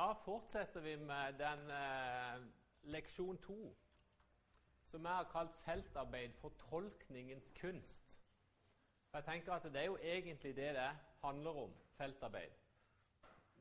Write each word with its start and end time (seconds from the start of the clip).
Da 0.00 0.12
fortsetter 0.12 0.80
vi 0.80 0.96
med 0.96 1.34
den 1.36 1.70
eh, 1.70 2.44
leksjon 2.88 3.36
to, 3.38 3.76
som 4.88 5.04
jeg 5.04 5.12
har 5.12 5.26
kalt 5.32 5.58
'Feltarbeid 5.60 6.32
for 6.40 6.52
tolkningens 6.70 7.50
kunst'. 7.58 8.16
For 9.10 9.18
jeg 9.18 9.24
tenker 9.24 9.52
at 9.52 9.62
Det 9.62 9.76
er 9.76 9.84
jo 9.84 9.98
egentlig 10.02 10.56
det 10.56 10.74
det 10.74 10.96
handler 11.22 11.50
om, 11.50 11.74
feltarbeid. 11.98 12.50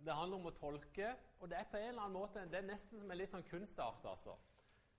Det 0.06 0.14
handler 0.14 0.38
om 0.38 0.46
å 0.46 0.50
tolke, 0.50 1.16
og 1.40 1.50
det 1.50 1.58
er 1.58 1.64
på 1.72 1.78
en 1.78 1.88
eller 1.88 2.02
annen 2.02 2.20
måte 2.20 2.46
det 2.52 2.58
er 2.58 2.72
nesten 2.72 3.00
som 3.00 3.12
en 3.12 3.18
litt 3.18 3.36
sånn 3.36 3.50
kunstart. 3.50 4.06
altså. 4.06 4.38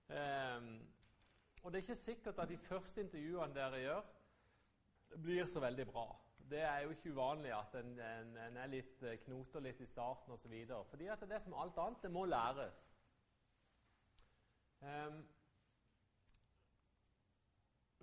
Um, 0.09 0.87
og 1.63 1.71
det 1.71 1.79
er 1.79 1.87
ikke 1.87 1.95
sikkert 1.95 2.39
at 2.39 2.49
de 2.49 2.57
første 2.57 3.01
intervjuene 3.01 3.53
dere 3.55 3.81
gjør, 3.81 4.03
blir 5.17 5.45
så 5.45 5.59
veldig 5.59 5.87
bra. 5.87 6.05
Det 6.51 6.61
er 6.61 6.79
jo 6.83 6.89
ikke 6.89 7.11
uvanlig 7.11 7.51
at 7.55 7.75
en, 7.79 7.91
en, 7.99 8.31
en 8.45 8.57
er 8.59 8.71
litt 8.71 9.03
eh, 9.07 9.19
knoter 9.23 9.63
litt 9.63 9.79
i 9.79 9.87
starten 9.87 10.33
osv. 10.35 10.55
Fordi 10.89 11.07
at 11.07 11.23
det 11.23 11.37
er 11.37 11.43
som 11.45 11.55
alt 11.55 11.77
annet, 11.79 12.01
det 12.03 12.11
må 12.11 12.25
læres. 12.27 12.81
Um, 14.81 15.21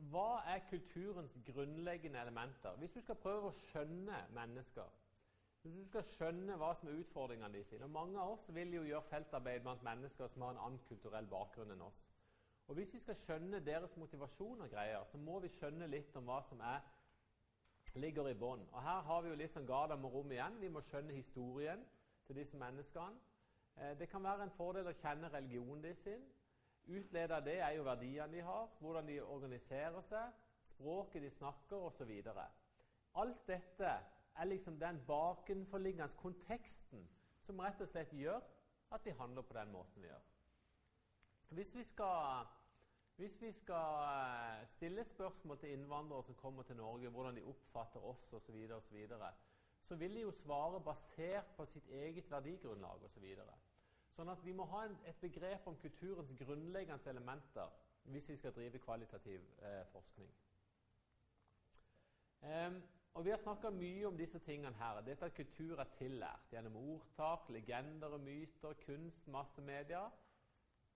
hva 0.09 0.29
er 0.47 0.65
kulturens 0.71 1.37
grunnleggende 1.45 2.21
elementer? 2.23 2.77
Hvis 2.81 2.97
du 2.97 3.01
skal 3.03 3.21
prøve 3.21 3.51
å 3.51 3.57
skjønne 3.67 4.23
mennesker, 4.33 4.97
hvis 5.63 5.75
du 5.75 5.85
skal 5.91 6.05
skjønne 6.07 6.57
hva 6.57 6.71
som 6.79 6.89
er 6.89 7.01
utfordringene 7.03 7.59
de 7.59 7.65
sine 7.67 7.85
og 7.85 7.91
Mange 7.91 8.21
av 8.23 8.37
oss 8.37 8.47
vil 8.55 8.77
jo 8.79 8.85
gjøre 8.87 9.11
feltarbeid 9.11 9.65
blant 9.65 9.83
mennesker 9.83 10.31
som 10.31 10.47
har 10.47 10.55
en 10.55 10.63
annen 10.69 10.85
kulturell 10.89 11.27
bakgrunn 11.29 11.75
enn 11.75 11.83
oss. 11.83 11.99
Og 12.69 12.79
Hvis 12.79 12.95
vi 12.95 13.01
skal 13.03 13.19
skjønne 13.19 13.61
deres 13.67 13.97
motivasjon 13.97 14.63
og 14.65 14.71
greier, 14.71 15.05
så 15.11 15.19
må 15.19 15.41
vi 15.45 15.51
skjønne 15.53 15.91
litt 15.91 16.17
om 16.17 16.31
hva 16.31 16.39
som 16.47 16.63
er 16.65 16.81
ligger 18.01 18.29
i 18.29 18.37
bånn. 18.39 18.65
Og 18.73 18.83
her 18.83 19.01
har 19.07 19.23
vi 19.23 19.33
jo 19.33 19.39
litt 19.39 19.55
sånn 19.55 19.67
Garda 19.69 19.97
med 19.97 20.13
rom 20.13 20.33
igjen. 20.33 20.59
Vi 20.61 20.71
må 20.73 20.83
skjønne 20.85 21.17
historien 21.17 21.85
til 22.27 22.39
disse 22.41 22.59
menneskene. 22.61 23.19
Eh, 23.77 23.95
det 23.99 24.09
kan 24.11 24.25
være 24.25 24.47
en 24.47 24.55
fordel 24.57 24.91
å 24.91 24.97
kjenne 25.01 25.31
religionen 25.33 25.83
de 25.85 25.95
sin. 26.03 26.25
Utlede 26.89 27.37
av 27.37 27.45
det 27.45 27.59
er 27.61 27.75
jo 27.77 27.85
verdiene 27.85 28.33
de 28.33 28.45
har, 28.45 28.69
hvordan 28.81 29.09
de 29.11 29.19
organiserer 29.23 30.01
seg, 30.09 30.39
språket 30.71 31.23
de 31.23 31.31
snakker 31.37 31.89
osv. 31.91 32.13
Alt 33.21 33.43
dette 33.49 33.93
er 34.39 34.49
liksom 34.49 34.79
den 34.81 35.01
bakenforliggende 35.07 36.17
konteksten 36.17 37.05
som 37.45 37.61
rett 37.61 37.81
og 37.85 37.91
slett 37.91 38.13
gjør 38.17 38.41
at 38.95 39.05
vi 39.05 39.17
handler 39.19 39.45
på 39.45 39.57
den 39.57 39.73
måten 39.73 40.03
vi 40.03 40.09
gjør. 40.09 40.25
Hvis 41.49 41.75
vi 41.75 41.85
skal 41.85 42.47
hvis 43.19 43.41
vi 43.43 43.53
skal 43.53 44.03
eh, 44.07 44.67
stille 44.77 45.05
spørsmål 45.05 45.59
til 45.59 45.73
innvandrere 45.75 46.23
som 46.23 46.35
kommer 46.35 46.63
til 46.63 46.77
Norge, 46.77 47.09
hvordan 47.09 47.37
de 47.37 47.43
oppfatter 47.43 48.05
oss 48.07 48.33
osv., 48.33 48.67
så, 48.69 48.81
så, 48.81 49.31
så 49.89 49.97
vil 49.97 50.15
de 50.15 50.21
jo 50.21 50.31
svare 50.31 50.81
basert 50.81 51.51
på 51.57 51.67
sitt 51.67 51.89
eget 51.91 52.31
verdigrunnlag 52.31 53.03
osv. 53.09 53.25
Så 53.35 54.21
sånn 54.21 54.31
at 54.31 54.45
vi 54.47 54.55
må 54.55 54.67
ha 54.71 54.85
et 55.11 55.19
begrep 55.21 55.67
om 55.67 55.79
kulturens 55.83 56.31
grunnleggende 56.39 57.11
elementer 57.11 57.75
hvis 58.13 58.31
vi 58.31 58.37
skal 58.39 58.55
drive 58.55 58.79
kvalitativ 58.79 59.43
eh, 59.67 59.83
forskning. 59.93 60.31
Um, 62.47 62.79
og 63.19 63.25
Vi 63.25 63.31
har 63.31 63.43
snakka 63.43 63.71
mye 63.75 64.07
om 64.07 64.17
disse 64.17 64.39
tingene 64.47 64.79
her. 64.79 65.01
Dette 65.03 65.27
at 65.27 65.35
kultur 65.35 65.81
er 65.83 65.91
tillært 65.99 66.53
gjennom 66.53 66.77
ordtak, 66.79 67.51
legender 67.51 68.15
og 68.15 68.21
myter, 68.23 68.79
kunst, 68.87 69.27
massemedia 69.27 70.05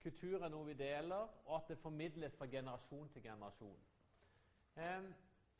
kultur 0.02 0.42
er 0.42 0.50
noe 0.52 0.68
vi 0.68 0.78
deler, 0.78 1.30
og 1.46 1.54
at 1.58 1.72
det 1.72 1.78
formidles 1.82 2.36
fra 2.38 2.48
generasjon 2.50 3.08
til 3.14 3.22
generasjon. 3.24 3.78
Eh, 4.76 5.06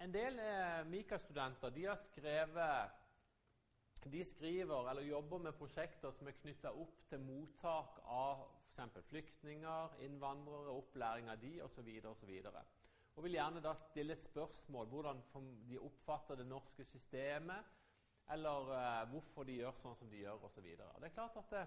en 0.03 0.15
del 0.15 0.41
eh, 0.43 0.83
Mika-studenter 0.91 1.73
de 1.75 1.87
har 1.87 2.01
skrevet 2.09 2.99
de 4.11 4.25
skriver 4.27 4.89
eller 4.91 5.07
jobber 5.07 5.39
med 5.39 5.55
prosjekter 5.55 6.11
som 6.11 6.27
er 6.27 6.35
knytta 6.41 6.73
opp 6.75 7.05
til 7.07 7.21
mottak 7.23 8.01
av 8.11 8.41
f.eks. 8.73 9.05
flyktninger, 9.13 9.99
innvandrere, 10.03 10.75
opplæring 10.75 11.29
av 11.31 11.39
de 11.39 11.61
osv. 11.63 11.91
osv. 12.11 12.33
Og 12.51 12.57
og 13.13 13.27
vil 13.27 13.37
gjerne 13.37 13.61
da 13.61 13.75
stille 13.77 14.17
spørsmål 14.17 14.89
hvordan 14.89 15.23
de 15.69 15.79
oppfatter 15.79 16.41
det 16.41 16.47
norske 16.49 16.85
systemet, 16.85 17.73
eller 18.33 18.71
eh, 18.77 19.09
hvorfor 19.11 19.45
de 19.45 19.59
gjør 19.59 19.77
sånn 19.77 19.97
som 19.99 20.09
de 20.11 20.23
gjør 20.23 20.47
osv. 20.49 20.65
Det 20.65 21.09
er 21.09 21.15
klart 21.15 21.37
at 21.37 21.53
det, 21.53 21.65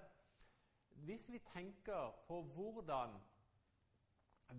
hvis 0.95 1.29
vi 1.31 1.39
tenker 1.39 2.15
på 2.27 2.41
hvordan 2.41 3.19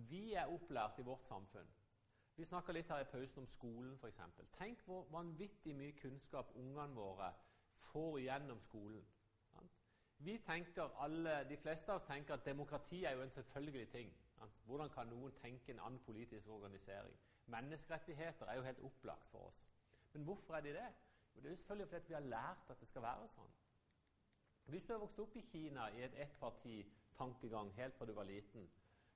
vi 0.09 0.33
er 0.33 0.53
opplært 0.53 0.99
i 0.99 1.05
vårt 1.07 1.25
samfunn 1.25 1.69
Vi 2.37 2.45
snakka 2.45 2.71
litt 2.71 2.89
her 2.93 3.01
i 3.01 3.09
pausen 3.09 3.39
om 3.41 3.47
skolen, 3.49 3.93
f.eks. 3.97 4.19
Tenk 4.53 4.81
hvor 4.85 5.07
vanvittig 5.09 5.73
mye 5.75 5.95
kunnskap 5.97 6.51
ungene 6.55 6.93
våre 6.93 7.31
får 7.87 8.19
gjennom 8.19 8.59
skolen. 8.61 9.07
Vi 10.17 10.37
tenker 10.45 10.93
alle, 11.01 11.49
De 11.49 11.57
fleste 11.57 11.91
av 11.91 11.97
oss 11.97 12.05
tenker 12.05 12.33
at 12.33 12.45
demokrati 12.45 13.03
er 13.05 13.15
jo 13.17 13.21
en 13.21 13.33
selvfølgelig 13.33 13.89
ting. 13.89 14.13
Hvordan 14.65 14.89
kan 14.89 15.09
noen 15.09 15.33
tenke 15.41 15.71
en 15.71 15.79
annen 15.79 15.99
politisk 16.05 16.47
organisering? 16.47 17.17
Menneskerettigheter 17.45 18.45
er 18.45 18.55
jo 18.55 18.65
helt 18.69 18.79
opplagt 18.79 19.29
for 19.31 19.49
oss. 19.49 19.65
Men 20.13 20.23
hvorfor 20.23 20.55
er 20.55 20.61
de 20.61 20.73
det? 20.77 20.87
Jo, 21.35 21.41
det 21.41 21.45
er 21.45 21.49
jo 21.49 21.55
selvfølgelig 21.55 21.89
fordi 21.89 22.07
vi 22.07 22.13
har 22.13 22.19
lært 22.19 22.69
at 22.69 22.79
det 22.79 22.87
skal 22.87 23.01
være 23.01 23.27
sånn. 23.33 23.53
Hvis 24.67 24.83
du 24.83 24.93
har 24.93 24.99
vokst 24.99 25.19
opp 25.23 25.35
i 25.39 25.45
Kina 25.47 25.87
i 25.95 26.01
et 26.03 26.15
ettparti-tankegang 26.25 27.69
helt 27.77 27.95
fra 27.95 28.05
du 28.05 28.11
var 28.13 28.27
liten, 28.27 28.67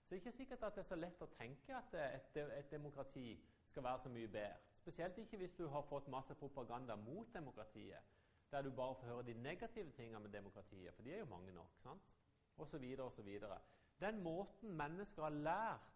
så 0.04 0.16
er 0.16 0.20
det 0.20 0.22
ikke 0.22 0.38
sikkert 0.38 0.64
at 0.64 0.76
det 0.76 0.84
er 0.84 0.88
så 0.88 0.96
lett 1.00 1.24
å 1.24 1.28
tenke 1.36 1.76
at 1.76 1.98
et, 2.00 2.38
et 2.56 2.72
demokrati 2.72 3.26
skal 3.68 3.84
være 3.84 4.00
så 4.06 4.12
mye 4.16 4.30
bedre. 4.32 4.62
Spesielt 4.82 5.18
ikke 5.18 5.38
hvis 5.38 5.58
du 5.60 5.68
har 5.70 5.84
fått 5.90 6.08
masse 6.12 6.36
propaganda 6.40 6.96
mot 6.96 7.34
demokratiet, 7.34 8.16
der 8.52 8.62
du 8.62 8.72
bare 8.76 8.96
får 8.96 9.12
høre 9.12 9.28
de 9.28 9.34
negative 9.34 9.92
tingene 9.92 10.24
med 10.24 10.34
demokratiet, 10.34 10.96
for 10.96 11.04
de 11.04 11.14
er 11.14 11.20
jo 11.20 11.30
mange 11.34 11.52
nok. 11.52 11.76
sant? 11.84 12.10
Og 12.58 12.68
så 12.68 12.78
videre 12.78 13.06
og 13.06 13.14
så 13.14 13.22
videre. 13.22 13.60
Den 14.00 14.24
måten 14.24 14.74
mennesker 14.78 15.24
har 15.24 15.30
lært 15.30 15.92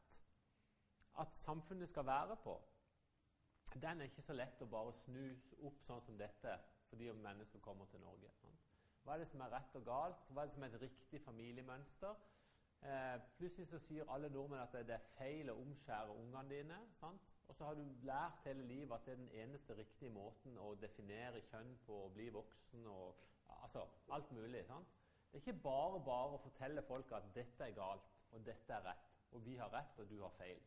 at 1.19 1.35
samfunnet 1.35 1.89
skal 1.89 2.05
være 2.05 2.37
på, 2.43 2.59
den 3.81 4.01
er 4.01 4.11
ikke 4.11 4.22
så 4.22 4.33
lett 4.33 4.61
å 4.61 4.69
bare 4.72 4.93
snus 5.03 5.51
opp 5.63 5.81
sånn 5.87 6.03
som 6.05 6.19
dette 6.19 6.59
fordi 6.89 7.11
mennesker 7.11 7.59
kommer 7.59 7.89
til 7.91 7.99
Norge. 7.99 8.31
Sant? 8.39 8.64
Hva 9.05 9.13
er 9.13 9.21
det 9.21 9.27
som 9.29 9.41
er 9.45 9.51
rett 9.53 9.75
og 9.77 9.83
galt? 9.85 10.21
Hva 10.33 10.41
er 10.41 10.49
det 10.49 10.55
som 10.55 10.63
er 10.66 10.71
et 10.73 10.81
riktig 10.81 11.19
familiemønster? 11.21 12.16
Eh, 12.85 13.19
plutselig 13.38 13.67
så 13.69 13.79
sier 13.85 14.09
alle 14.13 14.31
nordmenn 14.33 14.63
at 14.63 14.73
det 14.88 14.95
er 14.95 15.05
feil 15.13 15.51
å 15.53 15.55
omskjære 15.61 16.16
ungene 16.23 16.49
dine. 16.49 16.79
Sant? 16.97 17.29
Og 17.45 17.55
så 17.55 17.67
har 17.67 17.77
du 17.77 17.83
lært 18.07 18.41
hele 18.49 18.66
livet 18.66 18.95
at 18.97 19.05
det 19.05 19.13
er 19.13 19.21
den 19.21 19.31
eneste 19.43 19.77
riktige 19.77 20.13
måten 20.13 20.57
å 20.57 20.71
definere 20.81 21.43
kjønn 21.51 21.75
på, 21.85 22.01
å 22.07 22.11
bli 22.17 22.31
voksen 22.33 22.89
og 22.89 23.21
altså, 23.61 23.85
alt 24.17 24.31
mulig. 24.33 24.66
Sant? 24.66 24.97
Det 25.29 25.37
er 25.37 25.43
ikke 25.43 25.63
bare 25.67 26.01
bare 26.09 26.37
å 26.39 26.41
fortelle 26.41 26.81
folk 26.89 27.13
at 27.13 27.29
dette 27.37 27.69
er 27.69 27.77
galt, 27.77 28.09
og 28.33 28.45
dette 28.45 28.73
er 28.73 28.85
rett, 28.89 29.17
og 29.37 29.45
vi 29.45 29.57
har 29.61 29.69
rett, 29.73 29.99
og 30.01 30.09
du 30.09 30.17
har 30.23 30.33
feil. 30.39 30.61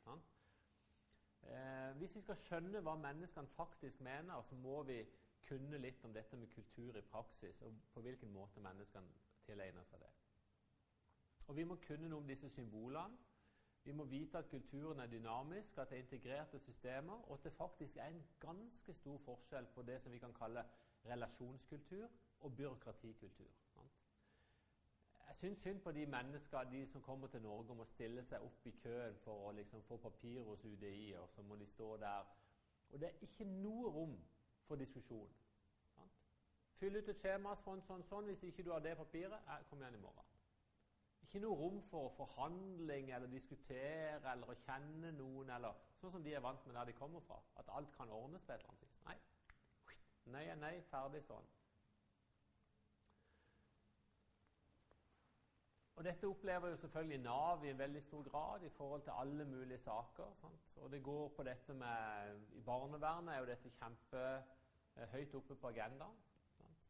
Eh, 1.43 1.91
hvis 1.99 2.15
vi 2.15 2.23
skal 2.23 2.39
skjønne 2.45 2.83
hva 2.87 2.95
menneskene 3.03 3.51
faktisk 3.59 4.03
mener, 4.05 4.43
så 4.47 4.59
må 4.63 4.83
vi 4.87 5.03
kunne 5.47 5.79
litt 5.79 6.05
om 6.05 6.13
dette 6.13 6.37
med 6.37 6.51
kultur 6.53 6.97
i 6.97 7.03
praksis, 7.03 7.63
og 7.63 7.75
på 7.95 8.01
hvilken 8.01 8.33
måte 8.33 8.61
menneskene 8.61 9.15
tilegner 9.47 9.85
seg 9.85 10.01
det. 10.01 10.13
Og 11.49 11.57
Vi 11.57 11.65
må 11.65 11.77
kunne 11.81 12.09
noe 12.09 12.21
om 12.21 12.29
disse 12.29 12.51
symbolene. 12.53 13.17
Vi 13.85 13.93
må 13.93 14.05
vite 14.05 14.39
at 14.39 14.49
kulturen 14.51 15.01
er 15.01 15.07
dynamisk, 15.07 15.79
at 15.79 15.91
det 15.91 15.97
er 15.97 16.03
integrerte 16.03 16.59
systemer, 16.59 17.23
og 17.31 17.39
at 17.39 17.45
det 17.45 17.53
faktisk 17.53 17.97
er 17.97 18.07
en 18.07 18.27
ganske 18.41 18.95
stor 18.95 19.19
forskjell 19.25 19.67
på 19.75 19.83
det 19.83 20.01
som 20.03 20.13
vi 20.13 20.19
kan 20.19 20.35
kalle 20.35 20.65
relasjonskultur 21.05 22.09
og 22.41 22.57
byråkratikultur. 22.57 23.55
Jeg 25.29 25.37
syns 25.37 25.59
synd 25.59 25.81
på 25.81 25.93
de 25.93 26.07
mennesker 26.07 26.65
de 26.65 26.87
som 26.87 27.03
kommer 27.03 27.29
til 27.29 27.43
Norge 27.43 27.71
og 27.71 27.77
må 27.77 27.85
stille 27.85 28.23
seg 28.25 28.45
opp 28.45 28.67
i 28.67 28.71
køen 28.83 29.17
for 29.25 29.49
å 29.49 29.53
liksom 29.53 29.83
få 29.83 29.97
papir 29.97 30.41
hos 30.43 30.65
UDI, 30.65 31.13
og 31.21 31.29
så 31.29 31.43
må 31.43 31.57
de 31.57 31.67
stå 31.67 31.97
der. 31.97 32.29
Og 32.89 33.01
det 33.01 33.09
er 33.09 33.27
ikke 33.27 33.45
noe 33.45 33.91
rom 33.93 34.17
for 34.69 34.81
diskusjon. 34.81 35.31
Sant? 35.95 36.19
Fyll 36.81 37.01
ut 37.01 37.13
et 37.13 37.23
skjema 37.23 37.55
sånn, 37.59 37.83
sånn, 37.87 38.05
sånn. 38.07 38.29
Hvis 38.31 38.45
ikke 38.51 38.67
du 38.67 38.73
har 38.75 38.85
det 38.85 38.97
papiret, 38.99 39.41
eh, 39.49 39.65
kom 39.71 39.83
igjen 39.83 39.99
i 39.99 40.03
morgen. 40.03 40.35
Ikke 41.29 41.43
noe 41.45 41.59
rom 41.61 41.83
for 41.91 42.09
forhandling 42.17 43.11
eller 43.13 43.29
diskutere 43.29 44.33
eller 44.33 44.49
å 44.49 44.57
kjenne 44.63 45.11
noen, 45.13 45.51
eller 45.59 45.77
sånn 46.01 46.15
som 46.15 46.23
de 46.25 46.33
er 46.33 46.45
vant 46.45 46.67
med 46.67 46.79
der 46.79 46.89
de 46.89 46.97
kommer 46.97 47.25
fra. 47.27 47.41
At 47.61 47.69
alt 47.77 47.93
kan 47.97 48.13
ordnes 48.17 48.45
på 48.47 48.55
et 48.55 48.63
eller 48.63 48.73
annet 48.73 48.87
vis. 48.87 49.01
Nei. 49.05 49.19
Nei 50.33 50.45
er 50.53 50.61
nei, 50.61 50.75
ferdig 50.89 51.25
sånn. 51.27 51.51
Og 55.99 56.05
Dette 56.07 56.29
opplever 56.31 56.71
jo 56.71 56.77
selvfølgelig 56.79 57.19
Nav 57.25 57.65
i 57.65 57.71
en 57.73 57.79
veldig 57.79 58.01
stor 58.03 58.23
grad 58.23 58.63
i 58.63 58.69
forhold 58.71 59.03
til 59.03 59.17
alle 59.19 59.45
mulige 59.45 59.79
saker. 59.83 60.29
Sant? 60.41 60.77
Og 60.77 60.93
det 60.93 61.03
går 61.03 61.29
på 61.37 61.43
dette 61.43 61.75
med 61.75 62.37
I 62.55 62.61
barnevernet 62.63 63.35
er 63.35 63.41
jo 63.41 63.49
dette 63.49 63.73
kjempe 63.81 64.23
høyt 65.07 65.35
oppe 65.35 65.57
på 65.57 65.69
agendaen. 65.69 66.17
Sant? 66.57 66.87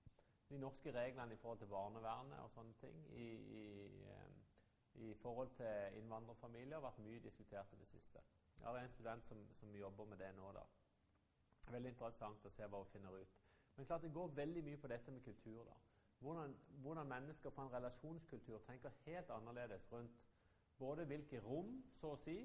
De 0.49 0.59
norske 0.59 0.93
reglene 0.93 1.35
i 1.35 1.37
forhold 1.37 1.59
til 1.59 1.71
barnevernet 1.73 2.39
og 2.41 2.51
sånne 2.51 2.75
ting 2.81 3.01
i, 3.13 3.29
i, 3.61 3.65
eh, 4.11 4.29
i 4.95 5.15
forhold 5.15 5.51
til 5.57 5.99
innvandrerfamilier 6.01 6.77
har 6.77 6.87
vært 6.89 7.03
mye 7.05 7.21
diskutert 7.21 7.73
i 7.73 7.81
det 7.81 7.89
siste. 7.89 8.23
Jeg 8.59 8.67
har 8.67 8.79
en 8.79 8.89
student 8.89 9.25
som, 9.25 9.45
som 9.55 9.77
jobber 9.77 10.05
med 10.05 10.19
det 10.19 10.33
nå. 10.37 10.53
da. 10.53 10.65
Veldig 11.71 11.93
interessant 11.93 12.47
å 12.47 12.51
se 12.51 12.67
hva 12.67 12.81
hun 12.83 12.93
finner 12.93 13.21
ut. 13.21 13.37
Men 13.77 13.87
klart 13.87 14.03
det 14.03 14.13
går 14.13 14.33
veldig 14.35 14.65
mye 14.65 14.81
på 14.83 14.89
dette 14.91 15.11
med 15.11 15.23
kultur. 15.25 15.65
da. 15.65 15.77
hvordan, 16.19 16.57
hvordan 16.83 17.07
mennesker 17.07 17.51
fra 17.51 17.67
en 17.67 17.73
relasjonskultur 17.73 18.59
tenker 18.67 18.91
helt 19.05 19.31
annerledes 19.31 19.93
rundt 19.93 20.25
både 20.79 21.05
hvilke 21.05 21.41
rom, 21.41 21.85
så 21.95 22.15
å 22.15 22.19
si, 22.23 22.39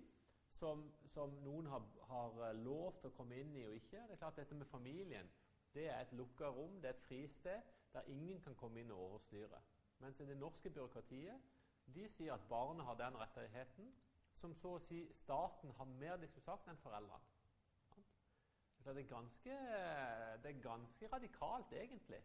som, 0.53 0.83
som 1.09 1.33
noen 1.45 1.65
har, 1.69 1.85
har, 2.09 2.37
eh, 2.47 2.59
lov 2.65 2.99
til 3.01 3.09
å 3.09 3.15
komme 3.17 3.39
inn 3.41 3.55
i 3.57 3.65
og 3.65 3.75
ikke. 3.77 4.03
Det 4.07 4.15
er 4.15 4.21
klart 4.21 4.37
Dette 4.37 4.55
med 4.55 4.69
familien 4.69 5.29
det 5.73 5.87
er 5.89 6.01
et 6.01 6.13
lukka 6.17 6.49
rom, 6.53 6.79
det 6.81 6.89
er 6.89 6.97
et 6.97 7.05
fristed 7.07 7.61
der 7.93 8.09
ingen 8.09 8.41
kan 8.41 8.55
komme 8.55 8.81
inn 8.81 8.91
og 8.91 8.99
overstyre. 9.07 9.61
Mens 9.99 10.17
det 10.17 10.37
norske 10.37 10.69
byråkratiet 10.69 11.51
de 11.93 12.07
sier 12.15 12.33
at 12.33 12.47
barnet 12.49 12.85
har 12.85 12.97
den 12.99 13.17
rettigheten 13.19 13.89
som 14.39 14.53
så 14.57 14.75
å 14.77 14.83
si 14.87 15.03
staten 15.21 15.71
har 15.77 15.89
mer 15.99 16.23
sagt, 16.41 16.67
enn 16.67 16.79
foreldrene. 16.81 17.29
Det 18.83 18.91
er, 18.91 19.07
ganske, 19.07 19.57
det 20.43 20.49
er 20.49 20.63
ganske 20.63 21.07
radikalt, 21.07 21.71
egentlig, 21.71 22.19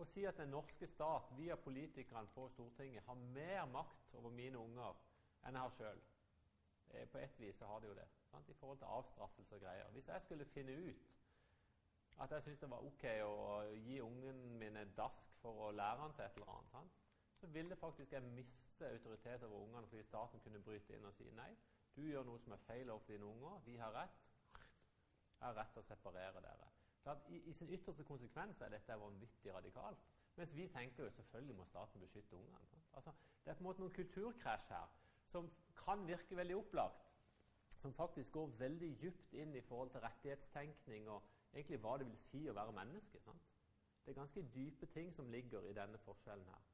å 0.00 0.04
si 0.08 0.24
at 0.28 0.38
den 0.40 0.48
norske 0.54 0.88
stat 0.88 1.28
via 1.36 1.56
politikerne 1.60 2.32
på 2.32 2.46
Stortinget 2.54 3.04
har 3.04 3.18
mer 3.34 3.66
makt 3.68 4.14
over 4.16 4.32
mine 4.32 4.60
unger 4.60 4.96
enn 5.44 5.58
jeg 5.58 5.62
har 5.62 5.74
sjøl. 5.76 6.00
Eh, 6.94 7.04
på 7.12 7.20
ett 7.20 7.40
vis 7.40 7.60
har 7.60 7.80
de 7.80 7.90
jo 7.90 7.98
det, 7.98 8.06
sant? 8.30 8.48
i 8.48 8.56
forhold 8.56 8.80
til 8.80 8.92
avstraffelse 8.98 9.58
og 9.58 9.66
greier. 9.66 9.92
Hvis 9.92 10.08
jeg 10.08 10.24
skulle 10.24 10.48
finne 10.54 10.78
ut 10.88 11.04
at 12.24 12.30
jeg 12.32 12.42
syntes 12.42 12.60
det 12.60 12.70
var 12.70 12.84
ok 12.84 13.04
å 13.24 13.40
gi 13.86 13.98
ungen 14.00 14.58
min 14.58 14.76
en 14.80 14.94
dask 14.96 15.34
for 15.42 15.66
å 15.68 15.72
lære 15.76 16.00
han 16.00 16.14
til 16.16 16.24
et 16.24 16.38
eller 16.38 16.52
annet, 16.54 16.70
sant? 16.72 17.02
så 17.36 17.46
ville 17.52 17.76
faktisk 17.76 18.12
jeg 18.12 18.22
miste 18.22 18.88
autoritet 18.88 19.42
over 19.42 19.58
ungene 19.66 19.86
fordi 19.90 20.04
staten 20.08 20.40
kunne 20.40 20.62
bryte 20.64 20.96
inn 20.96 21.04
og 21.04 21.14
si 21.14 21.28
nei, 21.36 21.50
du 21.96 22.02
gjør 22.04 22.24
noe 22.28 22.40
som 22.40 22.52
er 22.56 22.64
feil 22.64 22.90
overfor 22.90 23.12
dine 23.12 23.28
unger, 23.28 23.60
vi 23.64 23.76
har 23.80 23.92
rett. 23.92 24.16
Jeg 25.36 25.46
har 25.46 25.56
rett 25.56 25.72
til 25.72 25.84
å 25.84 25.88
separere 25.90 26.42
dere. 26.44 26.68
I, 27.28 27.38
I, 27.38 27.52
sin 27.54 27.70
ytterste 27.70 28.04
konsekvens 28.04 28.60
er 28.60 28.72
dette 28.72 28.96
vanvittig 28.98 29.52
radikalt. 29.54 30.00
Mens 30.36 30.52
vi 30.56 30.66
tenker 30.68 31.04
jo 31.04 31.10
selvfølgelig 31.16 31.56
må 31.56 31.64
staten 31.64 32.02
beskytte 32.02 32.36
ungene. 32.36 32.80
Altså, 32.98 33.12
det 33.44 33.50
er 33.50 33.54
på 33.54 33.62
en 33.62 33.68
måte 33.68 33.84
noen 33.84 33.94
kulturkrasj 33.94 34.66
her 34.72 34.90
som 35.30 35.48
kan 35.78 36.02
virke 36.08 36.36
veldig 36.36 36.56
opplagt. 36.56 37.04
Som 37.80 37.94
faktisk 37.94 38.32
går 38.32 38.56
veldig 38.58 38.90
dypt 39.00 39.32
inn 39.38 39.54
i 39.54 39.62
forhold 39.64 39.92
til 39.94 40.02
rettighetstenkning 40.04 41.08
og 41.12 41.22
egentlig 41.56 41.80
hva 41.82 41.96
det 41.98 42.06
vil 42.06 42.22
si 42.28 42.46
å 42.48 42.54
være 42.56 42.74
menneske. 42.76 43.20
Sant? 43.24 43.52
Det 44.04 44.12
er 44.12 44.20
ganske 44.20 44.42
dype 44.54 44.86
ting 44.94 45.12
som 45.14 45.30
ligger 45.30 45.66
i 45.66 45.74
denne 45.74 45.98
forskjellen 46.04 46.46
her. 46.52 46.64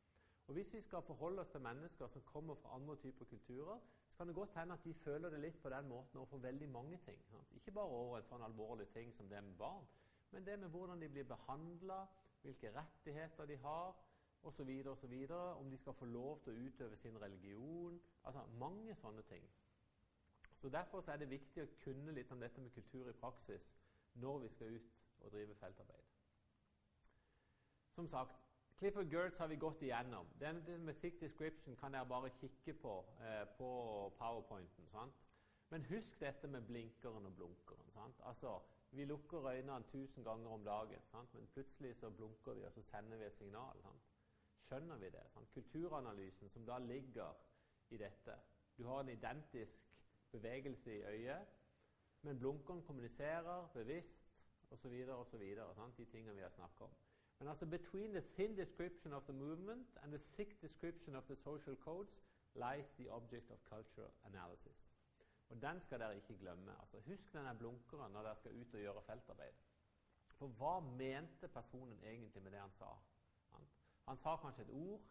Og 0.47 0.55
Hvis 0.55 0.73
vi 0.75 0.81
skal 0.83 1.03
forholde 1.07 1.41
oss 1.41 1.51
til 1.55 1.61
mennesker 1.61 2.07
som 2.07 2.23
kommer 2.23 2.55
fra 2.55 2.75
andre 2.75 2.97
typer 2.97 3.25
kulturer, 3.25 3.79
så 4.11 4.17
kan 4.17 4.29
det 4.29 4.35
godt 4.35 4.55
hende 4.59 4.75
at 4.75 4.85
de 4.85 4.95
føler 4.95 5.31
det 5.31 5.41
litt 5.41 5.63
på 5.63 5.71
den 5.71 5.89
måten 5.89 6.19
overfor 6.19 6.39
veldig 6.39 6.69
mange 6.69 6.99
ting. 7.07 7.23
Sant? 7.31 7.53
Ikke 7.53 7.73
bare 7.73 7.99
over 8.01 8.19
en 8.19 8.29
sånn 8.29 8.45
alvorlig 8.45 8.89
ting 8.93 9.15
som 9.17 9.29
det 9.29 9.43
med 9.45 9.57
barn, 9.57 9.87
men 10.33 10.45
det 10.47 10.59
med 10.59 10.69
hvordan 10.69 11.01
de 11.01 11.09
blir 11.09 11.29
behandla, 11.29 12.07
hvilke 12.43 12.73
rettigheter 12.75 13.47
de 13.47 13.57
har, 13.57 13.95
osv., 14.43 14.71
osv. 14.87 15.15
Om 15.33 15.71
de 15.71 15.79
skal 15.79 15.95
få 15.95 16.05
lov 16.05 16.41
til 16.45 16.53
å 16.53 16.67
utøve 16.67 16.97
sin 16.97 17.21
religion. 17.21 18.01
Altså 18.25 18.45
mange 18.59 18.95
sånne 18.95 19.23
ting. 19.23 19.45
Så 20.61 20.69
Derfor 20.69 21.05
er 21.11 21.17
det 21.17 21.31
viktig 21.31 21.63
å 21.63 21.71
kunne 21.85 22.13
litt 22.13 22.33
om 22.33 22.41
dette 22.41 22.61
med 22.61 22.75
kultur 22.75 23.09
i 23.11 23.19
praksis 23.19 23.65
når 24.15 24.39
vi 24.39 24.49
skal 24.49 24.75
ut 24.75 24.93
og 25.21 25.33
drive 25.33 25.55
feltarbeid. 25.55 26.05
Som 27.95 28.09
sagt, 28.09 28.39
Clifford 28.79 29.11
Gertz 29.13 29.39
har 29.39 29.47
vi 29.47 29.57
gått 29.57 29.83
igjennom. 29.83 30.27
Den 30.41 30.85
med 30.85 30.95
thick 30.95 31.21
description 31.21 31.77
kan 31.77 31.93
dere 31.93 32.09
bare 32.09 32.31
kikke 32.41 32.75
på 32.75 32.95
eh, 33.21 33.45
på 33.59 33.69
powerpointen. 34.19 34.89
Sant? 34.91 35.21
Men 35.71 35.85
husk 35.89 36.21
dette 36.21 36.49
med 36.49 36.67
blinkeren 36.67 37.27
og 37.27 37.35
blunkeren. 37.35 37.91
Sant? 37.95 38.21
Altså, 38.25 38.61
Vi 38.91 39.05
lukker 39.05 39.47
øynene 39.49 39.85
tusen 39.89 40.25
ganger 40.25 40.51
om 40.51 40.65
dagen, 40.65 41.01
sant? 41.11 41.35
men 41.35 41.47
plutselig 41.47 41.97
så 41.97 42.11
blunker 42.11 42.53
vi, 42.53 42.65
og 42.65 42.73
så 42.73 42.83
sender 42.83 43.17
vi 43.17 43.25
et 43.25 43.37
signal. 43.37 43.81
Sant? 43.83 44.11
Skjønner 44.63 44.97
vi 44.97 45.11
det? 45.11 45.23
Sant? 45.33 45.53
Kulturanalysen 45.55 46.49
som 46.49 46.67
da 46.67 46.79
ligger 46.79 47.33
i 47.91 47.97
dette. 47.97 48.35
Du 48.79 48.85
har 48.85 49.01
en 49.01 49.09
identisk 49.09 49.79
bevegelse 50.31 50.99
i 50.99 51.03
øyet, 51.03 51.47
men 52.23 52.39
blunkeren 52.39 52.83
kommuniserer 52.83 53.71
bevisst 53.75 54.29
osv. 54.71 55.09
osv. 55.09 55.41
De 55.97 56.05
tingene 56.05 56.35
vi 56.35 56.43
har 56.43 56.51
snakket 56.51 56.81
om. 56.81 56.91
Men 57.39 57.49
altså 57.49 57.67
between 57.67 58.13
the 58.13 58.21
thin 58.35 58.57
description 58.57 59.13
of 59.13 59.23
the 59.23 59.33
movement 59.33 59.89
and 60.03 60.13
the 60.13 60.21
thick 60.37 60.63
description 60.63 61.17
of 61.17 61.25
the 61.25 61.37
social 61.37 61.77
codes 61.77 62.23
lies 62.55 62.91
the 62.99 63.11
object 63.11 63.51
of 63.51 63.59
cultural 63.65 64.11
analysis. 64.25 64.93
Og 65.49 65.63
Den 65.63 65.81
skal 65.81 66.01
dere 66.01 66.17
ikke 66.17 66.39
glemme. 66.39 66.81
Altså, 66.81 67.01
husk 67.01 67.33
denne 67.33 67.55
blunkeren 67.59 68.13
når 68.13 68.23
dere 68.23 68.37
skal 68.37 68.61
ut 68.61 68.75
og 68.75 68.81
gjøre 68.81 69.03
feltarbeid. 69.03 69.53
For 70.39 70.49
hva 70.59 70.81
mente 70.81 71.49
personen 71.49 71.99
egentlig 72.05 72.43
med 72.43 72.53
det 72.53 72.61
han 72.61 72.73
sa? 72.73 72.89
Han, 73.51 73.67
han 74.09 74.17
sa 74.17 74.37
kanskje 74.37 74.63
et 74.63 74.71
ord, 74.71 75.03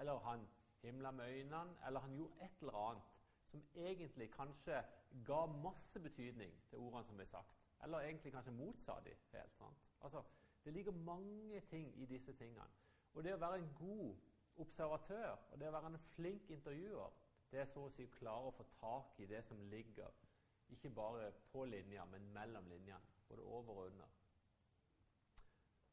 eller 0.00 0.18
han 0.18 0.48
himla 0.82 1.10
med 1.10 1.24
øynene, 1.24 1.76
eller 1.86 2.00
han 2.00 2.14
gjorde 2.14 2.44
et 2.44 2.60
eller 2.60 2.78
annet 2.90 3.02
som 3.46 3.64
egentlig 3.74 4.30
kanskje 4.32 4.84
ga 5.26 5.46
masse 5.46 6.00
betydning 6.00 6.54
til 6.70 6.78
ordene 6.78 7.04
som 7.04 7.16
ble 7.16 7.26
sagt. 7.26 7.58
Eller 7.84 8.06
egentlig 8.06 8.32
kanskje 8.32 8.54
motsa 8.56 9.00
de 9.04 9.14
helt. 9.32 9.56
sant? 9.58 9.78
Altså, 10.00 10.22
det 10.64 10.72
ligger 10.72 10.92
mange 10.92 11.60
ting 11.60 12.02
i 12.02 12.06
disse 12.06 12.32
tingene. 12.32 12.68
Og 13.14 13.24
det 13.24 13.34
å 13.34 13.40
være 13.42 13.58
en 13.60 13.72
god 13.78 14.14
observatør 14.62 15.30
og 15.50 15.60
det 15.60 15.68
å 15.68 15.74
være 15.74 15.92
en 15.92 16.02
flink 16.14 16.50
intervjuer, 16.50 17.12
det 17.52 17.60
er 17.60 17.68
så 17.68 17.86
å 17.86 17.92
si 17.92 18.06
å 18.08 18.14
klare 18.16 18.48
å 18.48 18.54
få 18.56 18.64
tak 18.80 19.18
i 19.20 19.26
det 19.28 19.42
som 19.44 19.60
ligger 19.68 20.12
ikke 20.72 20.90
bare 20.90 21.32
på 21.52 21.64
linja, 21.64 22.04
men 22.04 22.32
mellom 22.32 22.68
linjene. 22.68 23.00
Både 23.28 23.42
over 23.42 23.72
og 23.72 23.86
under. 23.86 24.06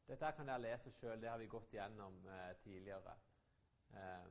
Dette 0.08 0.32
kan 0.36 0.48
dere 0.48 0.62
lese 0.62 0.90
sjøl. 0.90 1.20
Det 1.20 1.28
har 1.28 1.38
vi 1.38 1.46
gått 1.46 1.74
gjennom 1.74 2.16
eh, 2.26 2.56
tidligere. 2.64 3.14
Eh, 3.94 4.30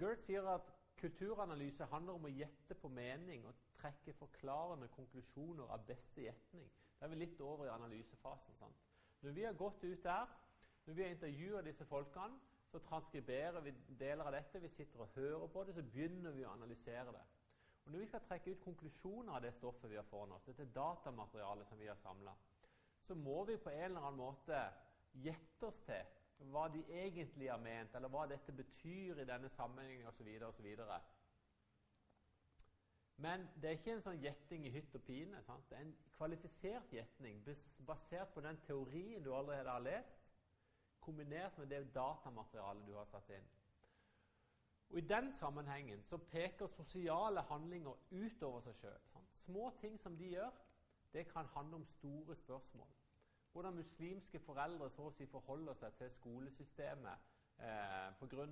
Gert 0.00 0.24
sier 0.24 0.48
at 0.50 0.73
kulturanalyse 1.04 1.84
handler 1.92 2.16
om 2.16 2.24
å 2.28 2.32
gjette 2.32 2.76
på 2.80 2.88
mening 2.92 3.44
og 3.48 3.58
trekke 3.76 4.14
forklarende 4.16 4.88
konklusjoner 4.94 5.68
av 5.74 5.84
beste 5.88 6.24
gjetning. 6.24 6.64
Da 6.98 7.06
er 7.06 7.12
vi 7.12 7.20
litt 7.20 7.40
over 7.44 7.68
i 7.68 7.74
analysefasen. 7.74 8.56
Sant? 8.56 8.80
Når 9.24 9.36
vi 9.36 9.44
har 9.44 9.58
gått 9.58 9.84
ut 9.84 10.02
der, 10.04 10.32
når 10.86 10.96
vi 10.96 11.04
har 11.04 11.14
intervjua 11.14 11.62
disse 11.66 11.84
folkene, 11.88 12.40
så 12.72 12.80
transkriberer 12.88 13.60
vi 13.62 13.74
deler 14.00 14.24
av 14.26 14.34
dette. 14.34 14.60
Vi 14.64 14.72
sitter 14.72 15.04
og 15.04 15.12
hører 15.14 15.46
på 15.52 15.64
det, 15.64 15.76
så 15.76 15.84
begynner 15.84 16.34
vi 16.34 16.46
å 16.46 16.54
analysere 16.56 17.12
det. 17.12 17.22
Og 17.84 17.92
Når 17.92 18.00
vi 18.00 18.08
skal 18.08 18.24
trekke 18.24 18.54
ut 18.54 18.64
konklusjoner 18.64 19.36
av 19.36 19.44
det 19.44 19.52
stoffet 19.58 19.90
vi 19.92 20.00
har 20.00 20.08
foran 20.08 20.32
oss, 20.32 20.46
dette 20.48 20.70
datamaterialet 20.72 21.68
som 21.68 21.80
vi 21.80 21.90
har 21.90 22.00
samla, 22.00 22.32
så 23.04 23.14
må 23.14 23.44
vi 23.44 23.60
på 23.60 23.70
en 23.70 23.90
eller 23.90 24.00
annen 24.00 24.22
måte 24.22 24.60
gjette 25.20 25.68
oss 25.68 25.80
til 25.84 26.04
hva 26.38 26.68
de 26.68 26.84
egentlig 26.88 27.50
har 27.50 27.60
ment, 27.62 27.94
eller 27.94 28.08
hva 28.08 28.26
dette 28.30 28.52
betyr 28.52 29.20
i 29.20 29.26
denne 29.28 29.48
sammenhengen 29.48 30.06
osv. 30.06 30.28
osv. 30.48 30.66
Men 33.16 33.48
det 33.62 33.68
er 33.68 33.78
ikke 33.78 33.92
en 33.94 34.02
sånn 34.02 34.22
gjetting 34.22 34.66
i 34.66 34.72
hytt 34.74 34.94
og 34.98 35.02
pine. 35.06 35.42
Sant? 35.46 35.68
Det 35.70 35.78
er 35.78 35.84
en 35.86 35.96
kvalifisert 36.16 36.90
gjetning 36.92 37.42
basert 37.86 38.34
på 38.34 38.42
den 38.42 38.58
teorien 38.66 39.22
du 39.22 39.30
allerede 39.34 39.70
har 39.70 39.84
lest, 39.84 40.24
kombinert 41.00 41.58
med 41.58 41.70
det 41.70 41.84
datamaterialet 41.94 42.86
du 42.86 42.94
har 42.96 43.06
satt 43.06 43.30
inn. 43.36 43.46
Og 44.90 44.98
I 44.98 45.06
den 45.08 45.32
sammenhengen 45.32 46.02
så 46.02 46.18
peker 46.18 46.66
sosiale 46.66 47.42
handlinger 47.48 47.96
utover 48.10 48.60
seg 48.64 48.76
sjøl. 48.80 49.08
Små 49.44 49.70
ting 49.80 49.98
som 50.00 50.16
de 50.16 50.34
gjør, 50.36 50.52
det 51.12 51.26
kan 51.30 51.46
handle 51.54 51.76
om 51.76 51.86
store 51.86 52.36
spørsmål. 52.36 52.90
Hvordan 53.54 53.76
muslimske 53.78 54.38
foreldre 54.42 54.88
så 54.90 55.04
å 55.06 55.10
si 55.14 55.26
forholder 55.30 55.76
seg 55.78 55.92
til 55.98 56.08
skolesystemet 56.10 57.28
eh, 57.62 58.08
pga 58.18 58.46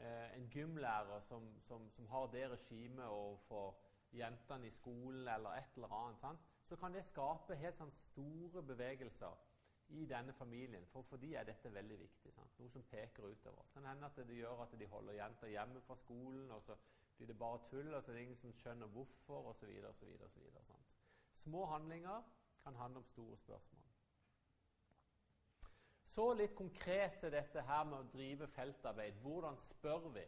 eh, 0.00 0.36
en 0.38 0.46
gymlærer 0.54 1.20
som, 1.28 1.50
som, 1.66 1.90
som, 1.92 2.06
har 2.08 2.30
det 2.32 2.46
regimet 2.54 3.04
overfor 3.04 3.74
jentene 4.16 4.70
i 4.70 4.72
skolen 4.72 5.28
eller 5.28 5.58
et 5.58 5.76
eller 5.76 5.92
annet, 5.98 6.22
sant? 6.22 6.48
så 6.64 6.76
kan 6.80 6.96
det 6.96 7.04
skape 7.04 7.58
helt 7.60 7.76
sånn 7.76 7.92
store 7.98 8.62
bevegelser 8.64 9.44
i 9.92 10.06
denne 10.08 10.32
familien. 10.32 10.86
For 10.88 11.04
for 11.04 11.20
de 11.20 11.34
er 11.36 11.44
dette 11.44 11.74
veldig 11.74 11.98
viktig. 12.00 12.32
Sant? 12.32 12.58
Noe 12.58 12.72
som 12.72 12.88
peker 12.88 13.28
utover. 13.28 13.60
Det 13.66 13.76
kan 13.76 13.90
hende 13.90 14.08
at 14.08 14.22
det 14.24 14.38
gjør 14.38 14.64
at 14.64 14.78
de 14.80 14.88
holder 14.88 15.18
jenter 15.20 15.52
hjemme 15.52 15.84
fra 15.84 15.98
skolen, 16.00 16.48
og 16.50 16.62
så 16.64 16.78
blir 17.18 17.28
det 17.28 17.38
bare 17.38 17.60
tull, 17.68 17.92
og 17.92 18.00
så 18.02 18.10
er 18.10 18.16
det 18.16 18.24
ingen 18.30 18.40
som 18.40 18.56
skjønner 18.56 18.96
hvorfor, 18.96 19.52
osv. 19.52 19.68
Små 21.44 21.66
handlinger 21.66 22.24
kan 22.64 22.80
handle 22.80 23.04
om 23.04 23.10
store 23.12 23.36
spørsmål. 23.36 23.93
Så 26.14 26.28
litt 26.38 26.54
konkret 26.54 27.16
til 27.18 27.32
dette 27.34 27.62
her 27.66 27.86
med 27.90 27.98
å 27.98 28.10
drive 28.12 28.46
feltarbeid. 28.54 29.16
Hvordan 29.24 29.56
spør 29.66 30.12
vi? 30.14 30.22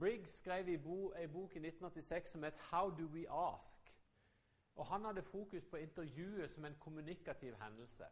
Briggs 0.00 0.32
skrev 0.40 0.68
i 0.72 0.78
bo, 0.80 1.12
bok 1.30 1.54
i 1.54 1.62
1986 1.62 2.32
som 2.32 2.42
het 2.42 2.58
'How 2.70 2.90
do 2.90 3.06
we 3.06 3.28
ask?' 3.28 3.92
Og 4.74 4.86
Han 4.86 5.04
hadde 5.04 5.22
fokus 5.22 5.64
på 5.64 5.76
intervjuet 5.76 6.50
som 6.50 6.64
en 6.64 6.76
kommunikativ 6.80 7.54
hendelse. 7.54 8.06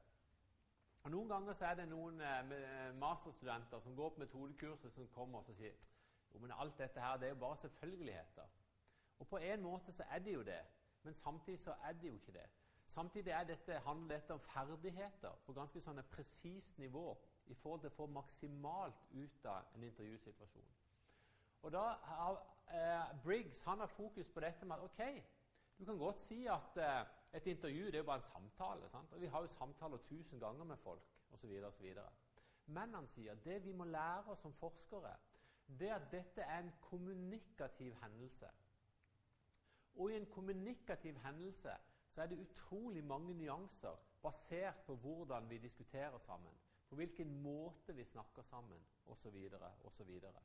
Og 1.02 1.10
Noen 1.10 1.28
ganger 1.28 1.52
så 1.52 1.64
er 1.64 1.74
det 1.74 1.88
noen 1.88 2.20
eh, 2.20 2.94
masterstudenter 2.94 3.80
som 3.80 3.96
går 3.96 4.08
på 4.08 4.20
metodekurset, 4.20 4.92
som 4.92 5.08
kommer 5.08 5.38
og 5.38 5.44
sier 5.44 5.72
jo, 6.34 6.38
men 6.38 6.52
alt 6.52 6.78
dette 6.78 7.00
her, 7.00 7.16
det 7.16 7.26
er 7.26 7.30
jo 7.30 7.40
bare 7.40 7.56
selvfølgeligheter. 7.56 8.48
Og 9.18 9.26
På 9.26 9.36
en 9.36 9.62
måte 9.62 9.92
så 9.92 10.04
er 10.10 10.18
det 10.18 10.34
jo 10.34 10.42
det, 10.42 10.60
men 11.02 11.14
samtidig 11.14 11.60
så 11.60 11.74
er 11.84 11.92
det 11.92 12.08
jo 12.08 12.14
ikke 12.14 12.32
det. 12.32 12.48
Samtidig 12.90 13.34
dette, 13.46 13.78
handler 13.86 14.16
dette 14.16 14.34
om 14.34 14.40
ferdigheter 14.40 15.36
på 15.46 15.54
ganske 15.54 15.80
sånn 15.80 16.00
presist 16.10 16.78
nivå 16.82 17.12
i 17.46 17.54
forhold 17.54 17.84
til 17.84 17.92
å 17.92 17.98
få 18.00 18.06
maksimalt 18.10 19.04
ut 19.14 19.46
av 19.46 19.76
en 19.76 19.84
intervjusituasjon. 19.86 20.72
Og 21.62 21.72
da 21.72 21.84
har 22.08 22.40
eh, 22.74 23.12
Briggs 23.22 23.62
han 23.68 23.84
har 23.84 23.92
fokus 23.94 24.30
på 24.34 24.42
dette 24.42 24.66
med 24.66 24.78
at 24.78 24.88
ok, 24.88 25.22
du 25.78 25.84
kan 25.86 26.00
godt 26.00 26.22
si 26.24 26.40
at 26.50 26.80
eh, 26.82 27.02
et 27.38 27.46
intervju 27.46 27.86
det 27.86 28.00
er 28.00 28.02
jo 28.02 28.08
bare 28.10 28.22
en 28.24 28.26
samtale. 28.32 28.88
Sant? 28.90 29.12
og 29.12 29.20
Vi 29.20 29.30
har 29.30 29.40
jo 29.46 29.52
samtaler 29.54 30.02
tusen 30.08 30.40
ganger 30.40 30.64
med 30.64 30.76
folk 30.82 31.06
osv. 31.30 31.52
Men 32.66 32.94
han 32.94 33.06
sier 33.14 33.38
det 33.44 33.60
vi 33.64 33.72
må 33.72 33.84
lære 33.84 34.34
oss 34.34 34.42
som 34.42 34.54
forskere, 34.58 35.14
det 35.78 35.88
er 35.88 35.94
at 35.94 36.10
dette 36.10 36.42
er 36.42 36.58
en 36.58 36.72
kommunikativ 36.80 37.94
hendelse. 38.02 38.50
Og 39.94 40.10
i 40.10 40.16
en 40.16 40.26
kommunikativ 40.26 41.18
hendelse 41.22 41.76
så 42.10 42.22
er 42.22 42.30
det 42.30 42.40
utrolig 42.42 43.04
mange 43.04 43.34
nyanser 43.34 43.98
basert 44.22 44.82
på 44.86 44.96
hvordan 44.96 45.50
vi 45.50 45.58
diskuterer 45.58 46.18
sammen, 46.18 46.54
på 46.88 46.96
hvilken 46.96 47.42
måte 47.42 47.94
vi 47.96 48.04
snakker 48.04 48.42
sammen 48.42 48.80
osv. 49.06 49.36
Så 49.50 50.42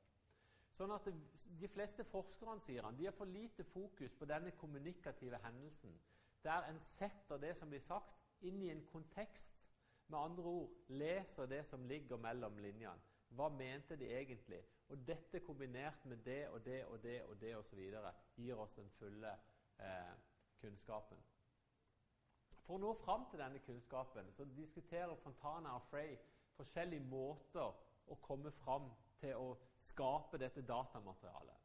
Sånn 0.76 0.92
at 0.92 1.06
det, 1.08 1.16
De 1.62 1.68
fleste 1.72 2.04
forskerne 2.04 2.62
sier 2.66 2.84
han, 2.84 2.98
de 2.98 3.06
har 3.08 3.16
for 3.16 3.26
lite 3.32 3.64
fokus 3.64 4.14
på 4.14 4.28
denne 4.28 4.52
kommunikative 4.60 5.40
hendelsen, 5.44 5.94
der 6.44 6.68
en 6.70 6.80
setter 6.80 7.40
det 7.42 7.54
som 7.58 7.70
blir 7.72 7.82
sagt, 7.82 8.12
inn 8.42 8.62
i 8.62 8.70
en 8.70 8.84
kontekst. 8.92 9.48
Med 10.08 10.20
andre 10.20 10.44
ord 10.44 10.74
leser 10.88 11.48
det 11.50 11.64
som 11.66 11.86
ligger 11.90 12.20
mellom 12.22 12.60
linjene. 12.62 13.02
Hva 13.36 13.48
mente 13.50 13.96
de 13.98 14.12
egentlig? 14.14 14.60
Og 14.94 15.02
dette 15.08 15.42
kombinert 15.42 16.06
med 16.06 16.22
det 16.26 16.44
og 16.50 16.66
det 16.66 16.84
og 16.86 17.00
det 17.04 17.16
og 17.24 17.40
det 17.42 17.56
osv. 17.58 17.80
gir 18.36 18.60
oss 18.60 18.76
den 18.78 18.92
fulle 19.00 19.32
eh, 19.80 20.14
kunnskapen. 20.62 21.18
For 22.66 22.78
å 22.78 22.82
nå 22.82 22.94
fram 23.04 23.28
til 23.30 23.42
denne 23.42 23.62
kunnskapen 23.66 24.32
så 24.34 24.46
diskuterer 24.58 25.16
Fontana 25.24 25.76
og 25.78 25.86
Frey 25.92 26.16
forskjellige 26.58 27.06
måter 27.10 27.76
å 28.10 28.18
komme 28.26 28.52
fram 28.64 28.90
til 29.22 29.38
å 29.38 29.54
skape 29.86 30.40
dette 30.42 30.64
datamaterialet. 30.66 31.62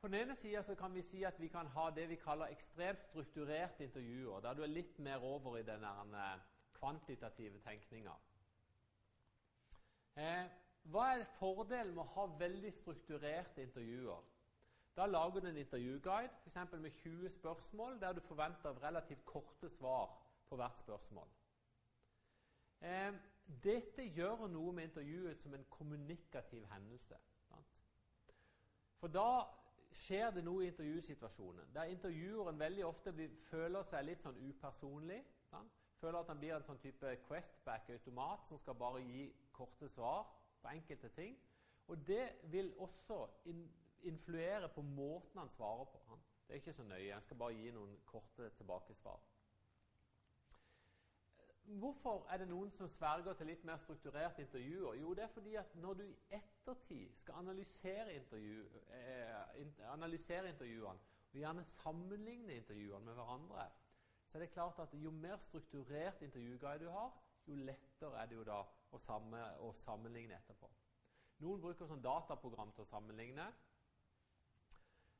På 0.00 0.08
den 0.08 0.20
ene 0.20 0.36
sida 0.36 0.74
kan 0.78 0.94
vi 0.94 1.02
si 1.02 1.24
at 1.24 1.40
vi 1.40 1.48
kan 1.48 1.66
ha 1.74 1.88
det 1.90 2.08
vi 2.08 2.18
kaller 2.20 2.52
ekstremt 2.52 3.02
strukturerte 3.08 3.84
intervjuer, 3.84 4.40
der 4.40 4.54
du 4.54 4.62
er 4.62 4.72
litt 4.72 4.98
mer 4.98 5.24
over 5.24 5.58
i 5.58 5.64
den 5.66 5.84
eh, 5.84 6.44
kvantitative 6.78 7.60
tenkninga. 7.64 8.14
Eh, 10.16 10.44
hva 10.92 11.08
er 11.12 11.24
fordelen 11.40 11.94
med 11.96 12.04
å 12.04 12.12
ha 12.14 12.26
veldig 12.38 12.72
strukturerte 12.78 13.64
intervjuer? 13.64 14.22
Da 14.96 15.06
lager 15.06 15.40
du 15.40 15.48
en 15.48 15.56
intervjuguide 15.56 16.30
f.eks. 16.42 16.72
med 16.72 16.90
20 16.90 17.30
spørsmål, 17.30 18.00
der 18.00 18.12
du 18.12 18.20
forventer 18.20 18.82
relativt 18.82 19.24
korte 19.24 19.68
svar 19.68 20.22
på 20.48 20.56
hvert 20.56 20.78
spørsmål. 20.78 21.28
Eh, 22.80 23.12
dette 23.64 24.08
gjør 24.16 24.46
noe 24.48 24.72
med 24.72 24.88
intervjuet 24.88 25.42
som 25.42 25.54
en 25.54 25.66
kommunikativ 25.70 26.66
hendelse. 26.72 27.18
For 29.00 29.12
da 29.12 29.44
skjer 29.92 30.30
det 30.34 30.44
noe 30.44 30.64
i 30.64 30.70
intervjusituasjonen, 30.72 31.74
der 31.74 31.92
intervjueren 31.92 32.58
veldig 32.58 32.84
ofte 32.86 33.12
blir, 33.12 33.34
føler 33.50 33.84
seg 33.84 34.06
litt 34.08 34.24
sånn 34.24 34.40
upersonlig. 34.48 35.20
Sant? 35.50 35.82
Føler 36.00 36.20
at 36.20 36.30
han 36.32 36.40
blir 36.40 36.56
en 36.56 36.64
sånn 36.64 36.80
type 36.80 37.12
Questback-automat 37.28 38.48
som 38.48 38.60
skal 38.60 38.76
bare 38.80 39.04
gi 39.04 39.28
korte 39.52 39.88
svar 39.92 40.26
på 40.62 40.72
enkelte 40.72 41.12
ting. 41.16 41.36
Og 41.86 42.00
det 42.08 42.24
vil 42.52 42.72
også 42.82 43.22
in 43.52 43.62
influere 44.02 44.68
på 44.68 44.82
måten 44.82 45.38
han 45.38 45.48
svarer 45.48 45.84
på. 45.84 46.02
Han. 46.08 46.18
Det 46.46 46.54
er 46.54 46.54
ikke 46.62 46.72
så 46.72 46.82
nøye. 46.82 47.08
Jeg 47.08 47.22
skal 47.22 47.36
bare 47.36 47.54
gi 47.54 47.70
noen 47.70 47.96
korte 48.06 48.50
tilbakesvar. 48.58 49.20
Hvorfor 51.66 52.26
er 52.30 52.38
det 52.38 52.46
noen 52.48 52.70
som 52.70 52.88
sverger 52.88 53.34
til 53.34 53.48
litt 53.50 53.64
mer 53.66 53.80
strukturerte 53.82 54.44
intervjuer? 54.44 54.94
Jo, 55.00 55.14
det 55.14 55.24
er 55.24 55.32
fordi 55.34 55.54
at 55.58 55.74
når 55.74 55.94
du 55.98 56.02
i 56.04 56.14
ettertid 56.38 57.16
skal 57.18 57.40
analysere, 57.40 58.14
intervju, 58.14 58.68
eh, 58.94 59.66
analysere 59.90 60.48
intervjuene, 60.48 61.00
og 61.32 61.40
gjerne 61.40 61.64
sammenligne 61.64 62.54
intervjuene 62.54 63.04
med 63.04 63.14
hverandre, 63.14 63.66
så 64.26 64.38
er 64.38 64.44
det 64.44 64.50
klart 64.50 64.78
at 64.78 64.94
jo 64.94 65.10
mer 65.10 65.36
strukturert 65.36 66.22
intervjuguide 66.22 66.84
du 66.84 66.90
har, 66.90 67.10
jo 67.46 67.54
lettere 67.54 68.22
er 68.22 68.26
det 68.26 68.36
jo 68.36 68.44
da 68.44 68.62
å, 68.90 68.98
samme, 68.98 69.42
å 69.62 69.72
sammenligne 69.72 70.38
etterpå. 70.38 70.70
Noen 71.44 71.60
bruker 71.60 71.88
sånn 71.88 72.02
dataprogram 72.02 72.72
til 72.72 72.86
å 72.86 72.90
sammenligne. 72.90 73.46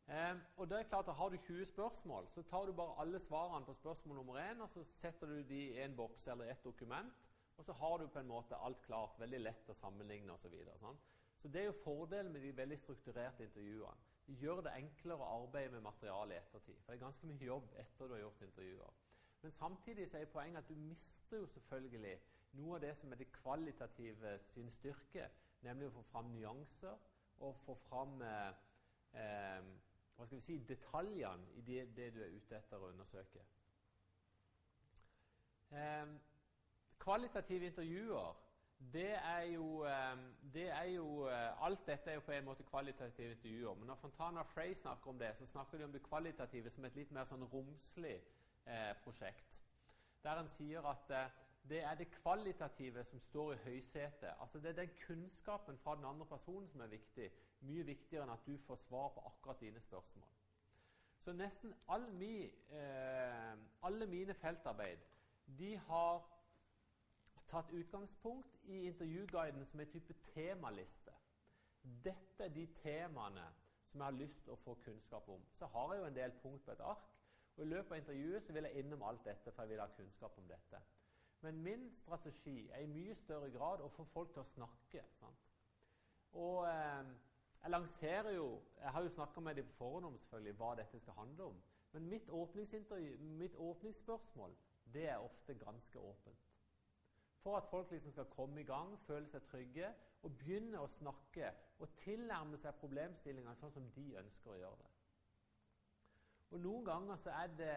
Eh, 0.07 0.37
og 0.57 0.69
det 0.71 0.79
er 0.79 0.89
klart 0.91 1.09
at 1.09 1.15
Har 1.15 1.29
du 1.29 1.37
20 1.37 1.65
spørsmål, 1.67 2.29
så 2.31 2.43
tar 2.43 2.67
du 2.67 2.73
bare 2.73 3.01
alle 3.01 3.19
svarene 3.19 3.67
på 3.67 3.75
spørsmål 3.75 4.17
nummer 4.17 4.39
1, 4.39 4.61
og 4.61 4.71
så 4.71 4.85
setter 4.95 5.27
du 5.27 5.43
de 5.49 5.63
i 5.65 5.83
en 5.83 5.97
boks 5.97 6.27
eller 6.27 6.51
et 6.51 6.65
dokument, 6.65 7.13
og 7.57 7.65
så 7.65 7.73
har 7.73 7.97
du 7.97 8.07
på 8.07 8.19
en 8.19 8.27
måte 8.27 8.57
alt 8.57 8.83
klart. 8.83 9.19
Veldig 9.19 9.41
lett 9.41 9.71
å 9.71 9.75
sammenligne 9.75 10.33
osv. 10.33 10.43
Så, 10.43 10.53
videre, 10.53 10.79
sånn. 10.79 10.99
så 11.43 11.49
det 11.49 11.61
er 11.61 11.67
jo 11.67 11.81
fordelen 11.85 12.33
med 12.33 12.43
de 12.43 12.53
veldig 12.57 12.79
strukturerte 12.79 13.45
intervjuene. 13.45 14.13
De 14.27 14.35
gjør 14.35 14.61
det 14.67 14.75
enklere 14.75 15.23
å 15.23 15.43
arbeide 15.43 15.75
med 15.75 15.83
materialet 15.87 16.35
i 16.35 16.39
ettertid. 16.39 16.79
For 16.83 16.93
det 16.93 16.99
er 16.99 17.05
ganske 17.05 17.27
mye 17.31 17.47
jobb 17.47 17.75
etter 17.83 18.07
du 18.07 18.15
har 18.15 18.23
gjort 18.25 18.43
intervjuer. 18.43 18.95
Men 19.43 19.53
samtidig 19.53 20.09
så 20.11 20.19
er 20.19 20.31
poenget 20.33 20.59
at 20.59 20.69
du 20.69 20.75
mister 20.75 21.43
jo 21.43 21.47
selvfølgelig 21.47 22.17
noe 22.59 22.79
av 22.79 22.83
det 22.83 22.95
som 22.99 23.13
er 23.13 23.21
det 23.21 23.33
kvalitative 23.35 24.39
sin 24.51 24.71
styrke, 24.71 25.29
nemlig 25.67 25.91
å 25.91 25.97
få 25.99 26.03
fram 26.11 26.33
nyanser 26.35 26.95
og 27.47 27.59
få 27.67 27.77
fram 27.87 28.23
eh, 28.25 28.55
eh, 29.21 29.69
hva 30.17 30.27
skal 30.27 30.39
vi 30.39 30.45
si, 30.45 30.57
detaljene 30.69 31.53
i 31.55 31.63
det, 31.67 31.85
det 31.97 32.11
du 32.15 32.23
er 32.25 32.33
ute 32.33 32.57
etter 32.57 32.81
å 32.81 32.91
undersøke. 32.91 33.45
Eh, 35.77 36.17
kvalitative 37.03 37.69
intervjuer 37.73 38.35
det 38.93 39.15
er 39.15 39.43
jo, 39.43 39.85
eh, 39.85 40.17
det 40.55 40.69
er 40.69 40.85
jo 40.85 41.29
eh, 41.29 41.65
Alt 41.65 41.87
dette 41.87 42.11
er 42.11 42.15
jo 42.15 42.21
på 42.21 42.33
en 42.33 42.45
måte 42.45 42.63
kvalitative 42.63 43.31
intervjuer. 43.31 43.75
Men 43.75 43.87
når 43.87 43.95
Fontana 43.95 44.43
Frey 44.43 44.75
snakker 44.75 45.11
om 45.11 45.19
det, 45.19 45.37
så 45.37 45.47
snakker 45.47 45.79
de 45.79 45.85
om 45.85 45.93
det 45.93 46.03
kvalitative 46.03 46.71
som 46.71 46.85
et 46.85 46.97
litt 46.97 47.11
mer 47.11 47.25
sånn 47.25 47.47
romslig 47.53 48.19
eh, 48.67 48.93
prosjekt. 49.05 49.61
Der 50.25 50.41
en 50.41 50.49
sier 50.49 50.85
at 50.91 51.11
eh, 51.11 51.33
det 51.69 51.81
er 51.83 51.95
det 51.95 52.11
kvalitative 52.21 53.05
som 53.05 53.21
står 53.21 53.55
i 53.55 53.63
høysetet. 53.65 54.35
Altså 54.41 54.59
Det 54.59 54.71
er 54.71 54.83
den 54.83 54.95
kunnskapen 55.07 55.79
fra 55.79 55.97
den 55.97 56.05
andre 56.05 56.27
personen 56.27 56.69
som 56.69 56.81
er 56.81 56.93
viktig. 56.93 57.31
Mye 57.61 57.87
viktigere 57.87 58.27
enn 58.27 58.35
at 58.35 58.47
du 58.47 58.59
får 58.67 58.77
svar 58.85 59.09
på 59.15 59.25
akkurat 59.27 59.61
dine 59.61 59.81
spørsmål. 59.81 60.29
Så 61.19 61.33
nesten 61.33 61.75
all 61.89 62.05
mi, 62.13 62.45
eh, 62.71 63.55
alle 63.83 64.07
mine 64.07 64.35
feltarbeid 64.35 64.99
de 65.59 65.77
har 65.77 66.27
tatt 67.49 67.71
utgangspunkt 67.71 68.59
i 68.65 68.87
intervjuguiden 68.87 69.65
som 69.65 69.81
en 69.81 69.91
type 69.91 70.15
temaliste. 70.35 71.13
Dette 72.05 72.45
er 72.45 72.49
de 72.49 72.67
temaene 72.83 73.47
som 73.87 74.01
jeg 74.01 74.07
har 74.07 74.19
lyst 74.19 74.43
til 74.45 74.53
å 74.53 74.61
få 74.65 74.75
kunnskap 74.85 75.29
om. 75.29 75.45
Så 75.59 75.67
har 75.67 75.93
jeg 75.93 76.01
jo 76.01 76.07
en 76.07 76.17
del 76.17 76.33
punkt 76.43 76.65
på 76.65 76.73
et 76.73 76.81
ark, 76.81 77.13
og 77.57 77.63
I 77.65 77.69
løpet 77.69 77.93
av 77.93 77.99
intervjuet 77.99 78.43
så 78.45 78.53
vil 78.53 78.69
jeg 78.69 78.83
innom 78.83 79.03
alt 79.03 79.25
dette, 79.25 79.53
for 79.53 79.63
jeg 79.63 79.71
vil 79.71 79.81
ha 79.81 79.87
kunnskap 79.97 80.39
om 80.39 80.49
dette. 80.49 80.81
Men 81.41 81.63
min 81.63 81.91
strategi 81.95 82.69
er 82.71 82.83
i 82.85 82.91
mye 82.91 83.15
større 83.15 83.51
grad 83.51 83.81
å 83.81 83.89
få 83.89 84.05
folk 84.13 84.33
til 84.35 84.43
å 84.43 84.51
snakke. 84.51 85.05
Sant? 85.19 85.47
Og 86.33 86.67
eh, 86.69 87.15
jeg 87.67 87.71
lanserer 87.71 88.31
jo 88.31 88.63
Jeg 88.81 88.91
har 88.91 89.03
jo 89.03 89.09
snakka 89.09 89.41
med 89.41 89.55
dem 89.55 89.67
på 89.67 89.73
forhånd 89.73 90.05
om 90.07 90.19
selvfølgelig 90.19 90.57
hva 90.57 90.75
dette 90.79 90.99
skal 90.99 91.13
handle 91.13 91.45
om. 91.45 91.57
Men 91.93 92.09
mitt, 92.09 92.29
mitt 93.21 93.55
åpningsspørsmål 93.55 94.57
det 94.93 95.09
er 95.09 95.17
ofte 95.17 95.55
ganske 95.55 95.99
åpent. 95.99 96.45
For 97.43 97.57
at 97.57 97.67
folk 97.71 97.91
liksom 97.91 98.13
skal 98.13 98.25
komme 98.25 98.61
i 98.61 98.65
gang, 98.65 98.99
føle 99.07 99.27
seg 99.27 99.43
trygge 99.51 99.91
og 100.23 100.39
begynne 100.39 100.79
å 100.79 100.87
snakke 100.87 101.51
og 101.79 101.99
tilnærme 102.05 102.59
seg 102.63 102.79
problemstillinga 102.79 103.55
sånn 103.59 103.75
som 103.75 103.91
de 103.99 104.07
ønsker 104.23 104.55
å 104.55 104.61
gjøre 104.61 104.79
det. 104.85 104.95
Og 106.51 106.61
Noen 106.61 106.87
ganger 106.87 107.19
så 107.19 107.35
er 107.35 107.53
det 107.59 107.77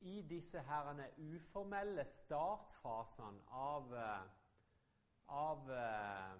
i 0.00 0.22
disse 0.24 0.64
herrene 0.64 1.10
uformelle 1.18 2.08
startfasene 2.08 3.44
av, 3.52 3.94
eh, 3.94 4.28
av, 5.28 5.70
eh, 5.70 6.34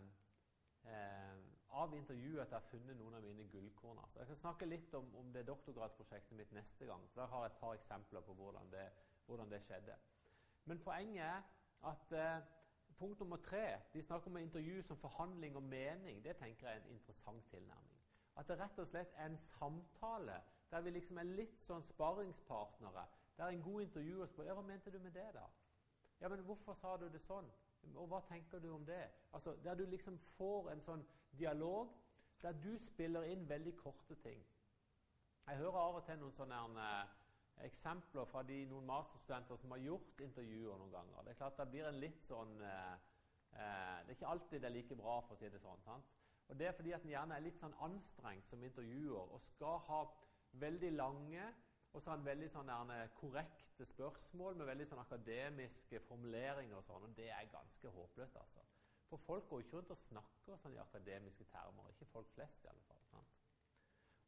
eh, 0.85 1.50
av 1.73 1.95
intervjuet 1.95 2.43
at 2.43 2.53
jeg 2.53 2.59
har 2.59 2.71
funnet 2.71 2.97
noen 2.99 3.15
av 3.15 3.23
mine 3.23 3.47
gullkorn. 3.53 3.99
Altså. 4.03 4.19
Jeg 4.19 4.31
skal 4.31 4.41
snakke 4.43 4.69
litt 4.69 4.95
om, 4.95 5.11
om, 5.17 5.33
det 5.33 5.47
doktorgradsprosjektet 5.49 6.39
mitt 6.39 6.53
neste 6.53 6.87
gang. 6.87 7.05
for 7.09 7.21
Der 7.21 7.33
har 7.33 7.45
jeg 7.45 7.53
et 7.53 7.61
par 7.61 7.75
eksempler 7.75 8.25
på 8.27 8.35
hvordan 8.35 8.73
det, 8.73 8.87
hvordan 9.27 9.51
det 9.51 9.63
skjedde. 9.63 9.97
Men 10.65 10.83
poenget 10.85 11.25
er 11.25 11.43
at 11.91 12.13
eh, 12.13 12.43
punkt 12.99 13.21
nummer 13.21 13.37
tre 13.37 13.81
De 13.95 14.03
snakker 14.03 14.31
om 14.31 14.37
intervju 14.37 14.83
som 14.83 14.97
forhandling 14.97 15.57
og 15.57 15.63
mening. 15.63 16.25
Det 16.25 16.37
tenker 16.37 16.69
jeg 16.69 16.77
er 16.77 16.83
en 16.83 16.91
interessant 16.97 17.51
tilnærming. 17.51 18.03
At 18.37 18.49
det 18.49 18.59
rett 18.61 18.79
og 18.79 18.87
slett 18.87 19.15
er 19.17 19.27
en 19.27 19.37
samtale 19.37 20.43
der 20.71 20.81
vi 20.81 20.91
liksom 20.91 21.19
er 21.19 21.27
litt 21.27 21.65
sånn 21.67 21.83
sparringspartnere 21.83 23.07
det 23.41 23.47
er 23.47 23.51
en 23.51 23.63
god 23.63 23.83
intervjuer 23.83 24.27
spør 24.29 24.45
ja, 24.45 24.55
hva 24.55 24.63
mente 24.63 24.91
du 24.93 24.99
med 25.01 25.15
det. 25.17 25.31
da? 25.33 25.47
Ja, 26.21 26.29
men 26.29 26.43
Hvorfor 26.45 26.75
sa 26.77 26.97
du 27.01 27.07
det 27.09 27.23
sånn? 27.25 27.47
Og 27.95 28.11
hva 28.13 28.19
tenker 28.29 28.61
du 28.61 28.69
om 28.75 28.85
det? 28.85 29.07
Altså, 29.33 29.55
Der 29.65 29.75
du 29.75 29.87
liksom 29.87 30.19
får 30.37 30.69
en 30.71 30.83
sånn 30.85 31.05
dialog 31.39 31.93
der 32.43 32.53
du 32.53 32.79
spiller 32.79 33.23
inn 33.29 33.49
veldig 33.49 33.77
korte 33.77 34.17
ting. 34.23 34.45
Jeg 35.47 35.57
hører 35.57 35.79
av 35.81 35.99
og 35.99 36.05
til 36.07 36.19
noen 36.21 36.37
sånne 36.37 36.87
eksempler 37.67 38.29
fra 38.31 38.43
de, 38.49 38.63
noen 38.71 38.87
masterstudenter 38.89 39.59
som 39.61 39.75
har 39.75 39.83
gjort 39.85 40.23
intervjuer 40.25 40.79
noen 40.81 40.95
ganger. 40.95 41.25
Det 41.25 41.35
er 41.35 41.41
klart 41.43 41.59
det 41.59 41.69
blir 41.73 41.89
en 41.89 42.01
litt 42.01 42.23
sånn 42.25 42.55
eh, 42.65 42.95
eh, 43.53 43.97
Det 44.07 44.15
er 44.15 44.17
ikke 44.17 44.33
alltid 44.35 44.63
det 44.63 44.71
er 44.71 44.77
like 44.77 44.97
bra, 44.97 45.19
for 45.27 45.37
å 45.37 45.41
si 45.41 45.51
det 45.53 45.61
sånn. 45.61 45.83
sant? 45.85 46.15
Og 46.49 46.59
Det 46.59 46.67
er 46.67 46.77
fordi 46.77 46.95
at 46.97 47.05
en 47.05 47.13
gjerne 47.13 47.37
er 47.37 47.45
litt 47.45 47.61
sånn 47.61 47.77
anstrengt 47.85 48.49
som 48.49 48.65
intervjuer 48.65 49.35
og 49.35 49.43
skal 49.45 49.83
ha 49.91 50.05
veldig 50.65 50.95
lange 50.97 51.51
og 51.93 52.03
så 52.03 52.11
har 52.11 52.17
han 52.17 52.27
veldig 52.27 52.49
sånne 52.53 52.97
korrekte 53.19 53.87
spørsmål 53.87 54.59
med 54.61 54.69
veldig 54.69 54.87
sånn 54.87 55.03
akademiske 55.03 56.01
formuleringer. 56.07 56.77
og 56.77 56.85
sånn, 56.85 57.03
og 57.03 57.17
Det 57.17 57.31
er 57.31 57.51
ganske 57.53 57.89
håpløst. 57.89 58.37
altså. 58.37 58.61
For 59.11 59.17
folk 59.27 59.49
går 59.49 59.61
ikke 59.61 59.77
rundt 59.77 59.91
og 59.91 60.03
snakker 60.07 60.59
sånn 60.63 60.75
i 60.77 60.83
akademiske 60.83 61.45
termer. 61.51 61.89
Ikke 61.91 62.07
folk 62.13 62.29
flest, 62.37 62.65
i 62.65 62.71
alle 62.71 62.85
fall. 62.87 63.01
Sant? 63.11 63.39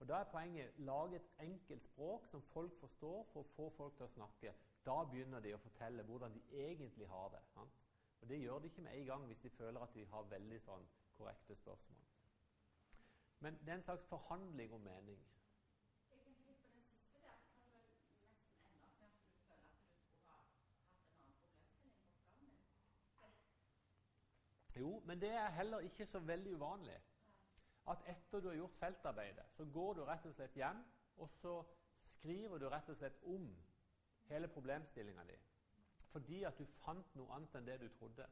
Og 0.02 0.08
Da 0.08 0.18
er 0.18 0.30
poenget 0.32 0.78
lage 0.78 1.16
et 1.16 1.28
enkelt 1.44 1.84
språk 1.84 2.26
som 2.30 2.42
folk 2.42 2.74
forstår, 2.80 3.22
for 3.32 3.44
å 3.44 3.50
få 3.56 3.68
folk 3.76 3.96
til 3.96 4.08
å 4.08 4.14
snakke. 4.16 4.54
Da 4.86 4.96
begynner 5.12 5.40
de 5.40 5.54
å 5.54 5.60
fortelle 5.62 6.02
hvordan 6.02 6.34
de 6.34 6.42
egentlig 6.64 7.06
har 7.08 7.28
det. 7.36 7.42
Sant? 7.52 7.78
Og 8.20 8.28
Det 8.28 8.40
gjør 8.40 8.58
de 8.58 8.66
ikke 8.70 8.82
med 8.82 8.98
en 8.98 9.06
gang 9.06 9.26
hvis 9.26 9.44
de 9.44 9.50
føler 9.50 9.80
at 9.80 9.94
de 9.94 10.06
har 10.06 10.32
veldig 10.34 10.58
sånn 10.66 10.88
korrekte 11.18 11.54
spørsmål. 11.54 12.02
Men 13.42 13.58
det 13.60 13.68
er 13.68 13.74
en 13.74 13.86
slags 13.86 14.04
forhandling 14.10 14.74
om 14.74 14.80
mening. 14.80 15.22
Jo, 24.76 25.00
men 25.06 25.20
det 25.20 25.30
er 25.30 25.48
heller 25.48 25.78
ikke 25.78 26.06
så 26.06 26.20
veldig 26.20 26.54
uvanlig. 26.54 26.98
At 27.88 28.04
etter 28.06 28.40
du 28.40 28.48
har 28.48 28.56
gjort 28.56 28.78
feltarbeidet, 28.78 29.44
så 29.56 29.64
går 29.64 29.94
du 29.94 30.04
rett 30.04 30.26
og 30.26 30.34
slett 30.34 30.56
hjem, 30.56 30.84
og 31.16 31.30
så 31.30 31.56
skriver 32.02 32.58
du 32.58 32.68
rett 32.70 32.88
og 32.88 32.96
slett 32.96 33.18
om 33.22 33.48
hele 34.30 34.48
problemstillinga 34.48 35.24
di. 35.24 35.36
Fordi 36.12 36.42
at 36.44 36.58
du 36.58 36.64
fant 36.84 37.14
noe 37.18 37.34
annet 37.34 37.58
enn 37.58 37.66
det 37.66 37.80
du 37.82 37.88
trodde. 37.98 38.28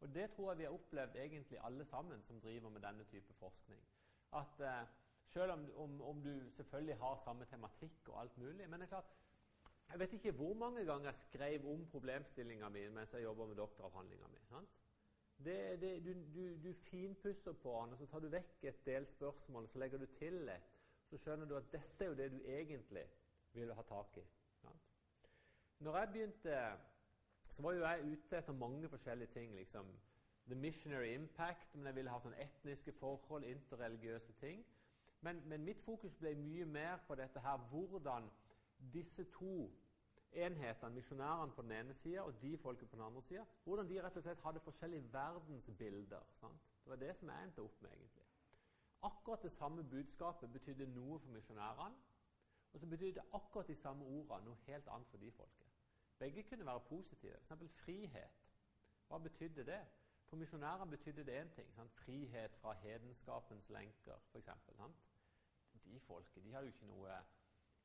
Og 0.00 0.14
Det 0.14 0.30
tror 0.30 0.50
jeg 0.50 0.58
vi 0.58 0.64
har 0.64 0.72
opplevd 0.76 1.16
egentlig 1.16 1.58
alle 1.64 1.84
sammen 1.84 2.22
som 2.22 2.40
driver 2.40 2.70
med 2.70 2.80
denne 2.80 3.04
type 3.04 3.34
forskning. 3.34 3.80
At 4.32 4.60
eh, 4.60 4.86
Selv 5.28 5.52
om, 5.52 5.70
om, 5.76 6.00
om, 6.02 6.22
du 6.22 6.50
selvfølgelig 6.50 6.96
har 6.96 7.16
samme 7.24 7.44
tematikk 7.44 8.08
og 8.08 8.20
alt 8.20 8.36
mulig 8.38 8.68
men 8.68 8.80
det 8.80 8.86
er 8.86 8.88
klart, 8.88 9.10
Jeg 9.90 9.98
vet 9.98 10.12
ikke 10.12 10.32
hvor 10.36 10.54
mange 10.54 10.84
ganger 10.84 11.10
jeg 11.10 11.14
skrev 11.14 11.66
om 11.72 11.86
problemstillinga 11.90 12.68
mi 12.68 12.88
mens 12.92 13.12
jeg 13.12 13.22
jobba 13.22 13.46
med 13.46 13.56
doktoravhandlinga 13.56 14.28
mi. 14.28 14.66
Du, 15.38 15.50
du, 16.34 16.56
du, 16.64 16.72
finpusser 16.72 17.52
på 17.52 17.82
den, 17.84 17.92
og 17.92 17.98
så 17.98 18.06
tar 18.06 18.20
du 18.20 18.28
vekk 18.28 18.64
et 18.64 18.86
del 18.86 19.06
spørsmål, 19.06 19.64
og 19.64 19.70
så 19.70 19.78
legger 19.78 19.98
du 19.98 20.06
til 20.18 20.48
et. 20.48 20.74
Så 21.08 21.16
skjønner 21.22 21.46
du 21.46 21.54
at 21.56 21.70
dette 21.72 22.04
er 22.04 22.08
jo 22.08 22.16
det 22.18 22.32
du 22.32 22.40
egentlig 22.42 23.04
vil 23.52 23.72
ha 23.74 23.82
tak 23.82 24.16
i. 24.18 24.24
Sant? 24.60 24.88
Når 25.78 25.98
jeg 25.98 26.08
begynte, 26.12 26.56
så 27.48 27.62
var 27.62 27.72
jo 27.72 27.84
jeg 27.86 28.04
ute 28.12 28.38
etter 28.38 28.52
mange 28.52 28.88
forskjellige 28.88 29.32
ting. 29.32 29.54
liksom. 29.54 29.86
The 30.48 30.54
missionary 30.54 31.14
impact, 31.14 31.74
men 31.74 31.86
jeg 31.86 31.94
ville 31.94 32.10
ha 32.10 32.18
sånn 32.20 32.34
etniske 32.34 32.92
forhold, 32.92 33.44
interreligiøse 33.44 34.32
ting. 34.40 34.66
Men, 35.20 35.42
men 35.48 35.64
mitt 35.64 35.80
fokus 35.84 36.14
ble 36.18 36.34
mye 36.34 36.64
mer 36.64 36.98
på 37.06 37.14
dette 37.14 37.40
her, 37.40 37.56
hvordan 37.70 38.30
disse 38.78 39.24
to 39.24 39.70
enhetene, 40.32 40.94
misjonærene 40.94 41.52
på 41.52 41.62
den 41.62 41.72
ene 41.72 41.94
sida 41.94 42.22
og 42.22 42.42
de 42.42 42.58
folket 42.58 42.90
på 42.90 42.96
den 42.96 43.04
andre 43.04 43.22
sida, 43.22 43.44
hvordan 43.64 43.88
de 43.88 44.02
rett 44.02 44.16
og 44.16 44.22
slett 44.22 44.40
hadde 44.40 44.60
forskjellige 44.60 45.12
verdensbilder. 45.12 46.26
Sant? 46.40 46.60
Det 46.84 46.90
var 46.90 46.96
det 46.96 47.16
som 47.16 47.28
jeg 47.28 47.44
endte 47.44 47.62
opp 47.62 47.82
med, 47.82 47.90
egentlig. 47.90 48.26
Akkurat 49.02 49.42
det 49.42 49.52
samme 49.52 49.84
budskapet 49.84 50.52
betydde 50.52 50.86
noe 50.86 51.18
for 51.18 51.30
misjonærene, 51.30 51.96
og 52.72 52.80
så 52.80 52.86
betydde 52.86 53.24
akkurat 53.32 53.68
de 53.68 53.74
samme 53.74 54.04
ordene 54.04 54.44
noe 54.44 54.56
helt 54.66 54.88
annet 54.88 55.08
for 55.08 55.16
de 55.16 55.30
folket. 55.32 55.66
Begge 56.18 56.42
kunne 56.42 56.66
være 56.66 56.80
positive. 56.80 57.36
F.eks. 57.36 57.72
frihet. 57.72 58.44
Hva 59.08 59.18
betydde 59.18 59.64
det? 59.66 59.80
For 60.28 60.36
misjonærene 60.36 60.90
betydde 60.90 61.24
det 61.24 61.40
én 61.42 61.54
ting. 61.54 61.74
Sant? 61.74 61.92
Frihet 61.92 62.56
fra 62.60 62.72
hedenskapens 62.72 63.68
lenker, 63.68 64.18
f.eks. 64.32 64.48
De 65.84 66.00
folket 66.00 66.44
de 66.44 66.52
hadde 66.52 66.66
jo 66.66 66.72
ikke 66.72 66.86
noe 66.86 67.20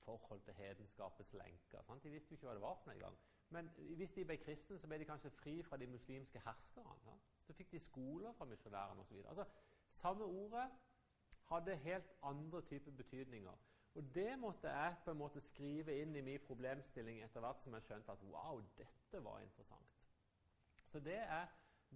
forhold 0.05 0.41
til 0.45 0.53
hedenskapets 0.53 1.33
lenker. 1.33 1.81
Sant? 1.81 2.03
De 2.03 2.11
visste 2.13 2.31
jo 2.31 2.37
ikke 2.37 2.47
hva 2.47 2.55
det 2.57 2.65
var 2.65 2.79
for 2.79 2.89
noe 2.89 2.95
engang. 2.97 3.17
Men 3.53 3.69
hvis 3.97 4.11
de 4.15 4.25
ble 4.25 4.37
kristne, 4.41 4.79
så 4.79 4.87
ble 4.87 4.99
de 5.01 5.09
kanskje 5.09 5.31
fri 5.41 5.59
fra 5.63 5.77
de 5.77 5.87
muslimske 5.87 6.41
herskerne. 6.45 6.95
Sant? 7.03 7.29
Så 7.43 7.53
fikk 7.53 7.71
de 7.71 7.79
skoler 7.79 8.33
fra 8.37 8.47
misjonærene 8.49 9.01
osv. 9.01 9.19
Altså, 9.25 9.45
samme 9.91 10.25
ordet 10.25 10.69
hadde 11.51 11.75
helt 11.75 12.11
andre 12.23 12.61
typer 12.61 12.91
betydninger. 12.91 13.57
Og 13.95 14.03
det 14.15 14.39
måtte 14.39 14.69
jeg 14.69 14.95
på 15.05 15.11
en 15.11 15.17
måte 15.17 15.41
skrive 15.41 15.99
inn 16.01 16.15
i 16.15 16.21
min 16.25 16.45
problemstilling 16.47 17.21
etter 17.21 17.43
hvert 17.43 17.61
som 17.61 17.75
jeg 17.77 17.85
skjønte 17.85 18.15
at 18.15 18.23
wow, 18.31 18.61
dette 18.77 19.23
var 19.23 19.43
interessant. 19.43 19.99
Så 20.89 20.99
det 20.99 21.19
er, 21.21 21.45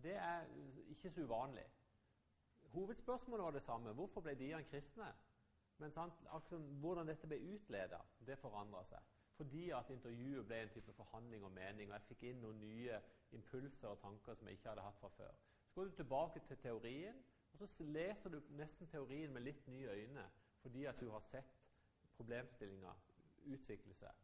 det 0.04 0.14
er 0.14 0.46
ikke 0.94 1.10
så 1.10 1.26
uvanlig. 1.26 1.66
Hovedspørsmålet 2.74 3.44
var 3.46 3.52
det 3.52 3.64
samme. 3.64 3.94
Hvorfor 3.94 4.22
ble 4.22 4.36
de 4.38 4.52
kristne? 4.70 5.10
Men 5.78 5.94
sant, 5.94 6.24
hvordan 6.82 7.08
dette 7.08 7.30
ble 7.30 7.38
utleda, 7.54 8.00
det 8.26 8.40
forandra 8.42 8.84
seg. 8.90 9.14
Fordi 9.38 9.70
at 9.78 9.90
intervjuet 9.94 10.48
ble 10.50 10.62
en 10.64 10.72
type 10.74 10.94
forhandling 10.98 11.44
og 11.46 11.52
mening, 11.54 11.92
og 11.92 12.00
jeg 12.00 12.08
fikk 12.10 12.24
inn 12.30 12.40
noen 12.42 12.58
nye 12.64 12.98
impulser 13.38 13.92
og 13.92 14.00
tanker 14.02 14.36
som 14.36 14.50
jeg 14.50 14.58
ikke 14.58 14.72
hadde 14.72 14.86
hatt 14.88 14.98
fra 15.02 15.12
før. 15.14 15.36
Så 15.68 15.76
går 15.76 15.92
du 15.92 15.98
tilbake 16.00 16.42
til 16.48 16.58
teorien, 16.64 17.20
og 17.54 17.60
så 17.62 17.84
leser 17.84 18.34
du 18.34 18.40
nesten 18.58 18.90
teorien 18.90 19.34
med 19.34 19.46
litt 19.46 19.68
nye 19.68 19.94
øyne 19.94 20.26
fordi 20.62 20.86
at 20.90 21.00
du 21.00 21.10
har 21.14 21.22
sett 21.30 21.54
problemstillinga 22.18 22.92
utvikle 23.54 23.94
seg. 23.96 24.24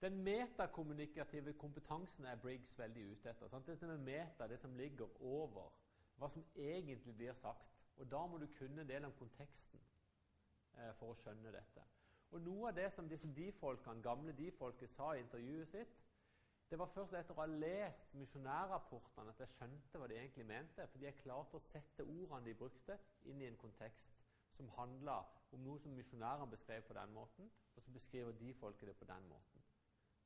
Den 0.00 0.16
metakommunikative 0.24 1.52
kompetansen 1.60 2.24
er 2.24 2.40
Briggs 2.40 2.78
veldig 2.78 3.04
ute 3.12 3.30
etter. 3.30 3.48
Sant? 3.48 3.68
Dette 3.68 3.86
med 3.86 4.02
meta, 4.08 4.48
det 4.48 4.58
som 4.60 4.74
ligger 4.76 5.22
over 5.24 5.70
hva 6.16 6.28
som 6.32 6.44
egentlig 6.56 7.14
blir 7.16 7.36
sagt. 7.40 7.75
Og 7.96 8.10
Da 8.10 8.26
må 8.26 8.38
du 8.38 8.46
kunne 8.58 8.82
en 8.82 8.88
del 8.88 9.04
om 9.04 9.14
konteksten 9.18 9.80
eh, 10.76 10.92
for 10.98 11.12
å 11.12 11.20
skjønne 11.22 11.52
dette. 11.52 11.84
Og 12.34 12.42
Noe 12.42 12.68
av 12.68 12.76
det 12.76 12.90
som 12.92 13.08
disse 13.08 13.28
de-folkene, 13.34 14.02
gamle 14.02 14.34
de-folket 14.36 14.90
sa 14.92 15.12
i 15.14 15.22
intervjuet 15.22 15.70
sitt, 15.70 15.94
det 16.70 16.78
var 16.78 16.90
først 16.90 17.14
etter 17.14 17.36
å 17.36 17.44
ha 17.44 17.46
lest 17.46 18.14
misjonærrapportene 18.18 19.30
at 19.30 19.40
jeg 19.44 19.52
skjønte 19.52 20.00
hva 20.00 20.08
de 20.10 20.16
egentlig 20.18 20.46
mente. 20.48 20.86
For 20.90 20.98
de 20.98 21.06
er 21.06 21.20
klarte 21.20 21.60
å 21.60 21.62
sette 21.62 22.02
ordene 22.02 22.42
de 22.48 22.56
brukte, 22.58 22.98
inn 23.30 23.42
i 23.42 23.46
en 23.46 23.58
kontekst 23.60 24.16
som 24.56 24.72
handla 24.74 25.20
om 25.54 25.62
noe 25.62 25.78
som 25.78 25.94
misjonærene 25.94 26.50
beskrev 26.50 26.82
på 26.88 26.96
den 26.96 27.14
måten, 27.14 27.50
og 27.76 27.84
så 27.84 27.94
beskriver 27.94 28.34
de-folket 28.40 28.90
det 28.90 28.96
på 28.98 29.06
den 29.06 29.28
måten. 29.30 29.62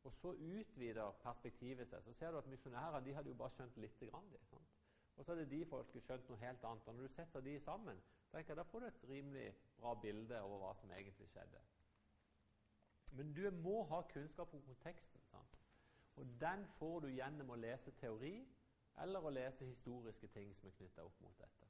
Og 0.08 0.12
Så 0.12 0.32
utvider 0.32 1.12
perspektivet 1.22 1.88
seg. 1.90 2.02
Så 2.04 2.12
ser 2.16 2.32
du 2.32 2.38
at 2.38 2.48
misjonærene 2.48 3.04
de 3.04 3.14
hadde 3.14 3.28
jo 3.28 3.36
bare 3.36 3.52
skjønt 3.52 3.76
lite 3.76 4.08
grann. 4.08 4.30
Det, 4.32 4.40
sant? 4.48 4.79
Og 5.16 5.24
så 5.24 5.34
hadde 5.34 5.50
de 5.50 5.64
folket 5.68 6.04
skjønt 6.04 6.28
noe 6.30 6.40
helt 6.40 6.64
annet. 6.64 6.88
Og 6.88 6.94
når 6.96 7.08
du 7.08 7.14
setter 7.14 7.44
de 7.44 7.58
sammen, 7.60 7.98
tenker 8.30 8.54
jeg, 8.54 8.60
da 8.60 8.68
får 8.70 8.80
du 8.80 8.86
et 8.86 9.04
rimelig 9.08 9.48
bra 9.80 9.94
bilde 10.02 10.42
over 10.42 10.62
hva 10.62 10.74
som 10.80 10.92
egentlig 10.96 11.28
skjedde. 11.28 11.60
Men 13.18 13.34
du 13.34 13.42
må 13.62 13.82
ha 13.90 14.00
kunnskap 14.12 14.54
om 14.54 14.62
konteksten. 14.62 15.20
Sant? 15.30 15.58
Og 16.16 16.26
den 16.40 16.66
får 16.78 17.00
du 17.00 17.10
gjennom 17.10 17.50
å 17.50 17.58
lese 17.58 17.92
teori 18.00 18.34
eller 19.00 19.24
å 19.24 19.32
lese 19.32 19.64
historiske 19.64 20.28
ting 20.34 20.54
som 20.58 20.68
er 20.68 20.76
knytta 20.78 21.04
opp 21.06 21.20
mot 21.24 21.36
dette. 21.38 21.68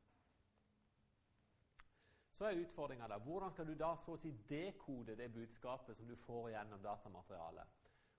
Så 2.34 2.46
er 2.48 2.62
utfordringa 2.62 3.08
da 3.08 3.18
hvordan 3.20 3.52
skal 3.52 3.68
du 3.68 3.74
da 3.76 3.90
så 4.00 4.14
å 4.16 4.20
si 4.20 4.30
dekode 4.48 5.16
det 5.16 5.28
budskapet 5.32 5.96
som 5.96 6.08
du 6.08 6.16
får 6.24 6.50
gjennom 6.54 6.82
datamaterialet. 6.82 7.76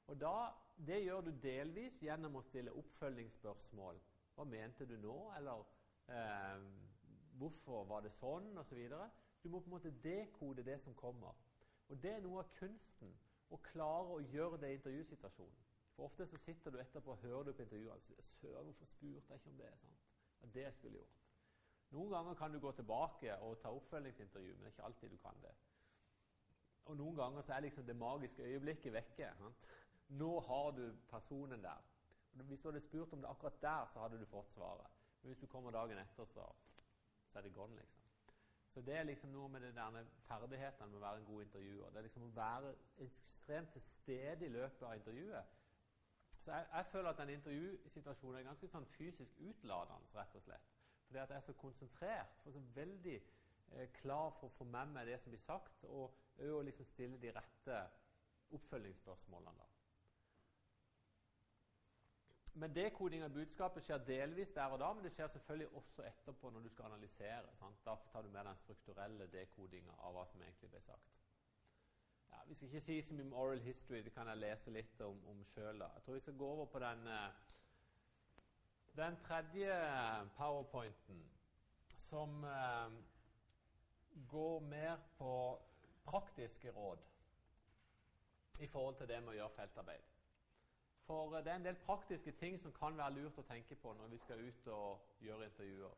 Og 0.07 0.19
da, 0.21 0.51
Det 0.77 0.97
gjør 1.03 1.21
du 1.21 1.31
delvis 1.41 1.99
gjennom 2.01 2.35
å 2.35 2.41
stille 2.41 2.71
oppfølgingsspørsmål 2.73 3.99
hva 4.35 4.45
mente 4.47 4.85
du 4.89 4.97
nå? 5.01 5.15
Eller 5.37 5.65
eh, 6.07 6.65
hvorfor 7.39 7.85
var 7.89 8.05
det 8.05 8.13
sånn? 8.15 8.51
Og 8.57 8.65
så 8.65 8.75
videre. 8.75 9.09
du 9.43 9.49
må 9.49 9.59
på 9.59 9.71
en 9.71 9.77
måte 9.77 9.93
dekode 10.03 10.63
det 10.63 10.79
som 10.83 10.95
kommer. 10.95 11.35
Og 11.89 12.01
Det 12.01 12.11
er 12.11 12.21
noe 12.23 12.43
av 12.43 12.53
kunsten. 12.59 13.15
Å 13.51 13.57
klare 13.65 14.15
å 14.15 14.21
gjøre 14.31 14.61
det 14.61 14.69
i 14.71 14.75
intervjusituasjonen. 14.79 15.65
For 15.95 16.07
Ofte 16.07 16.27
så 16.27 16.37
sitter 16.39 16.71
du 16.71 16.79
etterpå 16.79 17.11
og 17.11 17.25
hører 17.25 17.49
du 17.49 17.53
på 17.53 17.65
intervjuet 17.65 18.13
og 18.15 18.29
sier 18.37 18.61
hvorfor 18.63 18.87
spurte 18.87 19.33
jeg 19.33 19.41
ikke 19.41 19.49
om 19.49 19.57
det?' 19.57 19.73
Sant? 19.81 20.05
Ja, 20.41 20.47
det 20.53 20.61
jeg 20.61 20.73
skulle 20.73 21.01
gjort. 21.01 21.17
Noen 21.91 22.09
ganger 22.09 22.33
kan 22.39 22.53
du 22.53 22.59
gå 22.59 22.71
tilbake 22.71 23.35
og 23.43 23.59
ta 23.59 23.73
oppfølgingsintervju, 23.75 24.53
men 24.53 24.63
det 24.63 24.69
er 24.69 24.75
ikke 24.75 24.83
alltid 24.83 25.09
du 25.09 25.17
kan 25.17 25.41
det. 25.43 25.51
Og 26.85 26.97
Noen 26.97 27.15
ganger 27.15 27.41
så 27.41 27.53
er 27.53 27.65
liksom 27.65 27.85
det 27.85 27.95
magiske 27.95 28.43
øyeblikket 28.43 28.93
vekke. 28.93 29.33
Sant? 29.37 29.67
Nå 30.07 30.39
har 30.39 30.71
du 30.71 30.85
personen 31.09 31.63
der. 31.63 31.90
Hvis 32.31 32.59
du 32.59 32.67
hadde 32.69 32.81
spurt 32.81 33.13
om 33.13 33.21
det 33.21 33.29
akkurat 33.29 33.61
der, 33.61 33.87
så 33.93 33.99
hadde 33.99 34.19
du 34.19 34.25
fått 34.25 34.51
svaret. 34.53 34.99
Men 35.21 35.31
hvis 35.31 35.39
du 35.39 35.47
kommer 35.47 35.71
dagen 35.71 35.97
etter, 35.97 36.25
så, 36.25 36.45
så 37.31 37.39
er 37.39 37.45
det 37.45 37.53
gone, 37.53 37.75
liksom. 37.75 38.01
Så 38.73 38.81
det 38.81 38.95
er 38.95 39.03
liksom 39.03 39.33
noe 39.33 39.49
med 39.51 39.65
det 39.65 39.73
der 39.75 40.05
ferdighetene 40.29 40.87
med 40.87 41.01
å 41.01 41.03
være 41.03 41.19
en 41.19 41.25
god 41.27 41.41
intervjuer. 41.43 41.89
Det 41.91 41.99
er 41.99 42.05
liksom 42.07 42.23
å 42.23 42.35
være 42.35 42.69
ekstremt 43.03 43.73
til 43.75 43.83
stede 43.83 44.47
i 44.47 44.53
løpet 44.53 44.85
av 44.87 44.95
intervjuet. 44.95 45.57
Så 46.41 46.53
jeg, 46.53 46.67
jeg 46.71 46.85
føler 46.91 47.09
at 47.09 47.19
den 47.19 47.33
intervjusituasjonen 47.35 48.39
er 48.39 48.47
ganske 48.47 48.69
sånn 48.71 48.87
fysisk 48.95 49.41
utladende, 49.49 50.07
rett 50.15 50.37
og 50.39 50.45
slett. 50.45 50.71
Fordi 51.07 51.19
at 51.19 51.33
jeg 51.33 51.41
er 51.41 51.47
så 51.49 51.57
konsentrert. 51.59 52.39
For 52.45 52.55
så 52.55 52.63
veldig 52.77 53.17
eh, 53.19 53.91
klar 53.99 54.31
for 54.39 54.47
å 54.47 54.55
få 54.55 54.69
med 54.71 54.95
meg 54.95 55.11
det 55.11 55.19
som 55.19 55.35
blir 55.35 55.43
sagt, 55.43 55.83
og 55.91 56.15
òg 56.39 56.63
liksom 56.69 56.87
stille 56.93 57.19
de 57.19 57.35
rette 57.35 57.83
oppfølgingsspørsmålene. 58.55 59.59
da. 59.59 59.70
Men 62.53 62.73
Dekoding 62.73 63.23
av 63.23 63.31
budskapet 63.31 63.85
skjer 63.85 64.03
delvis 64.07 64.51
der 64.55 64.73
og 64.73 64.81
da, 64.81 64.89
men 64.93 65.05
det 65.05 65.13
skjer 65.15 65.29
selvfølgelig 65.31 65.69
også 65.79 66.03
etterpå 66.09 66.49
når 66.51 66.65
du 66.65 66.69
skal 66.73 66.89
analysere. 66.89 67.53
Sant? 67.55 67.79
Da 67.85 67.95
tar 68.11 68.25
du 68.25 68.29
med 68.29 68.45
den 68.45 68.59
strukturelle 68.59 69.27
dekodinga 69.31 69.95
av 70.03 70.17
hva 70.17 70.25
som 70.27 70.43
egentlig 70.43 70.71
ble 70.73 70.81
sagt. 70.83 71.13
Ja, 72.31 72.41
vi 72.47 72.55
skal 72.55 72.67
ikke 72.67 72.83
si 72.83 72.97
så 73.01 73.15
mye 73.15 73.27
om 73.29 73.37
oral 73.39 73.63
history, 73.63 74.01
det 74.03 74.13
kan 74.15 74.27
jeg 74.27 74.41
lese 74.43 74.75
litt 74.75 75.01
om, 75.07 75.23
om 75.31 75.41
sjøl. 75.53 75.79
Jeg 75.79 76.03
tror 76.03 76.19
vi 76.19 76.25
skal 76.25 76.37
gå 76.43 76.51
over 76.57 76.67
på 76.73 76.83
den, 76.83 77.07
eh, 77.07 77.55
den 78.99 79.19
tredje 79.23 79.79
powerpointen, 80.35 81.23
som 81.95 82.43
eh, 82.43 82.99
går 84.27 84.59
mer 84.59 84.97
på 85.17 85.33
praktiske 86.03 86.71
råd 86.75 87.07
i 88.59 88.67
forhold 88.67 88.97
til 88.99 89.07
det 89.07 89.21
med 89.23 89.33
å 89.33 89.37
gjøre 89.39 89.55
feltarbeid. 89.55 90.09
For 91.11 91.37
eh, 91.37 91.43
det 91.43 91.51
er 91.51 91.55
en 91.55 91.65
del 91.65 91.75
praktiske 91.75 92.31
ting 92.31 92.59
som 92.59 92.71
kan 92.71 92.97
være 92.97 93.13
lurt 93.17 93.39
å 93.41 93.43
tenke 93.43 93.75
på 93.75 93.91
når 93.97 94.13
vi 94.13 94.19
skal 94.23 94.43
ut 94.47 94.67
og 94.71 95.23
gjøre 95.25 95.47
intervjuer. 95.49 95.97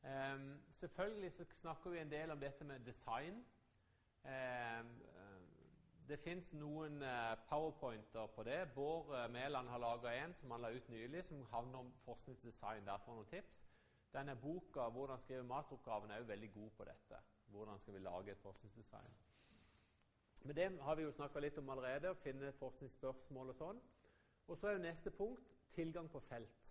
Um, 0.00 0.44
selvfølgelig 0.78 1.32
så 1.32 1.44
snakker 1.60 1.90
vi 1.90 1.98
en 1.98 2.12
del 2.12 2.30
om 2.30 2.40
dette 2.40 2.64
med 2.64 2.84
design. 2.86 3.40
Um, 4.22 4.92
det 6.08 6.20
fins 6.22 6.52
noen 6.54 7.02
uh, 7.02 7.34
powerpointer 7.48 8.30
på 8.36 8.44
det. 8.46 8.60
Bård 8.76 9.10
uh, 9.10 9.26
Mæland 9.32 9.68
har 9.68 9.82
laga 9.82 10.14
en 10.20 10.34
som 10.38 10.54
han 10.54 10.62
la 10.62 10.70
ut 10.70 10.88
nylig, 10.88 11.24
som 11.24 11.42
handler 11.50 11.82
om 11.82 11.90
forskningsdesign. 12.04 12.86
Der 12.86 13.02
får 13.04 13.18
noen 13.18 13.28
tips. 13.34 13.66
Denne 14.14 14.36
boka 14.36 14.86
'Hvordan 14.88 15.18
skrive 15.18 15.42
masteroppgaven' 15.50 16.12
er 16.12 16.22
jo 16.22 16.30
veldig 16.30 16.52
god 16.52 16.70
på 16.78 16.84
dette. 16.84 17.20
Hvordan 17.46 17.78
skal 17.78 17.94
vi 17.94 18.06
lage 18.06 18.30
et 18.30 18.46
forskningsdesign? 18.46 19.14
Men 20.42 20.56
det 20.56 20.68
har 20.80 20.96
vi 20.96 21.04
jo 21.04 21.12
snakka 21.12 21.40
litt 21.40 21.58
om 21.60 21.70
allerede, 21.70 22.10
å 22.10 22.20
finne 22.22 22.52
forskningsspørsmål 22.58 23.52
og 23.52 23.58
sånn. 23.58 23.80
Og 24.48 24.58
så 24.58 24.70
er 24.70 24.78
jo 24.78 24.84
neste 24.86 25.12
punkt 25.14 25.52
tilgang 25.76 26.08
på 26.10 26.22
felt. 26.28 26.68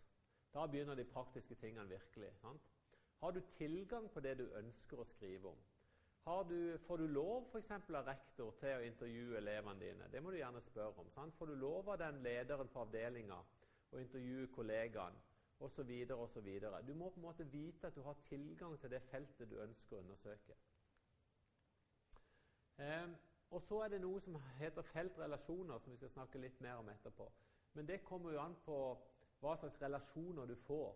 Da 0.53 0.65
begynner 0.67 0.97
de 0.97 1.05
praktiske 1.05 1.55
tingene 1.61 1.89
virkelig. 1.89 2.31
Sant? 2.41 2.65
Har 3.19 3.31
du 3.35 3.41
tilgang 3.57 4.09
på 4.09 4.23
det 4.25 4.37
du 4.39 4.47
ønsker 4.57 4.99
å 4.99 5.07
skrive 5.07 5.53
om? 5.53 5.59
Du, 6.49 6.77
får 6.85 6.97
du 7.01 7.07
lov 7.07 7.47
f.eks. 7.49 7.71
av 7.71 8.05
rektor 8.05 8.51
til 8.59 8.75
å 8.75 8.83
intervjue 8.85 9.39
elevene 9.39 9.81
dine? 9.81 10.09
Det 10.13 10.21
må 10.21 10.29
du 10.29 10.37
gjerne 10.37 10.61
spørre 10.61 11.01
om. 11.01 11.09
Sant? 11.15 11.33
Får 11.37 11.49
du 11.49 11.55
lov 11.57 11.89
av 11.89 11.97
den 12.01 12.19
lederen 12.25 12.69
på 12.69 12.83
avdelinga 12.83 13.39
å 13.89 14.01
intervjue 14.01 14.51
kollegaen 14.53 15.17
Osv. 15.59 15.89
osv. 16.15 16.45
Du 16.87 16.93
må 16.95 17.09
på 17.09 17.19
en 17.19 17.25
måte 17.25 17.43
vite 17.43 17.87
at 17.87 17.95
du 17.95 18.01
har 18.01 18.15
tilgang 18.29 18.77
til 18.79 18.93
det 18.93 19.01
feltet 19.09 19.49
du 19.49 19.57
ønsker 19.59 19.97
å 19.97 19.99
undersøke. 19.99 20.55
Eh, 22.79 23.09
og 23.49 23.61
så 23.65 23.81
er 23.83 23.93
det 23.93 24.01
noe 24.01 24.19
som 24.21 24.35
heter 24.59 24.85
feltrelasjoner, 24.93 25.79
som 25.79 25.91
vi 25.91 25.97
skal 25.97 26.11
snakke 26.13 26.41
litt 26.41 26.59
mer 26.61 26.81
om 26.81 26.89
etterpå. 26.89 27.29
Men 27.73 27.87
det 27.87 28.03
kommer 28.03 28.33
jo 28.33 28.41
an 28.41 28.57
på 28.65 28.77
hva 29.39 29.55
slags 29.57 29.79
relasjoner 29.81 30.45
du 30.49 30.55
får. 30.67 30.93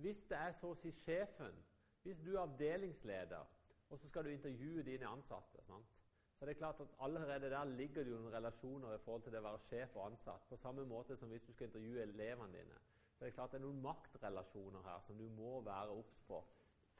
Hvis 0.00 0.24
det 0.28 0.36
er 0.36 0.52
så 0.58 0.72
å 0.74 0.78
si 0.80 0.92
sjefen, 1.04 1.56
hvis 2.02 2.20
du 2.24 2.34
er 2.34 2.44
avdelingsleder, 2.44 3.56
og 3.90 3.98
så 3.98 4.08
skal 4.08 4.24
du 4.24 4.32
intervjue 4.32 4.84
dine 4.86 5.08
ansatte, 5.08 5.64
sant? 5.66 5.96
så 6.40 6.46
er 6.46 6.48
det 6.48 6.56
klart 6.56 6.80
at 6.80 6.94
allerede 7.04 7.50
der 7.50 7.64
ligger 7.64 8.04
det 8.04 8.12
jo 8.14 8.18
noen 8.18 8.32
relasjoner 8.32 8.94
i 8.94 9.00
forhold 9.04 9.22
til 9.26 9.34
det 9.34 9.42
å 9.42 9.44
være 9.44 9.58
sjef 9.66 9.96
og 9.98 10.06
ansatt. 10.06 10.46
På 10.48 10.56
samme 10.56 10.86
måte 10.88 11.16
som 11.20 11.28
hvis 11.28 11.44
du 11.44 11.50
skal 11.52 11.66
intervjue 11.66 12.00
elevene 12.06 12.54
dine. 12.54 12.78
Så 13.12 13.26
er 13.26 13.28
det 13.28 13.34
klart 13.36 13.52
det 13.52 13.58
er 13.58 13.66
noen 13.66 13.82
maktrelasjoner 13.84 14.86
her 14.86 15.02
som 15.04 15.18
du 15.20 15.26
må 15.36 15.58
være 15.66 15.92
obs 16.00 16.16
på. 16.24 16.38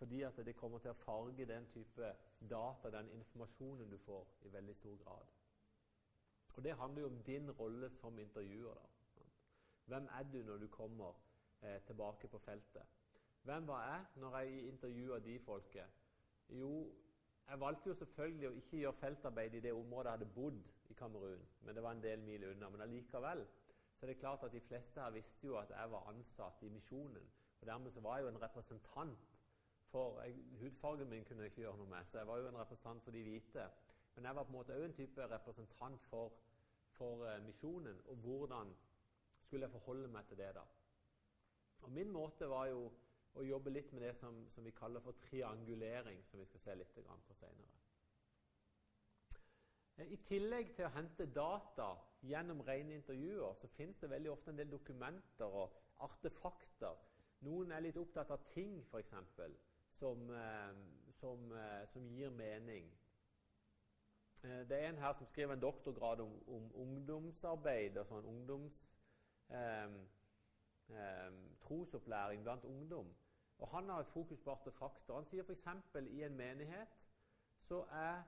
Fordi 0.00 0.22
at 0.22 0.36
det 0.36 0.56
kommer 0.56 0.78
til 0.80 0.94
å 0.94 1.00
farge 1.02 1.44
den 1.44 1.66
type 1.74 2.14
data, 2.50 2.90
den 2.90 3.10
informasjonen 3.12 3.90
du 3.90 3.98
får, 4.00 4.30
i 4.48 4.52
veldig 4.52 4.74
stor 4.78 4.94
grad. 5.02 5.26
Og 6.56 6.64
Det 6.64 6.76
handler 6.76 7.02
jo 7.02 7.08
om 7.08 7.18
din 7.22 7.50
rolle 7.50 7.90
som 7.90 8.18
intervjuer. 8.18 8.74
da. 8.74 9.24
Hvem 9.86 10.08
er 10.18 10.22
du 10.22 10.42
når 10.42 10.56
du 10.56 10.68
kommer 10.68 11.20
eh, 11.62 11.82
tilbake 11.82 12.28
på 12.28 12.38
feltet? 12.38 12.82
Hvem 13.42 13.66
var 13.66 13.84
jeg 13.92 14.04
når 14.14 14.38
jeg 14.38 14.62
intervjua 14.68 15.18
de 15.18 15.38
folket? 15.38 15.86
Jo, 16.48 16.92
jeg 17.48 17.60
valgte 17.60 17.88
jo 17.88 17.94
selvfølgelig 17.94 18.48
å 18.48 18.56
ikke 18.62 18.76
gjøre 18.76 19.00
feltarbeid 19.02 19.54
i 19.54 19.60
det 19.60 19.72
området 19.72 20.10
jeg 20.10 20.18
hadde 20.18 20.34
bodd 20.34 20.62
i 20.88 20.94
Kamerun, 20.94 21.44
men 21.60 21.74
det 21.74 21.82
var 21.82 21.92
en 21.92 22.02
del 22.02 22.22
mil 22.22 22.44
unna. 22.50 22.68
Men 22.70 22.80
allikevel 22.80 23.44
så 23.98 24.06
er 24.06 24.12
det 24.14 24.18
klart 24.18 24.44
at 24.44 24.52
de 24.52 24.60
fleste 24.60 25.00
her 25.00 25.10
visste 25.10 25.46
jo 25.46 25.58
at 25.60 25.70
jeg 25.76 25.90
var 25.92 26.08
ansatt 26.08 26.62
i 26.62 26.72
Misjonen. 26.72 27.30
Og 27.60 27.66
dermed 27.66 27.92
så 27.92 28.00
var 28.00 28.16
jeg 28.16 28.24
jo 28.24 28.28
en 28.28 28.42
representant 28.42 29.29
for 29.90 30.20
jeg, 30.22 30.36
Hudfargen 30.60 31.08
min 31.08 31.24
kunne 31.24 31.42
jeg 31.42 31.50
ikke 31.50 31.64
gjøre 31.64 31.76
noe 31.80 31.90
med, 31.90 32.06
så 32.06 32.18
jeg 32.18 32.26
var 32.26 32.38
jo 32.38 32.48
en 32.48 32.58
representant 32.60 33.02
for 33.04 33.10
de 33.14 33.22
hvite. 33.26 33.66
Men 34.14 34.24
jeg 34.24 34.36
var 34.36 34.44
på 34.44 34.52
en 34.52 34.58
måte 34.58 34.76
òg 34.76 34.84
en 34.84 34.94
type 34.94 35.26
representant 35.32 36.06
for, 36.10 36.32
for 36.98 37.24
uh, 37.26 37.36
misjonen. 37.44 38.00
Og 38.06 38.16
hvordan 38.24 38.74
skulle 39.42 39.66
jeg 39.66 39.74
forholde 39.74 40.08
meg 40.08 40.26
til 40.28 40.38
det, 40.38 40.50
da? 40.54 40.64
Og 41.80 41.90
Min 41.90 42.10
måte 42.12 42.48
var 42.48 42.66
jo 42.70 42.90
å 43.38 43.44
jobbe 43.46 43.70
litt 43.70 43.92
med 43.92 44.02
det 44.02 44.14
som, 44.18 44.42
som 44.54 44.66
vi 44.66 44.74
kaller 44.76 45.02
for 45.04 45.18
triangulering, 45.30 46.22
som 46.30 46.40
vi 46.40 46.46
skal 46.46 46.64
se 46.64 46.74
litt 46.74 46.94
på 46.94 47.04
senere. 47.38 47.70
Eh, 49.96 50.12
I 50.12 50.18
tillegg 50.28 50.74
til 50.76 50.86
å 50.86 50.92
hente 50.94 51.26
data 51.34 51.92
gjennom 52.26 52.62
rene 52.66 52.98
intervjuer, 52.98 53.54
så 53.60 53.70
finnes 53.76 53.98
det 54.02 54.10
veldig 54.10 54.32
ofte 54.34 54.52
en 54.52 54.60
del 54.60 54.70
dokumenter 54.70 55.58
og 55.62 55.78
artefakter. 56.04 56.98
Noen 57.46 57.72
er 57.72 57.86
litt 57.86 57.96
opptatt 57.96 58.30
av 58.34 58.44
ting, 58.52 58.82
f.eks 58.90 59.14
som, 60.00 60.30
eh, 60.30 60.76
som, 61.20 61.52
eh, 61.52 61.88
som 61.92 62.08
gir 62.08 62.30
mening. 62.30 62.88
Eh, 64.42 64.62
det 64.68 64.78
er 64.78 64.88
en 64.88 65.02
her 65.02 65.12
som 65.12 65.26
skriver 65.26 65.52
en 65.54 65.60
doktorgrad 65.60 66.20
om, 66.20 66.32
om 66.48 66.70
ungdomsarbeid 66.74 68.00
og 68.00 68.08
sånn 68.08 68.32
ungdoms... 68.34 68.86
Um, 69.50 69.94
um, 70.94 71.38
trosopplæring 71.60 72.42
blant 72.42 72.64
ungdom. 72.64 73.08
Og 73.58 73.68
Han 73.68 73.88
har 73.88 74.00
et 74.00 74.12
fokus 74.12 74.40
på 74.40 74.50
artefakter. 74.50 75.14
Han 75.14 75.26
sier 75.26 75.42
f.eks. 75.42 75.66
i 76.06 76.22
en 76.22 76.36
menighet 76.36 77.00
så 77.58 77.80
er 77.90 78.22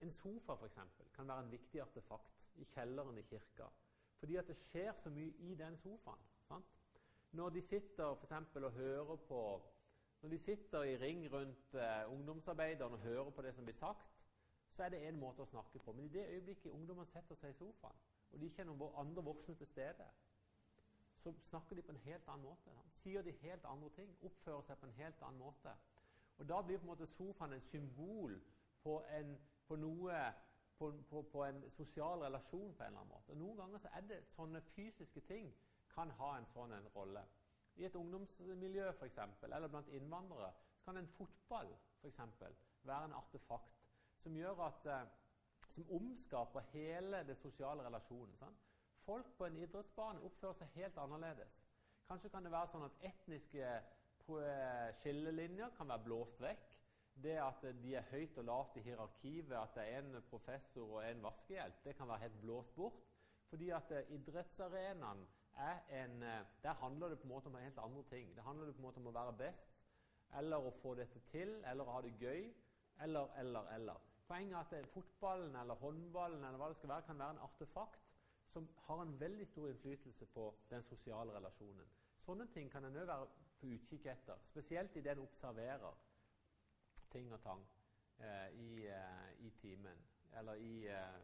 en 0.00 0.12
sofa 0.12 0.54
for 0.54 0.66
eksempel, 0.66 1.06
kan 1.14 1.28
være 1.28 1.44
en 1.44 1.50
viktig 1.50 1.80
artefakt 1.80 2.44
i 2.54 2.64
kjelleren 2.74 3.18
i 3.18 3.22
kirka. 3.22 3.66
Fordi 4.18 4.36
at 4.36 4.46
det 4.46 4.56
skjer 4.56 4.92
så 4.92 5.10
mye 5.10 5.32
i 5.38 5.54
den 5.54 5.76
sofaen. 5.76 6.28
Sant? 6.48 6.76
Når 7.32 7.50
de 7.50 7.62
sitter 7.62 8.14
for 8.14 8.24
eksempel, 8.26 8.64
og 8.64 8.72
hører 8.72 9.16
på 9.16 9.40
når 10.22 10.28
de 10.28 10.38
sitter 10.38 10.82
i 10.82 10.96
ring 10.96 11.32
rundt 11.32 11.74
uh, 11.74 12.12
ungdomsarbeideren 12.12 12.92
og 12.92 12.98
hører 12.98 13.30
på 13.30 13.42
det 13.42 13.54
som 13.54 13.64
blir 13.64 13.74
sagt, 13.74 14.18
så 14.70 14.84
er 14.84 14.88
det 14.88 15.00
én 15.08 15.18
måte 15.18 15.42
å 15.42 15.46
snakke 15.50 15.78
på. 15.78 15.92
Men 15.92 16.04
i 16.04 16.12
det 16.12 16.28
øyeblikket 16.28 16.70
ungdommene 16.72 17.10
setter 17.10 17.36
seg 17.36 17.50
i 17.50 17.58
sofaen, 17.58 17.98
og 18.32 18.40
de 18.40 18.50
kjenner 18.50 18.72
er 18.72 18.78
noen 18.78 19.00
andre 19.02 19.24
voksne 19.24 19.54
til 19.58 19.66
stede, 19.66 20.06
så 21.22 21.32
snakker 21.48 21.76
de 21.76 21.82
på 21.82 21.92
en 21.92 22.04
helt 22.06 22.28
annen 22.28 22.46
måte. 22.46 22.76
Sier 23.02 23.22
de 23.22 23.34
helt 23.42 23.64
andre 23.64 23.90
ting, 23.98 24.14
oppfører 24.22 24.62
seg 24.66 24.78
på 24.78 24.86
en 24.86 24.96
helt 24.96 25.22
annen 25.22 25.42
måte. 25.42 25.74
Og 26.38 26.48
Da 26.48 26.62
blir 26.62 26.78
på 26.78 26.86
en 26.86 26.94
måte 26.94 27.06
sofaen 27.06 27.52
en 27.52 27.60
symbol 27.60 28.40
på, 28.82 29.02
en, 29.18 29.36
på 29.66 29.76
noe 29.76 30.22
på, 30.78 30.92
på, 31.10 31.22
på, 31.22 31.44
en 31.44 31.70
sosial 31.70 32.24
relasjon 32.24 32.74
på 32.74 32.82
en 32.82 32.86
eller 32.86 33.00
annen 33.00 33.12
måte. 33.12 33.30
Og 33.30 33.38
Noen 33.38 33.56
ganger 33.56 33.78
så 33.78 33.92
er 33.94 34.08
det 34.08 34.24
sånne 34.32 34.62
fysiske 34.72 35.20
ting 35.20 35.52
kan 35.94 36.10
ha 36.18 36.32
en 36.38 36.48
sånn 36.54 36.72
en 36.72 36.88
rolle. 36.96 37.22
I 37.76 37.84
et 37.84 37.94
ungdomsmiljø 37.96 38.92
for 38.92 39.06
eksempel, 39.06 39.52
eller 39.52 39.68
blant 39.68 39.88
innvandrere 39.88 40.52
så 40.76 40.84
kan 40.84 40.96
en 40.96 41.08
fotball 41.08 41.70
for 42.00 42.08
eksempel, 42.08 42.54
være 42.82 43.04
en 43.04 43.12
artefakt 43.12 43.78
som 44.22 44.36
gjør 44.36 44.60
at, 44.66 44.86
eh, 44.86 45.08
som 45.70 45.90
omskaper 45.90 46.60
hele 46.72 47.22
det 47.26 47.36
sosiale 47.38 47.86
relasjonen. 47.86 48.36
Sant? 48.36 48.58
Folk 49.04 49.26
på 49.38 49.46
en 49.46 49.56
idrettsbane 49.56 50.22
oppfører 50.26 50.58
seg 50.60 50.76
helt 50.76 50.98
annerledes. 50.98 51.58
Kanskje 52.08 52.30
kan 52.30 52.44
det 52.44 52.52
være 52.52 52.70
sånn 52.72 52.86
at 52.86 53.04
etniske 53.08 53.68
eh, 53.72 54.88
skillelinjer 55.00 55.74
kan 55.78 55.90
være 55.90 56.06
blåst 56.06 56.42
vekk. 56.42 56.78
Det 57.22 57.36
at 57.44 57.64
de 57.82 57.94
er 57.98 58.08
høyt 58.08 58.38
og 58.40 58.44
lavt 58.48 58.76
i 58.80 58.84
hierarkivet, 58.86 59.56
at 59.58 59.74
det 59.76 59.88
er 59.90 59.98
en 60.00 60.22
professor 60.30 60.94
og 60.96 61.02
en 61.04 61.24
vaskehjelp, 61.26 61.82
det 61.84 61.96
kan 61.98 62.08
være 62.08 62.24
helt 62.24 62.38
blåst 62.40 62.74
bort. 62.76 63.02
Fordi 63.50 63.68
at 63.70 63.90
eh, 63.92 64.14
idrettsarenaen 64.16 65.26
en, 65.58 66.22
eh, 66.22 66.44
der 66.62 66.72
handler 66.72 67.08
det 67.08 67.18
på 67.18 67.22
en 67.22 67.28
måte 67.28 67.46
om 67.46 67.54
helt 67.54 67.78
andre 67.78 68.02
ting. 68.10 68.36
Det 68.36 68.42
handler 68.42 68.66
det 68.66 68.74
på 68.74 68.78
en 68.78 68.82
måte 68.82 68.96
om 68.96 69.06
å 69.06 69.16
være 69.16 69.36
best, 69.36 69.68
eller 70.38 70.56
å 70.56 70.70
få 70.82 70.94
dette 70.94 71.20
til, 71.30 71.64
eller 71.64 71.84
å 71.84 71.92
ha 71.92 72.00
det 72.02 72.14
gøy, 72.20 72.54
eller, 73.00 73.28
eller, 73.36 73.68
eller. 73.74 74.00
Poenget 74.28 74.72
er 74.72 74.84
at 74.84 74.88
fotballen 74.94 75.56
eller 75.56 75.74
håndballen 75.74 76.44
eller 76.44 76.58
hva 76.58 76.68
det 76.68 76.76
skal 76.76 76.88
være, 76.88 77.06
kan 77.06 77.18
være 77.18 77.30
en 77.36 77.44
artefakt 77.44 78.08
som 78.52 78.68
har 78.86 79.02
en 79.02 79.20
veldig 79.20 79.46
stor 79.46 79.68
innflytelse 79.68 80.26
på 80.26 80.46
den 80.70 80.82
sosiale 80.82 81.34
relasjonen. 81.34 81.88
Sånne 82.22 82.46
ting 82.54 82.70
kan 82.72 82.84
en 82.84 82.96
òg 82.96 83.08
være 83.08 83.28
på 83.60 83.70
utkikk 83.74 84.06
etter, 84.12 84.40
spesielt 84.50 84.96
idet 84.96 85.16
en 85.16 85.24
observerer 85.24 85.98
ting 87.12 87.32
og 87.32 87.40
tang 87.44 87.64
eh, 88.18 88.48
i, 88.56 88.86
eh, 88.88 89.46
i 89.46 89.50
timen, 89.60 90.04
eller 90.38 90.60
i, 90.60 90.86
eh, 90.88 91.18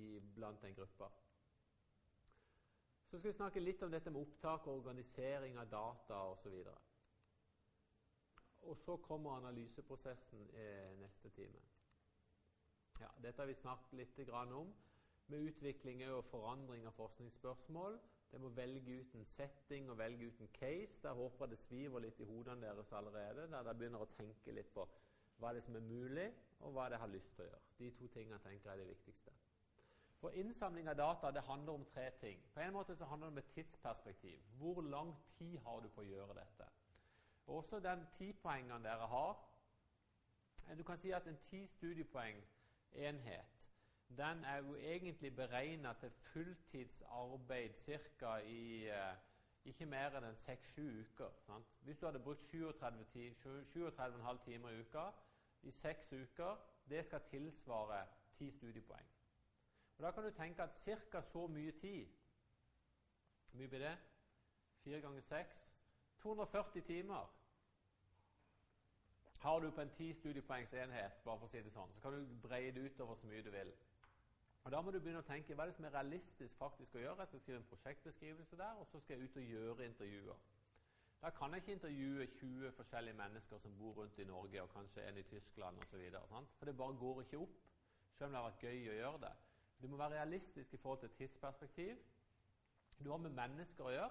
i, 0.00 0.04
blant 0.34 0.64
en 0.64 0.74
gruppe. 0.74 1.10
Så 3.10 3.18
skal 3.18 3.32
vi 3.32 3.36
snakke 3.36 3.60
litt 3.60 3.80
om 3.82 3.90
dette 3.90 4.10
med 4.14 4.22
opptak 4.22 4.66
og 4.70 4.84
organisering 4.84 5.56
av 5.58 5.66
data 5.70 6.18
osv. 6.30 6.60
og 8.60 8.76
så 8.76 8.96
kommer 9.02 9.30
analyseprosessen 9.40 10.44
i 10.54 10.66
neste 11.00 11.30
time. 11.34 11.62
Ja, 13.00 13.08
dette 13.24 13.42
har 13.42 13.48
vi 13.50 13.54
snakket 13.54 13.98
litt 13.98 14.30
om, 14.30 14.70
med 15.26 15.48
utvikling 15.48 16.04
og 16.12 16.24
forandring 16.30 16.86
av 16.86 16.92
forskningsspørsmål. 16.92 17.98
Det 18.30 18.40
må 18.40 18.48
velge 18.48 19.00
ut 19.00 19.14
en 19.14 19.26
setting 19.26 19.90
og 19.90 19.98
velge 19.98 20.26
ut 20.26 20.40
en 20.40 20.54
case. 20.54 21.02
Der 21.02 21.12
håper 21.12 21.46
jeg 21.46 21.50
det 21.50 21.62
sviver 21.64 21.98
litt 21.98 22.20
i 22.20 22.30
hodene 22.30 22.62
deres 22.62 22.92
allerede. 22.92 23.48
Der 23.50 23.62
dere 23.62 23.74
begynner 23.74 24.06
å 24.06 24.12
tenke 24.14 24.54
litt 24.54 24.70
på 24.74 24.86
hva 25.40 25.50
er 25.50 25.60
som 25.64 25.74
er 25.74 25.80
mulig, 25.80 26.32
og 26.60 26.76
hva 26.76 26.86
dere 26.90 27.00
har 27.00 27.10
lyst 27.10 27.34
til 27.34 27.46
å 27.46 27.48
gjøre. 27.48 27.62
De 27.78 27.90
to 27.90 28.06
tingene 28.14 28.38
tenker 28.38 28.70
jeg 28.70 28.78
er 28.78 28.84
det 28.84 28.92
viktigste. 28.92 29.32
For 30.20 30.30
Innsamling 30.36 30.88
av 30.88 30.96
data 30.96 31.30
det 31.30 31.40
handler 31.40 31.72
om 31.72 31.84
tre 31.84 32.10
ting. 32.20 32.42
På 32.54 32.60
en 32.60 32.72
måte 32.72 32.96
så 32.96 33.04
handler 33.04 33.26
det 33.26 33.32
om 33.32 33.38
et 33.38 33.52
tidsperspektiv. 33.54 34.40
Hvor 34.58 34.82
lang 34.82 35.14
tid 35.38 35.58
har 35.58 35.80
du 35.80 35.88
på 35.88 36.00
å 36.00 36.08
gjøre 36.08 36.36
dette? 36.36 36.66
Og 37.46 37.56
også 37.56 37.80
den 37.80 38.04
tipoengene 38.18 38.82
dere 38.84 39.06
har. 39.08 39.38
Du 40.76 40.82
kan 40.84 40.98
si 40.98 41.10
at 41.10 41.26
en 41.26 41.38
ti 41.48 41.66
studiepoengenhet, 41.66 43.56
den 44.18 44.44
er 44.44 44.56
jo 44.56 44.74
egentlig 44.74 45.36
beregna 45.36 45.92
til 45.92 46.10
fulltidsarbeid 46.10 47.80
ca. 48.18 48.36
i 48.36 48.90
uh, 48.90 49.16
ikke 49.64 49.86
mer 49.86 50.16
enn 50.18 50.36
6-7 50.36 50.82
uker. 51.00 51.32
Sant? 51.46 51.66
Hvis 51.84 51.98
du 51.98 52.06
hadde 52.06 52.20
brukt 52.20 52.54
37,5 52.54 54.44
timer 54.44 54.70
i 54.70 54.80
uka 54.80 55.08
i 55.62 55.70
seks 55.70 56.12
uker, 56.12 56.60
det 56.88 57.04
skal 57.04 57.20
tilsvare 57.30 58.04
ti 58.38 58.50
studiepoeng. 58.50 59.19
Og 60.00 60.06
Da 60.06 60.10
kan 60.10 60.24
du 60.24 60.30
tenke 60.30 60.62
at 60.62 60.70
ca. 61.10 61.20
så 61.20 61.46
mye 61.46 61.72
tid 61.72 62.06
Hvor 63.50 63.58
mye 63.58 63.68
blir 63.68 63.78
det? 63.78 63.98
4 64.84 65.00
ganger 65.00 65.20
6 65.20 65.66
240 66.22 66.82
timer 66.82 67.36
har 69.40 69.60
du 69.60 69.70
på 69.70 69.80
en 69.80 69.90
10 69.90 70.14
studiepoengs 70.14 70.72
enhet, 70.72 71.12
bare 71.24 71.38
for 71.38 71.46
å 71.46 71.50
si 71.50 71.62
det 71.64 71.72
sånn, 71.72 71.92
så 71.94 72.00
kan 72.00 72.12
du 72.12 72.34
breie 72.42 72.72
det 72.72 72.82
utover 72.90 73.16
så 73.16 73.26
mye 73.26 73.42
du 73.42 73.50
vil. 73.50 73.72
Og 74.64 74.70
Da 74.72 74.80
må 74.80 74.90
du 74.90 74.98
begynne 75.00 75.22
å 75.22 75.28
tenke 75.28 75.54
hva 75.54 75.64
er 75.64 75.70
det 75.70 75.76
som 75.76 75.84
er 75.84 75.94
realistisk 75.94 76.56
faktisk 76.58 76.94
å 76.94 76.98
gjøre. 76.98 77.16
Jeg 77.24 77.28
skal 77.28 77.40
skrive 77.40 77.58
en 77.58 77.68
prosjektbeskrivelse 77.70 78.56
der, 78.56 78.80
og 78.80 78.86
så 78.86 79.00
skal 79.00 79.16
jeg 79.16 79.30
ut 79.30 79.36
og 79.36 79.42
gjøre 79.42 79.86
intervjuer. 79.86 80.36
Da 81.22 81.30
kan 81.30 81.52
jeg 81.52 81.62
ikke 81.62 81.72
intervjue 81.72 82.26
20 82.26 82.72
forskjellige 82.72 83.16
mennesker 83.16 83.58
som 83.58 83.78
bor 83.78 83.92
rundt 83.92 84.18
i 84.18 84.24
Norge, 84.24 84.62
og 84.62 84.72
kanskje 84.74 85.08
en 85.08 85.18
i 85.18 85.22
Tyskland 85.22 85.78
osv. 85.78 86.04
For 86.58 86.66
det 86.66 86.76
bare 86.76 86.96
går 86.96 87.22
ikke 87.22 87.38
opp, 87.38 87.56
selv 88.18 88.26
om 88.26 88.32
det 88.32 88.42
har 88.42 88.50
vært 88.50 88.68
gøy 88.68 88.90
å 88.90 89.00
gjøre 89.00 89.22
det. 89.24 89.32
Du 89.80 89.88
må 89.88 89.96
være 89.96 90.18
realistisk 90.18 90.74
i 90.74 90.80
forhold 90.80 91.00
til 91.00 91.10
tidsperspektiv. 91.18 91.96
Du 93.04 93.10
har 93.10 93.22
med 93.22 93.30
mennesker 93.30 93.86
å 93.86 93.94
gjøre. 93.94 94.10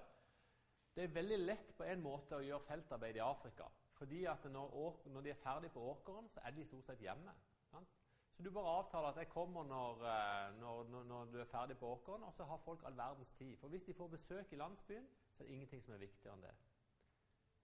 Det 0.94 1.04
er 1.04 1.14
veldig 1.14 1.38
lett 1.38 1.70
på 1.78 1.86
en 1.86 2.02
måte 2.02 2.36
å 2.36 2.42
gjøre 2.42 2.66
feltarbeid 2.66 3.16
i 3.20 3.22
Afrika. 3.22 3.68
Fordi 4.00 4.24
at 4.24 4.44
når, 4.50 4.74
når 5.12 5.22
de 5.22 5.30
er 5.30 5.42
ferdige 5.42 5.74
på 5.74 5.84
åkeren, 5.92 6.28
så 6.28 6.40
er 6.44 6.56
de 6.56 6.64
stort 6.64 6.88
sett 6.88 7.02
hjemme. 7.04 7.34
Sant? 7.70 7.98
Så 8.34 8.42
du 8.42 8.50
bare 8.50 8.72
avtaler 8.80 9.12
at 9.12 9.20
jeg 9.20 9.28
kommer 9.28 9.66
når, 9.68 10.02
eh, 10.08 10.58
når, 10.60 10.84
når, 11.04 11.24
du 11.32 11.38
er 11.40 11.44
ferdig 11.44 11.78
på 11.78 11.92
åkeren, 11.92 12.22
og 12.22 12.34
så 12.34 12.44
har 12.44 12.62
folk 12.64 12.82
all 12.86 12.96
verdens 12.96 13.32
tid. 13.38 13.56
For 13.60 13.68
hvis 13.68 13.84
de 13.84 13.94
får 13.94 14.08
besøk 14.08 14.52
i 14.52 14.56
landsbyen, 14.56 15.08
så 15.36 15.42
er 15.42 15.46
det 15.46 15.54
ingenting 15.54 15.84
som 15.84 15.94
er 15.94 16.02
viktigere 16.06 16.34
enn 16.38 16.46
det. 16.46 16.54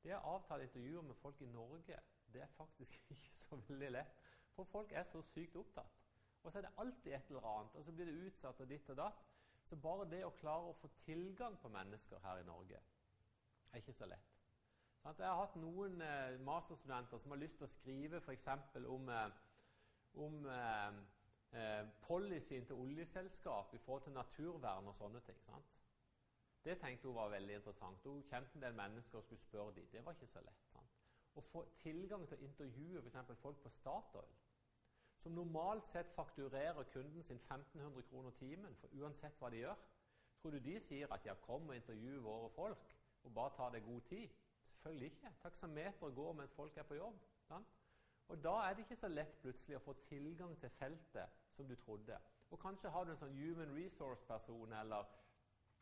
Det 0.05 0.15
å 0.15 0.35
avtale 0.37 0.69
intervjuer 0.69 1.03
med 1.03 1.19
folk 1.23 1.41
i 1.41 1.49
Norge, 1.51 2.01
det 2.33 2.43
er 2.43 2.53
faktisk 2.59 2.99
ikke 3.17 3.47
så 3.49 3.59
veldig 3.69 3.91
lett. 3.97 4.21
For 4.55 4.69
folk 4.71 4.93
er 4.93 5.09
så 5.09 5.23
sykt 5.33 5.57
opptatt. 5.57 6.06
Og 6.47 6.53
så 6.53 6.59
er 6.59 6.63
det 6.63 6.77
alltid 6.79 7.13
et 7.13 7.31
eller 7.31 7.47
annet, 7.51 7.75
og 7.75 7.85
så 7.85 7.93
blir 7.93 8.07
det 8.07 8.21
utsatt 8.29 8.61
og 8.63 8.69
ditt 8.71 8.91
og 8.93 8.97
datt. 9.01 9.23
Så 9.67 9.77
bare 9.83 10.07
det 10.11 10.21
å 10.23 10.35
klare 10.39 10.71
å 10.71 10.77
få 10.79 10.89
tilgang 11.03 11.57
på 11.59 11.71
mennesker 11.75 12.23
her 12.23 12.39
i 12.39 12.47
Norge 12.47 12.79
er 13.73 13.83
ikke 13.83 13.95
så 13.97 14.07
lett. 14.07 14.37
Sånn 15.03 15.19
jeg 15.19 15.27
har 15.27 15.41
hatt 15.41 15.57
noen 15.59 15.99
eh, 16.07 16.37
masterstudenter 16.47 17.19
som 17.23 17.35
har 17.35 17.41
lyst 17.43 17.59
til 17.59 17.67
å 17.67 17.73
skrive 17.73 18.21
f.eks. 18.23 18.47
om, 18.95 19.11
eh, 19.11 19.35
om 20.23 20.39
eh, 20.55 21.01
eh, 21.59 21.83
policyen 22.07 22.71
til 22.71 22.79
oljeselskap 22.87 23.75
i 23.75 23.83
forhold 23.83 24.07
til 24.07 24.15
naturvern 24.15 24.87
og 24.87 24.95
sånne 25.01 25.27
ting. 25.27 25.43
Sant? 25.49 25.75
Det 26.63 26.79
tenkte 26.79 27.11
hun 27.11 27.19
var 27.19 27.35
veldig 27.35 27.59
interessant. 27.59 28.07
Hun 28.07 28.23
kjente 28.31 28.55
en 28.55 28.69
del 28.69 28.79
mennesker 28.79 29.19
og 29.19 29.27
skulle 29.27 29.43
spørre 29.43 29.75
dem. 29.75 29.91
Det 29.91 30.07
var 30.07 30.15
ikke 30.15 30.31
så 30.31 30.47
lett. 30.47 30.67
Sant? 30.71 30.95
Å 31.35 31.45
få 31.51 31.67
tilgang 31.83 32.27
til 32.31 32.39
å 32.39 32.47
intervjue 32.47 33.03
f.eks. 33.03 33.39
folk 33.43 33.63
på 33.67 33.75
Statoil, 33.81 34.35
som 35.23 35.33
normalt 35.33 35.89
sett 35.91 36.11
fakturerer 36.15 36.83
kunden 36.93 37.23
sin 37.23 37.37
1500 37.37 38.03
kroner 38.11 38.31
timen 38.31 38.77
for 38.81 38.89
uansett 39.01 39.39
hva 39.41 39.51
de 39.51 39.63
gjør. 39.65 39.87
Tror 40.41 40.51
du 40.51 40.59
de 40.59 40.81
sier 40.81 41.13
at 41.13 41.27
ja, 41.27 41.35
kom 41.35 41.69
og 41.69 41.77
intervju 41.77 42.21
våre 42.23 42.51
folk, 42.55 42.97
og 43.25 43.35
bare 43.35 43.55
ta 43.57 43.71
deg 43.75 43.85
god 43.85 44.01
tid? 44.01 44.29
Selvfølgelig 44.67 45.07
ikke. 45.07 45.33
Taksameteret 45.43 46.15
går 46.15 46.33
mens 46.33 46.53
folk 46.55 46.77
er 46.77 46.83
på 46.83 46.95
jobb. 46.95 47.19
Ja? 47.51 47.59
Og 48.29 48.45
Da 48.45 48.55
er 48.69 48.75
det 48.75 48.85
ikke 48.85 48.97
så 48.97 49.09
lett 49.09 49.39
plutselig 49.43 49.77
å 49.77 49.85
få 49.85 49.93
tilgang 50.09 50.57
til 50.61 50.71
feltet 50.71 51.43
som 51.57 51.69
du 51.69 51.75
trodde. 51.77 52.19
Og 52.51 52.59
Kanskje 52.59 52.91
har 52.91 53.05
du 53.05 53.11
en 53.11 53.19
sånn 53.19 53.39
human 53.39 53.75
resource-person 53.75 54.73
eller 54.73 55.07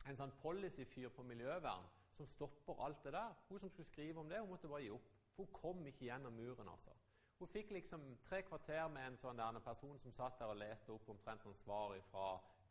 en 0.09 0.17
sånn 0.17 0.33
policy-fyr 0.41 1.09
på 1.09 1.23
miljøvern 1.23 1.85
som 2.17 2.27
stopper 2.29 2.81
alt 2.85 3.03
det 3.03 3.13
der. 3.13 3.33
Hun 3.49 3.59
som 3.59 3.69
skulle 3.69 3.89
skrive 3.89 4.19
om 4.19 4.29
det, 4.29 4.39
hun 4.39 4.49
måtte 4.49 4.69
bare 4.71 4.85
gi 4.85 4.93
opp. 4.93 5.09
For 5.35 5.43
hun 5.43 5.53
kom 5.53 5.85
ikke 5.85 6.05
gjennom 6.05 6.33
muren. 6.33 6.69
altså. 6.69 6.93
Hun 7.39 7.47
fikk 7.51 7.71
liksom 7.75 8.03
tre 8.23 8.41
kvarter 8.47 8.87
med 8.87 9.09
en 9.09 9.17
sånn 9.19 9.39
der, 9.39 9.55
en 9.57 9.63
person 9.63 9.97
som 9.99 10.13
satt 10.15 10.37
der 10.39 10.53
og 10.53 10.59
leste 10.59 10.93
opp 10.93 11.09
omtrent 11.11 11.43
sånn 11.43 11.57
svar 11.59 11.95
fra, 12.11 12.27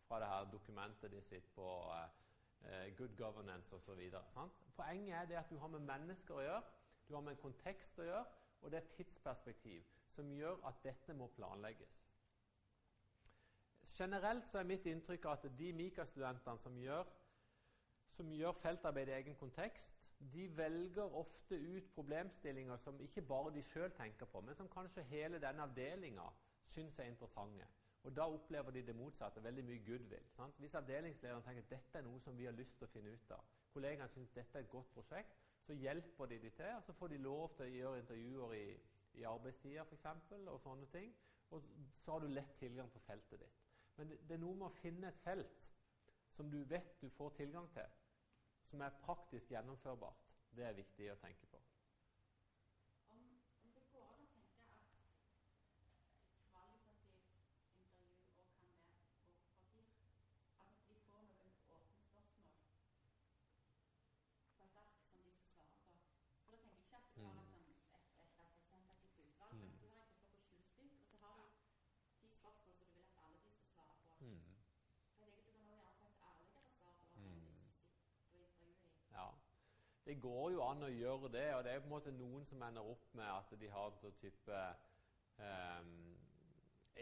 fra 0.08 0.20
det 0.22 0.30
her 0.30 0.46
dokumentet 0.52 1.12
de 1.12 1.20
sitter 1.22 1.50
på. 1.56 1.66
Eh, 2.64 2.94
good 2.96 3.16
governance 3.16 3.74
osv. 3.76 4.00
Poenget 4.76 5.16
er 5.18 5.26
det 5.28 5.36
at 5.36 5.50
du 5.50 5.58
har 5.60 5.68
med 5.68 5.84
mennesker 5.84 6.38
å 6.38 6.44
gjøre, 6.46 6.62
du 7.08 7.14
har 7.14 7.20
med 7.26 7.34
en 7.34 7.42
kontekst 7.42 7.98
å 8.00 8.06
gjøre, 8.08 8.24
og 8.62 8.70
det 8.70 8.78
er 8.78 8.86
et 8.86 8.94
tidsperspektiv 8.96 9.84
som 10.14 10.30
gjør 10.32 10.62
at 10.70 10.80
dette 10.84 11.14
må 11.14 11.28
planlegges. 11.36 12.00
Generelt 13.98 14.48
så 14.48 14.62
er 14.62 14.70
mitt 14.70 14.86
inntrykk 14.88 15.28
at 15.28 15.44
de 15.58 15.72
Mika-studentene 15.76 16.58
som 16.58 16.80
som 18.14 18.30
gjør 18.32 18.52
feltarbeid 18.62 19.08
i 19.10 19.16
egen 19.18 19.36
kontekst, 19.36 20.03
de 20.18 20.56
velger 20.56 21.16
ofte 21.16 21.56
ut 21.56 21.88
problemstillinger 21.94 22.76
som 22.76 23.00
ikke 23.00 23.22
bare 23.22 23.52
de 23.54 23.62
sjøl 23.62 23.92
tenker 23.96 24.26
på, 24.26 24.40
men 24.40 24.54
som 24.54 24.68
kanskje 24.68 25.02
hele 25.10 25.40
denne 25.42 25.62
avdelinga 25.62 26.26
syns 26.64 26.98
er 26.98 27.10
interessante. 27.10 27.66
Og 28.04 28.16
Da 28.16 28.26
opplever 28.28 28.70
de 28.70 28.82
det 28.86 28.96
motsatte, 28.96 29.44
veldig 29.44 29.64
mye 29.64 29.84
goodwill. 29.86 30.26
Sant? 30.36 30.58
Hvis 30.58 30.74
avdelingslederen 30.74 31.42
tenker 31.42 31.62
at 31.62 31.70
dette 31.70 31.98
er 31.98 32.02
noe 32.04 32.20
som 32.20 32.36
vi 32.38 32.44
har 32.44 32.52
lyst 32.52 32.76
til 32.78 32.84
å 32.84 32.92
finne 32.92 33.14
ut 33.14 33.30
av, 33.32 33.44
kollegaene 33.72 34.12
syns 34.12 34.34
dette 34.36 34.58
er 34.58 34.66
et 34.66 34.70
godt 34.70 34.90
prosjekt, 34.92 35.38
så 35.64 35.72
hjelper 35.72 36.26
de 36.26 36.38
de 36.38 36.50
til. 36.50 36.72
og 36.76 36.82
Så 36.82 36.92
får 36.92 37.08
de 37.08 37.18
lov 37.18 37.56
til 37.56 37.64
å 37.64 37.76
gjøre 37.78 38.02
intervjuer 38.02 38.52
i, 38.58 38.66
i 39.14 39.24
arbeidstida 39.24 39.86
f.eks. 39.88 40.32
og 40.46 40.60
sånne 40.60 40.86
ting. 40.92 41.14
Og 41.50 41.64
så 42.04 42.12
har 42.12 42.20
du 42.20 42.28
lett 42.28 42.56
tilgang 42.58 42.90
på 42.92 43.00
feltet 43.06 43.40
ditt. 43.40 43.60
Men 43.96 44.10
det, 44.10 44.20
det 44.28 44.36
er 44.36 44.42
noe 44.42 44.56
med 44.58 44.68
å 44.68 44.80
finne 44.82 45.08
et 45.08 45.24
felt 45.24 45.68
som 46.36 46.50
du 46.50 46.60
vet 46.68 46.96
du 47.00 47.08
får 47.14 47.36
tilgang 47.38 47.68
til, 47.72 47.90
som 48.74 48.82
er 48.82 48.94
praktisk 49.04 49.52
gjennomførbart. 49.52 50.22
Det 50.50 50.64
er 50.66 50.74
viktig 50.74 51.12
å 51.12 51.20
tenke 51.22 51.46
på. 51.46 51.60
Det 80.04 80.20
går 80.20 80.50
jo 80.52 80.60
an 80.66 80.84
å 80.84 80.92
gjøre 80.92 81.30
det, 81.32 81.46
og 81.56 81.62
det 81.64 81.72
er 81.72 81.80
på 81.80 81.88
en 81.88 81.94
måte 81.94 82.12
noen 82.12 82.44
som 82.44 82.62
ender 82.66 82.84
opp 82.92 83.14
med 83.16 83.24
at 83.24 83.54
de 83.60 83.70
har 83.72 83.94
en 84.04 84.18
type 84.20 84.58
um, 85.40 85.94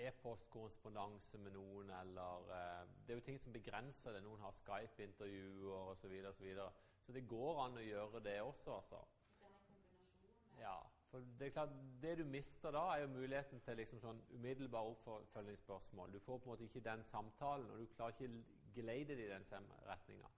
e-postkorrespondanse 0.05 1.41
med 1.43 1.57
noen, 1.57 1.91
eller 1.91 2.53
eh, 2.57 2.93
Det 3.07 3.13
er 3.13 3.19
jo 3.19 3.25
ting 3.27 3.41
som 3.41 3.53
begrenser 3.53 4.15
det. 4.15 4.23
Noen 4.25 4.41
har 4.41 4.55
Skype-intervjuer 4.61 5.91
osv. 5.91 6.01
Så, 6.01 6.09
videre, 6.09 6.31
og 6.31 6.39
så, 6.39 6.45
videre. 6.45 6.71
så 7.07 7.13
det 7.13 7.27
går 7.29 7.61
an 7.65 7.77
å 7.77 7.85
gjøre 7.85 8.23
det 8.25 8.39
også, 8.43 8.79
altså. 8.79 9.03
Ja, 10.61 10.79
for 11.11 11.27
det 11.39 11.47
er 11.47 11.57
klart, 11.57 11.75
det 12.03 12.15
du 12.19 12.25
mister 12.25 12.73
da, 12.73 12.85
er 12.95 13.03
jo 13.03 13.11
muligheten 13.13 13.61
til 13.67 13.77
liksom 13.83 14.01
sånn 14.01 14.23
umiddelbare 14.33 14.95
oppfølgingsspørsmål. 14.95 16.15
Du 16.15 16.21
får 16.23 16.39
på 16.39 16.49
en 16.49 16.55
måte 16.55 16.69
ikke 16.71 16.85
den 16.87 17.03
samtalen, 17.11 17.69
og 17.71 17.83
du 17.83 17.91
klarer 17.97 18.15
ikke 18.17 18.45
glede 18.79 19.19
det 19.19 19.27
i 19.27 19.33
den 19.33 19.45
retninga. 19.89 20.31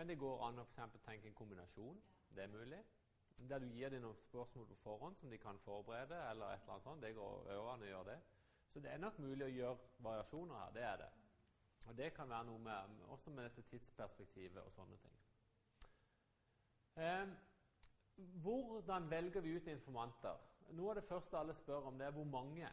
Men 0.00 0.08
det 0.08 0.16
går 0.18 0.38
an 0.46 0.58
å 0.62 0.62
for 0.72 1.02
tenke 1.04 1.28
en 1.28 1.34
kombinasjon. 1.36 1.98
Det 2.32 2.46
er 2.46 2.48
mulig. 2.48 2.78
Der 3.48 3.58
du 3.60 3.66
gir 3.68 3.90
dem 3.92 4.00
noen 4.00 4.16
spørsmål 4.16 4.64
på 4.70 4.76
forhånd 4.80 5.16
som 5.20 5.30
de 5.30 5.38
kan 5.38 5.58
forberede. 5.60 6.16
eller 6.30 6.46
et 6.54 6.62
eller 6.62 6.72
annet 6.72 6.84
sånt. 6.84 7.02
Det 7.02 7.14
går 7.14 7.68
an 7.72 7.82
å 7.82 7.90
gjøre 7.90 8.06
det. 8.06 8.14
Så 8.72 8.80
det 8.80 8.90
er 8.90 8.98
nok 8.98 9.18
mulig 9.18 9.44
å 9.44 9.48
gjøre 9.48 9.90
variasjoner 9.98 10.54
her. 10.54 10.70
Det 10.72 10.82
er 10.82 10.96
det. 11.02 11.10
Og 11.84 11.98
det 11.98 12.14
kan 12.14 12.32
være 12.32 12.44
noe 12.48 12.58
med, 12.58 12.96
også 13.08 13.30
med 13.30 13.44
dette 13.44 13.66
tidsperspektivet 13.74 14.62
og 14.62 14.72
sånne 14.72 14.96
ting. 15.04 15.20
Eh, 16.96 17.28
hvordan 18.46 19.10
velger 19.10 19.40
vi 19.40 19.52
ut 19.56 19.68
informanter? 19.68 20.40
Noe 20.70 20.94
av 20.94 21.02
det 21.02 21.04
første 21.12 21.38
alle 21.38 21.58
spør 21.60 21.92
om, 21.92 21.98
det 21.98 22.06
er 22.06 22.16
hvor 22.16 22.24
mange. 22.24 22.72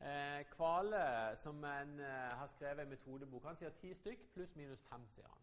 Eh, 0.00 0.40
Kvale, 0.56 1.36
som 1.44 1.64
en, 1.64 2.00
eh, 2.00 2.32
har 2.40 2.48
skrevet 2.56 2.80
en 2.80 2.96
metodebok, 2.96 3.44
han 3.44 3.56
sier 3.56 3.76
ti 3.80 3.94
stykk 3.94 4.28
pluss 4.32 4.56
minus 4.56 4.88
fem. 4.88 5.08
sier 5.14 5.28
han. 5.28 5.41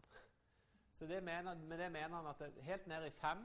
Så 1.00 1.06
det 1.06 1.22
mener, 1.22 1.54
Med 1.54 1.78
det 1.78 1.92
mener 1.92 2.16
han 2.16 2.26
at 2.26 2.62
helt 2.62 2.86
ned 2.86 3.06
i 3.06 3.10
fem 3.10 3.38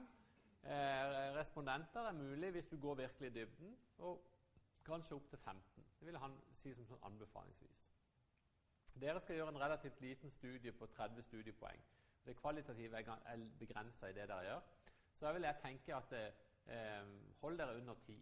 eh, 0.63 1.35
respondenter 1.35 2.01
er 2.01 2.11
mulig 2.11 2.51
hvis 2.51 2.65
du 2.67 2.77
går 2.81 2.95
virkelig 2.95 3.27
i 3.27 3.33
dybden, 3.33 3.77
og 3.97 4.25
kanskje 4.85 5.15
opp 5.15 5.29
til 5.29 5.39
15. 5.39 5.85
Det 5.99 6.07
vil 6.07 6.17
han 6.17 6.35
si 6.51 6.73
som 6.75 6.87
sånn 6.89 7.05
anbefalingsvis. 7.07 7.85
Dere 9.01 9.21
skal 9.23 9.39
gjøre 9.39 9.53
en 9.53 9.59
relativt 9.61 10.01
liten 10.03 10.31
studie 10.31 10.71
på 10.71 10.85
30 10.97 11.23
studiepoeng. 11.29 11.79
Det 12.25 12.35
kvalitative 12.35 12.99
er 12.99 13.47
begrensa 13.59 14.11
i 14.11 14.17
det 14.19 14.27
dere 14.27 14.49
gjør. 14.49 14.67
Så 15.15 15.25
da 15.25 15.31
vil 15.31 15.47
jeg 15.47 15.61
tenke 15.61 15.95
at 15.95 16.13
eh, 16.19 17.07
hold 17.39 17.57
dere 17.57 17.77
under 17.79 17.95
10 18.09 18.19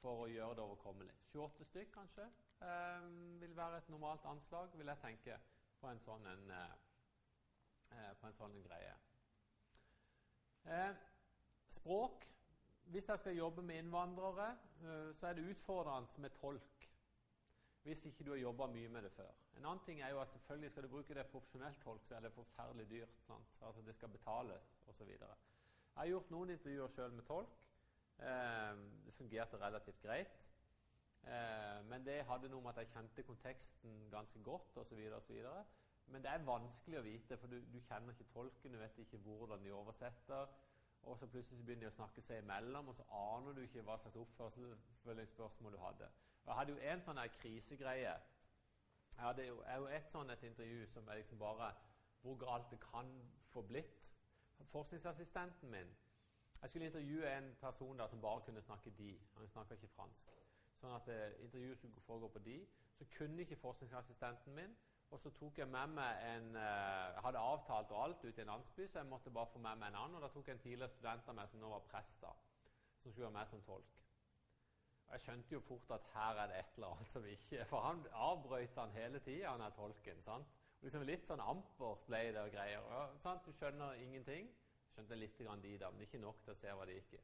for 0.00 0.24
å 0.24 0.30
gjøre 0.32 0.56
det 0.56 0.64
overkommelig. 0.64 1.12
28 1.34 1.68
stykk 1.68 1.92
kanskje 1.98 2.30
eh, 2.64 3.12
vil 3.44 3.56
være 3.60 3.84
et 3.84 3.92
normalt 3.92 4.24
anslag, 4.32 4.72
vil 4.80 4.94
jeg 4.94 5.04
tenke, 5.04 5.38
på 5.84 5.92
en 5.92 6.04
sånn, 6.08 6.32
en, 6.32 6.50
eh 6.62 6.93
på 8.20 8.28
en 8.28 8.38
sånn 8.38 8.62
greie. 8.64 8.94
Eh, 10.64 10.94
språk. 11.68 12.24
Hvis 12.84 13.08
jeg 13.08 13.18
skal 13.18 13.36
jobbe 13.36 13.62
med 13.62 13.78
innvandrere, 13.82 14.50
eh, 14.82 15.14
så 15.16 15.26
er 15.26 15.32
det 15.34 15.48
utfordrende 15.50 16.20
med 16.20 16.30
tolk. 16.40 16.88
Hvis 17.82 18.04
ikke 18.04 18.24
du 18.24 18.30
har 18.30 18.38
jobba 18.38 18.66
mye 18.66 18.88
med 18.88 19.02
det 19.02 19.12
før. 19.12 19.32
En 19.56 19.64
annen 19.64 19.84
ting 19.84 20.00
er 20.00 20.10
jo 20.10 20.20
at 20.20 20.32
selvfølgelig 20.32 20.70
skal 20.70 20.82
du 20.82 20.88
bruke 20.88 21.14
det 21.14 21.26
profesjonelt 21.26 21.80
tolk, 21.80 22.04
så 22.08 22.14
er 22.16 22.20
det 22.20 22.32
forferdelig 22.32 22.90
dyrt. 22.90 23.18
Sant? 23.26 23.56
Altså 23.62 23.82
Det 23.82 23.94
skal 23.94 24.08
betales 24.08 24.70
osv. 24.86 25.08
Jeg 25.08 26.00
har 26.00 26.06
gjort 26.06 26.30
noen 26.30 26.50
intervjuer 26.50 26.88
sjøl 26.88 27.12
med 27.12 27.24
tolk. 27.24 27.68
Eh, 28.18 28.76
det 29.06 29.14
fungerte 29.14 29.60
relativt 29.60 30.00
greit. 30.02 30.40
Eh, 31.24 31.84
men 31.88 32.06
det 32.06 32.24
hadde 32.28 32.48
noe 32.48 32.62
med 32.62 32.70
at 32.70 32.82
jeg 32.82 32.92
kjente 32.92 33.22
konteksten 33.22 34.10
ganske 34.10 34.42
godt 34.42 34.76
osv. 34.76 35.00
Men 36.12 36.22
det 36.22 36.30
er 36.30 36.44
vanskelig 36.46 36.98
å 37.00 37.04
vite, 37.06 37.36
for 37.40 37.50
du, 37.50 37.58
du, 37.72 37.80
kjenner 37.88 38.12
ikke 38.12 38.28
tolken, 38.32 38.72
du 38.72 38.78
vet 38.78 38.98
ikke 38.98 39.22
hvordan 39.24 39.64
de 39.64 39.72
oversetter. 39.72 40.52
Og 41.04 41.18
så 41.20 41.26
plutselig 41.28 41.64
begynner 41.64 41.88
de 41.88 41.92
å 41.92 41.96
snakke 41.96 42.22
seg 42.24 42.40
imellom, 42.40 42.88
og 42.88 42.96
så 42.96 43.04
aner 43.12 43.56
du 43.56 43.64
ikke 43.64 43.82
hva 43.84 43.96
slags 44.00 44.20
oppfølgingsspørsmål 44.22 45.74
du 45.76 45.80
hadde. 45.82 46.08
Jeg 46.44 46.56
hadde 46.58 46.76
jo 46.76 46.92
en 46.92 47.02
sånn 47.04 47.20
krisegreie 47.40 48.14
jeg 49.16 49.24
hadde 49.24 49.46
jo, 49.46 49.62
jeg 49.62 49.76
jo 49.76 49.86
et 49.86 50.32
et 50.32 50.42
intervju 50.42 50.86
som 50.86 51.08
er 51.08 51.14
liksom 51.14 51.38
bare 51.38 51.74
hvor 52.22 52.36
galt 52.36 52.70
det 52.70 52.80
kan 52.80 53.30
få 53.48 53.62
blitt. 53.62 54.10
Forskningsassistenten 54.64 55.70
min 55.70 55.96
Jeg 56.60 56.70
skulle 56.70 56.86
intervjue 56.86 57.38
en 57.38 57.56
person 57.60 57.98
der 57.98 58.06
som 58.06 58.20
bare 58.20 58.40
kunne 58.40 58.62
snakke 58.62 58.90
de. 58.90 59.20
Han 59.36 59.48
snakka 59.48 59.74
ikke 59.74 59.88
fransk. 59.88 60.30
Sånn 60.80 60.94
at 60.96 61.08
eh, 61.08 61.42
intervjuet 61.44 61.78
skulle 61.78 62.00
foregå 62.00 62.28
på 62.28 62.38
de. 62.38 62.54
Så 62.98 63.04
kunne 63.16 63.42
ikke 63.42 63.56
forskningsassistenten 63.56 64.54
min. 64.54 64.76
Og 65.14 65.20
så 65.22 65.30
tok 65.30 65.58
jeg 65.60 65.70
med 65.70 65.92
meg 65.94 66.22
en 66.26 66.56
eh, 66.58 67.10
Jeg 67.14 67.22
hadde 67.22 67.42
avtalt 67.48 67.92
og 67.94 68.00
alt 68.02 68.24
ute 68.24 68.40
i 68.40 68.42
en 68.42 68.50
landsby, 68.50 68.86
så 68.90 68.98
jeg 68.98 69.06
måtte 69.06 69.30
bare 69.30 69.46
få 69.52 69.60
med 69.62 69.78
meg 69.78 69.92
en 69.92 69.98
annen. 70.00 70.16
Og 70.18 70.24
da 70.24 70.30
tok 70.32 70.48
jeg 70.48 70.56
en 70.56 70.62
tidligere 70.64 70.90
student 70.90 71.28
av 71.30 71.36
meg 71.38 71.52
som 71.52 71.62
nå 71.62 71.70
var 71.70 71.84
prest, 71.86 72.16
da, 72.24 72.32
som 73.02 73.12
skulle 73.12 73.28
være 73.28 73.36
med 73.36 73.52
som 73.52 73.62
tolk. 73.68 74.00
Jeg 75.12 75.22
skjønte 75.22 75.54
jo 75.54 75.60
fort 75.62 75.92
at 75.94 76.08
her 76.14 76.40
er 76.42 76.50
det 76.50 76.56
et 76.58 76.74
eller 76.74 76.96
annet 76.96 77.12
som 77.12 77.26
ikke 77.30 77.66
For 77.70 77.84
han 77.84 78.00
avbrøt 78.26 78.80
han 78.80 78.96
hele 78.96 79.20
tida, 79.22 79.52
han 79.52 79.62
er 79.62 79.76
tolken. 79.76 80.22
sant? 80.26 80.50
Liksom 80.82 81.06
Litt 81.06 81.28
sånn 81.28 81.44
ampert 81.44 82.02
ble 82.08 82.24
det 82.34 82.42
og 82.42 82.50
greier. 82.56 82.82
Og, 82.82 83.14
sant? 83.22 83.46
Du 83.46 83.54
skjønner 83.54 84.00
ingenting. 84.02 84.50
Skjønte 84.96 85.20
litt 85.20 85.38
grann 85.38 85.62
de, 85.62 85.76
da, 85.78 85.92
men 85.94 86.08
ikke 86.08 86.22
nok 86.22 86.42
til 86.42 86.56
å 86.56 86.58
se 86.58 86.74
hva 86.74 86.88
det 86.90 86.98
gikk 86.98 87.14
i. 87.20 87.22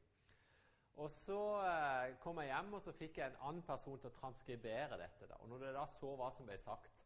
Og 1.03 1.11
Så 1.11 1.41
eh, 1.65 2.15
kom 2.23 2.39
jeg 2.39 2.53
hjem 2.53 2.73
og 2.77 2.81
så 2.87 2.95
fikk 2.95 3.19
jeg 3.19 3.31
en 3.31 3.43
annen 3.49 3.67
person 3.67 3.99
til 3.99 4.11
å 4.11 4.15
transkribere 4.21 4.99
dette. 4.99 5.27
da. 5.27 5.43
Og 5.43 5.51
Når 5.51 5.67
jeg 5.67 5.79
da 5.81 5.85
så 5.91 6.15
hva 6.15 6.31
som 6.35 6.47
ble 6.47 6.57
sagt, 6.59 7.00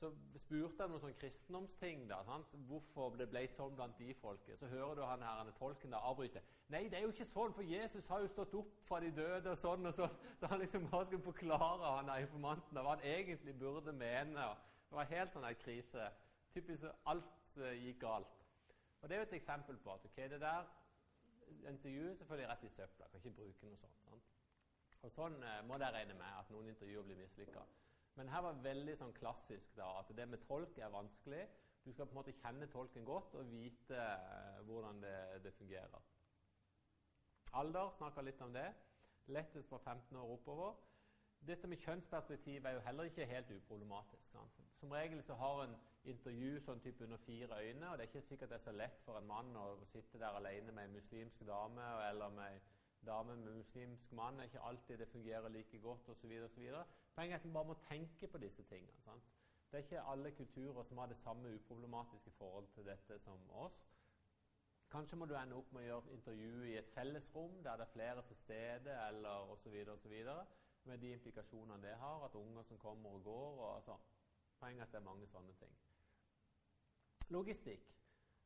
så 0.00 0.10
spurte 0.42 0.82
han 0.82 0.90
noen 0.90 1.02
sånn 1.02 1.16
kristendomsting. 1.20 2.04
da, 2.10 2.18
sant? 2.26 2.54
Hvorfor 2.68 3.16
det 3.18 3.28
ble 3.30 3.44
sånn 3.48 3.76
blant 3.78 3.98
de 3.98 4.14
folket. 4.18 4.58
Så 4.58 4.68
hører 4.72 4.98
du 4.98 5.02
han 5.06 5.22
her, 5.22 5.40
han 5.40 5.52
tolken 5.58 5.94
da 5.94 6.00
avbryte. 6.10 6.42
Nei, 6.74 6.88
det 6.90 6.98
er 6.98 7.06
jo 7.06 7.12
ikke 7.14 7.28
sånn, 7.28 7.54
for 7.54 7.62
Jesus 7.62 8.08
har 8.10 8.24
jo 8.24 8.30
stått 8.32 8.56
opp 8.58 8.72
fra 8.88 9.00
de 9.04 9.12
døde 9.14 9.52
og 9.52 9.60
sånn. 9.60 9.86
og 9.86 9.94
sånn. 9.94 10.16
Så 10.40 10.50
han 10.50 10.62
liksom 10.62 10.88
bare 10.90 11.06
skulle 11.06 11.28
forklare 11.28 11.96
han 11.98 12.10
der 12.10 12.26
informanten 12.26 12.80
hva 12.80 12.96
han 12.96 13.06
egentlig 13.14 13.54
burde 13.60 13.92
mene. 13.92 14.48
Det 14.88 14.98
var 14.98 15.12
helt 15.12 15.36
sånn 15.36 15.48
en 15.48 15.60
krise. 15.62 16.08
Typisk 16.54 16.88
alt 17.10 17.60
uh, 17.60 17.70
gikk 17.72 18.00
galt. 18.02 18.40
Og 19.00 19.08
Det 19.08 19.16
er 19.16 19.22
jo 19.22 19.28
et 19.28 19.38
eksempel 19.38 19.78
på 19.84 19.94
at 19.94 20.04
ok, 20.08 20.16
det 20.32 20.40
der 20.40 20.68
intervjuet 21.68 22.18
selvfølgelig 22.18 22.50
rett 22.50 22.64
i 22.64 22.74
søpla. 22.74 23.08
Kan 23.12 23.22
ikke 23.22 23.36
bruke 23.38 23.66
noe 23.70 23.78
sånt. 23.78 24.04
sant? 24.08 24.30
Og 25.04 25.12
Sånn 25.12 25.40
uh, 25.44 25.58
må 25.68 25.78
dere 25.78 26.00
regne 26.00 26.18
med 26.18 26.42
at 26.42 26.50
noen 26.50 26.70
intervjuer 26.72 27.06
blir 27.06 27.20
mislykka. 27.20 27.62
Men 28.14 28.30
her 28.30 28.44
var 28.46 28.62
veldig 28.62 28.94
sånn 29.00 29.14
klassisk 29.16 29.74
da, 29.78 29.88
at 30.00 30.10
det 30.14 30.26
med 30.30 30.42
tolk 30.46 30.78
er 30.78 30.92
vanskelig. 30.94 31.44
Du 31.84 31.92
skal 31.92 32.06
på 32.06 32.14
en 32.14 32.20
måte 32.20 32.36
kjenne 32.38 32.68
tolken 32.72 33.04
godt 33.04 33.34
og 33.36 33.50
vite 33.50 33.98
eh, 33.98 34.60
hvordan 34.68 35.02
det, 35.02 35.16
det, 35.44 35.52
fungerer. 35.58 36.04
Alder 37.60 37.90
snakka 37.98 38.24
litt 38.24 38.40
om 38.42 38.54
det. 38.54 38.68
Lettest 39.34 39.68
fra 39.68 39.80
15 39.82 40.16
år 40.20 40.30
oppover. 40.36 40.78
Dette 41.44 41.68
med 41.68 41.82
kjønnsperspektiv 41.82 42.64
er 42.64 42.78
jo 42.78 42.84
heller 42.86 43.10
ikke 43.10 43.26
helt 43.28 43.50
uproblematisk. 43.52 44.30
Sant? 44.32 44.62
Som 44.80 44.94
regel 44.96 45.20
så 45.26 45.36
har 45.36 45.66
en 45.66 45.74
intervju 46.08 46.60
sånn 46.64 46.80
type 46.84 47.04
under 47.04 47.20
fire 47.26 47.58
øyne, 47.60 47.90
og 47.90 47.98
det 47.98 48.06
er 48.06 48.12
ikke 48.12 48.24
sikkert 48.30 48.52
det 48.52 48.58
er 48.60 48.64
så 48.64 48.72
lett 48.76 49.02
for 49.04 49.18
en 49.18 49.28
mann 49.28 49.52
å 49.56 49.66
sitte 49.92 50.20
der 50.20 50.38
alene 50.38 50.72
med 50.72 50.88
en 50.88 50.96
muslimsk 50.96 51.44
dame 51.48 51.84
eller 52.08 52.32
med 52.32 52.72
dame 53.06 53.36
med 53.36 53.54
muslimsk 53.54 54.12
mann. 54.12 54.40
er 54.40 54.42
ikke 54.50 54.62
alltid 54.62 54.98
det 54.98 55.08
fungerer 55.08 55.48
like 55.48 55.78
godt 55.78 56.08
osv. 56.08 56.30
Poenget 57.14 57.34
er 57.34 57.38
at 57.38 57.44
en 57.44 57.52
bare 57.52 57.64
må 57.64 57.74
tenke 57.88 58.26
på 58.26 58.38
disse 58.38 58.62
tingene. 58.62 59.00
Sant? 59.04 59.22
Det 59.70 59.78
er 59.78 59.82
ikke 59.82 60.00
alle 60.12 60.30
kulturer 60.30 60.82
som 60.82 60.98
har 60.98 61.06
det 61.06 61.16
samme 61.16 61.54
uproblematiske 61.54 62.30
forhold 62.30 62.68
til 62.74 62.86
dette 62.86 63.18
som 63.18 63.50
oss. 63.50 63.86
Kanskje 64.90 65.16
må 65.16 65.26
du 65.26 65.34
ende 65.34 65.56
opp 65.58 65.72
med 65.72 65.82
å 65.82 65.86
gjøre 65.86 66.12
intervjuet 66.14 66.66
i 66.70 66.76
et 66.78 66.90
fellesrom 66.94 67.56
der 67.64 67.80
det 67.80 67.86
er 67.86 67.92
flere 67.92 68.22
til 68.28 68.36
stede, 68.36 68.92
eller 69.08 69.50
osv., 69.54 69.74
osv., 69.96 70.12
med 70.84 70.98
de 70.98 71.10
implikasjonene 71.16 71.82
det 71.82 71.96
har, 71.96 72.24
at 72.24 72.34
unger 72.34 72.62
som 72.62 72.78
kommer 72.78 73.10
og 73.10 73.24
går. 73.24 73.58
Og, 73.64 73.76
altså, 73.76 73.96
poenget 74.60 74.82
er 74.82 74.86
at 74.86 74.92
det 74.92 75.00
er 75.00 75.08
mange 75.08 75.26
sånne 75.26 75.54
ting. 75.58 75.74
Logistikk. 77.34 77.90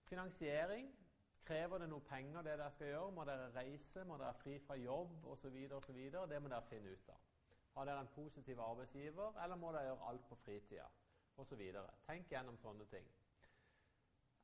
Finansiering 0.08 0.88
Krever 1.44 1.78
det 1.78 1.88
noe 1.88 2.04
penger, 2.04 2.42
det 2.42 2.56
dere 2.58 2.70
skal 2.74 2.90
gjøre? 2.92 3.12
Må 3.16 3.24
dere 3.28 3.50
reise? 3.54 4.04
Må 4.04 4.18
dere 4.20 4.34
fri 4.42 4.58
fra 4.66 4.76
jobb? 4.76 5.14
Osv. 5.32 5.56
osv. 5.78 6.00
Det 6.32 6.42
må 6.42 6.50
dere 6.52 6.64
finne 6.68 6.92
ut 6.92 7.12
av. 7.14 7.22
Har 7.76 7.86
dere 7.86 8.00
en 8.02 8.10
positiv 8.14 8.60
arbeidsgiver, 8.60 9.38
eller 9.44 9.56
må 9.56 9.72
dere 9.72 9.92
gjøre 9.92 10.10
alt 10.10 10.28
på 10.28 10.40
fritida? 10.44 10.88
Osv. 11.38 11.62
Tenk 12.06 12.32
gjennom 12.32 12.58
sånne 12.58 12.88
ting. 12.90 13.06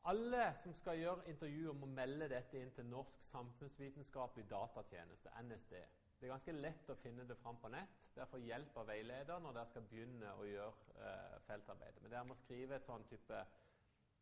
Alle 0.04 0.46
som 0.62 0.74
skal 0.76 0.98
gjøre 1.00 1.28
intervjuer, 1.33 1.72
må 1.80 1.87
melde 1.88 2.28
dette 2.28 2.61
inn 2.61 2.72
til 2.76 2.87
Norsk 2.87 3.22
samfunnsvitenskapelig 3.30 4.44
datatjeneste, 4.50 5.33
NSD. 5.42 5.76
Det 6.20 6.28
er 6.28 6.33
ganske 6.35 6.52
lett 6.57 6.90
å 6.92 6.96
finne 7.00 7.24
det 7.28 7.37
fram 7.40 7.57
på 7.61 7.70
nett. 7.72 8.02
Derfor 8.14 8.38
hjelper 8.38 8.50
hjelp 8.50 8.76
av 8.80 8.87
veileder 8.88 9.40
når 9.42 9.57
dere 9.57 9.70
skal 9.70 9.87
begynne 9.90 10.35
å 10.38 10.44
gjøre 10.46 11.00
eh, 11.09 11.38
feltarbeidet. 11.48 12.02
Men 12.02 12.12
dere 12.12 12.28
må 12.28 12.37
skrive 12.38 12.76
et 12.76 12.87
sånn 12.87 13.04
type 13.11 13.40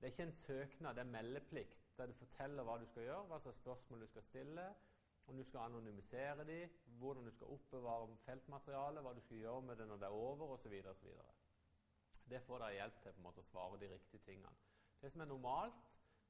Det 0.03 0.09
er 0.09 0.13
ikke 0.17 0.23
en 0.23 0.33
søknad, 0.33 0.95
det 0.95 1.01
er 1.01 1.11
meldeplikt 1.15 1.83
der 1.97 2.09
du 2.11 2.15
forteller 2.19 2.67
hva 2.67 2.75
du 2.81 2.89
skal 2.91 3.05
gjøre, 3.07 3.27
hva 3.31 3.37
slags 3.39 3.61
spørsmål 3.63 4.01
du 4.03 4.07
skal 4.11 4.25
stille, 4.27 4.65
om 5.31 5.37
du 5.39 5.45
skal 5.47 5.61
anonymisere 5.69 6.47
dem, 6.49 6.73
hvordan 6.99 7.29
du 7.29 7.31
skal 7.31 7.53
oppbevare 7.55 8.17
feltmaterialet, 8.25 9.05
hva 9.07 9.13
du 9.15 9.21
skal 9.21 9.45
gjøre 9.45 9.63
med 9.69 9.79
det 9.79 9.87
når 9.87 10.01
det 10.03 10.09
er 10.09 10.17
over, 10.25 10.57
osv. 10.57 10.75
Det 12.33 12.43
får 12.49 12.65
deg 12.65 12.75
hjelp 12.81 12.99
til 13.05 13.15
på 13.15 13.23
en 13.23 13.29
måte 13.29 13.45
å 13.45 13.49
svare 13.53 13.79
de 13.79 13.93
riktige 13.93 14.27
tingene. 14.27 14.51
Det 15.05 15.13
som 15.15 15.23
er 15.23 15.31
normalt, 15.31 15.79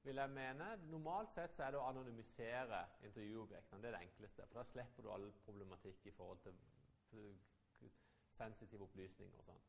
vil 0.04 0.20
jeg 0.20 0.36
mene, 0.36 0.68
Normalt 0.92 1.32
sett 1.32 1.56
så 1.56 1.64
er 1.64 1.72
det 1.72 1.80
å 1.80 1.88
anonymisere 1.88 2.84
intervjuobjektene. 3.08 3.80
Det 3.80 3.88
er 3.88 3.96
det 3.96 4.04
enkleste. 4.10 4.50
For 4.50 4.60
da 4.60 4.68
slipper 4.68 5.06
du 5.06 5.12
all 5.14 5.28
problematikk 5.46 6.10
i 6.10 6.14
forhold 6.16 6.44
til 6.44 7.36
sensitive 8.36 8.84
opplysninger. 8.84 9.38
og 9.38 9.46
sånn. 9.46 9.62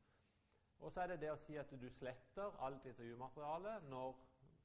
Og 0.83 0.91
så 0.91 1.01
er 1.01 1.13
det 1.13 1.21
det 1.21 1.31
å 1.31 1.39
si 1.39 1.55
at 1.59 1.69
du 1.79 1.85
sletter 1.89 2.55
alt 2.65 2.85
intervjumateriale 2.89 3.77
når 3.87 4.17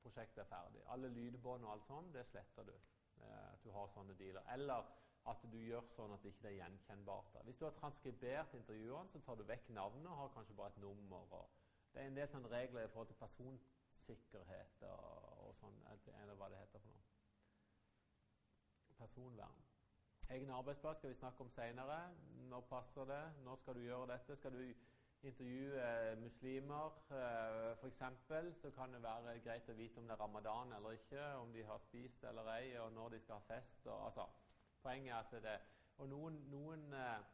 prosjektet 0.03 0.43
er 0.43 0.49
ferdig. 0.51 0.81
Alle 0.95 1.11
lydbånd 1.15 1.67
og 1.67 1.75
alt 1.75 1.87
sånt, 1.87 2.11
det 2.15 2.25
sletter 2.27 2.67
du. 2.67 2.75
Eh, 3.23 3.53
at 3.53 3.63
du 3.63 3.71
har 3.75 3.91
sånne 3.95 4.17
dealer. 4.19 4.43
Eller 4.55 4.89
at 5.31 5.45
du 5.53 5.59
gjør 5.61 5.87
sånn 5.95 6.15
at 6.15 6.25
det 6.25 6.33
ikke 6.35 6.51
er 6.51 6.57
gjenkjennbart. 6.59 7.39
Hvis 7.47 7.61
du 7.61 7.67
har 7.69 7.77
transkribert 7.79 8.55
intervjuene, 8.59 9.13
så 9.13 9.23
tar 9.27 9.39
du 9.39 9.45
vekk 9.47 9.71
navnet 9.77 10.11
og 10.11 10.21
har 10.23 10.35
kanskje 10.35 10.57
bare 10.59 10.75
et 10.75 10.83
nummer. 10.83 11.47
det 11.93 12.03
er 12.03 12.11
en 12.11 12.17
del 12.17 12.29
sånne 12.33 12.51
regler 12.53 12.85
i 12.85 12.91
forhold 12.93 13.13
til 13.13 13.21
personsikkerhet 13.23 14.85
og, 14.91 15.49
og 15.49 15.55
sånn, 15.61 15.79
eller 16.23 16.35
hva 16.35 16.51
det 16.51 16.61
heter 16.63 16.83
for 16.83 16.91
noe. 16.91 17.07
Personvern. 18.99 19.65
Egen 20.35 20.51
arbeidsplass 20.51 20.99
skal 20.99 21.13
vi 21.13 21.21
snakke 21.21 21.45
om 21.45 21.51
seinere. 21.51 21.99
Når 22.51 22.67
passer 22.69 23.05
det? 23.09 23.23
Når 23.45 23.57
skal 23.63 23.79
du 23.79 23.81
gjøre 23.81 24.09
dette? 24.13 24.37
Skal 24.37 24.53
du 24.53 24.65
intervjue 25.23 26.17
muslimer, 26.21 26.93
eh, 27.11 27.73
f.eks., 27.77 28.03
så 28.61 28.71
kan 28.71 28.93
det 28.93 29.03
være 29.03 29.39
greit 29.45 29.69
å 29.69 29.77
vite 29.79 29.99
om 29.99 30.07
det 30.07 30.15
er 30.15 30.23
ramadan 30.23 30.73
eller 30.77 30.99
ikke, 30.99 31.25
om 31.43 31.53
de 31.53 31.65
har 31.67 31.81
spist 31.83 32.25
eller 32.25 32.53
ei, 32.55 32.77
og 32.79 32.93
når 32.93 33.17
de 33.17 33.21
skal 33.25 33.41
ha 33.41 33.55
fest. 33.57 33.87
Og, 33.87 34.05
altså, 34.05 34.29
poenget 34.83 35.13
er 35.15 35.19
at 35.19 35.43
det 35.43 35.59
Og 35.99 36.09
noen, 36.09 36.35
noen 36.47 36.93
eh, 36.95 37.25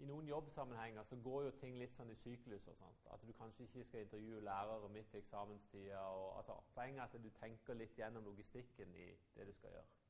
i 0.00 0.06
noen 0.08 0.26
jobbsammenhenger 0.28 1.04
så 1.04 1.16
går 1.16 1.42
jo 1.44 1.50
ting 1.60 1.76
litt 1.78 1.92
sånn 1.94 2.10
i 2.10 2.16
syklus. 2.16 2.66
og 2.68 2.76
sånt, 2.76 3.06
At 3.12 3.22
du 3.22 3.32
kanskje 3.36 3.68
ikke 3.68 3.84
skal 3.84 4.00
intervjue 4.00 4.40
lærere 4.40 4.88
midt 4.88 5.14
i 5.14 5.18
eksamenstida. 5.18 6.00
Og, 6.00 6.36
altså, 6.36 6.56
poenget 6.74 7.00
er 7.00 7.04
at 7.04 7.22
du 7.22 7.30
tenker 7.40 7.78
litt 7.78 7.98
gjennom 7.98 8.24
logistikken 8.24 8.94
i 8.96 9.10
det 9.36 9.46
du 9.46 9.52
skal 9.52 9.76
gjøre. 9.76 10.09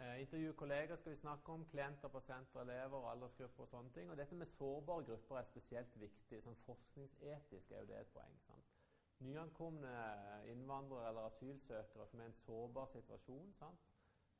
Eh, 0.00 0.20
intervju 0.20 0.52
kolleger 0.52 0.96
skal 0.96 1.10
vi 1.10 1.16
snakke 1.16 1.52
om, 1.52 1.64
klienter, 1.66 2.08
pasienter, 2.08 2.60
elever, 2.60 3.06
aldersgrupper 3.10 3.64
og 3.64 3.70
sånne 3.72 3.90
ting. 3.96 4.10
Og 4.10 4.18
dette 4.20 4.36
med 4.38 4.46
sårbare 4.46 5.04
grupper 5.08 5.38
er 5.40 5.48
spesielt 5.48 5.96
viktig. 6.00 6.42
sånn 6.44 6.60
Forskningsetisk 6.66 7.72
er 7.72 7.80
jo 7.82 7.88
det 7.90 7.96
et 8.00 8.12
poeng. 8.14 8.36
sant? 8.46 8.76
Nyankomne 9.26 9.94
innvandrere 10.52 11.08
eller 11.08 11.26
asylsøkere 11.32 12.06
som 12.06 12.20
er 12.20 12.28
i 12.28 12.30
en 12.30 12.38
sårbar 12.44 12.86
situasjon. 12.92 13.52
sant? 13.58 13.88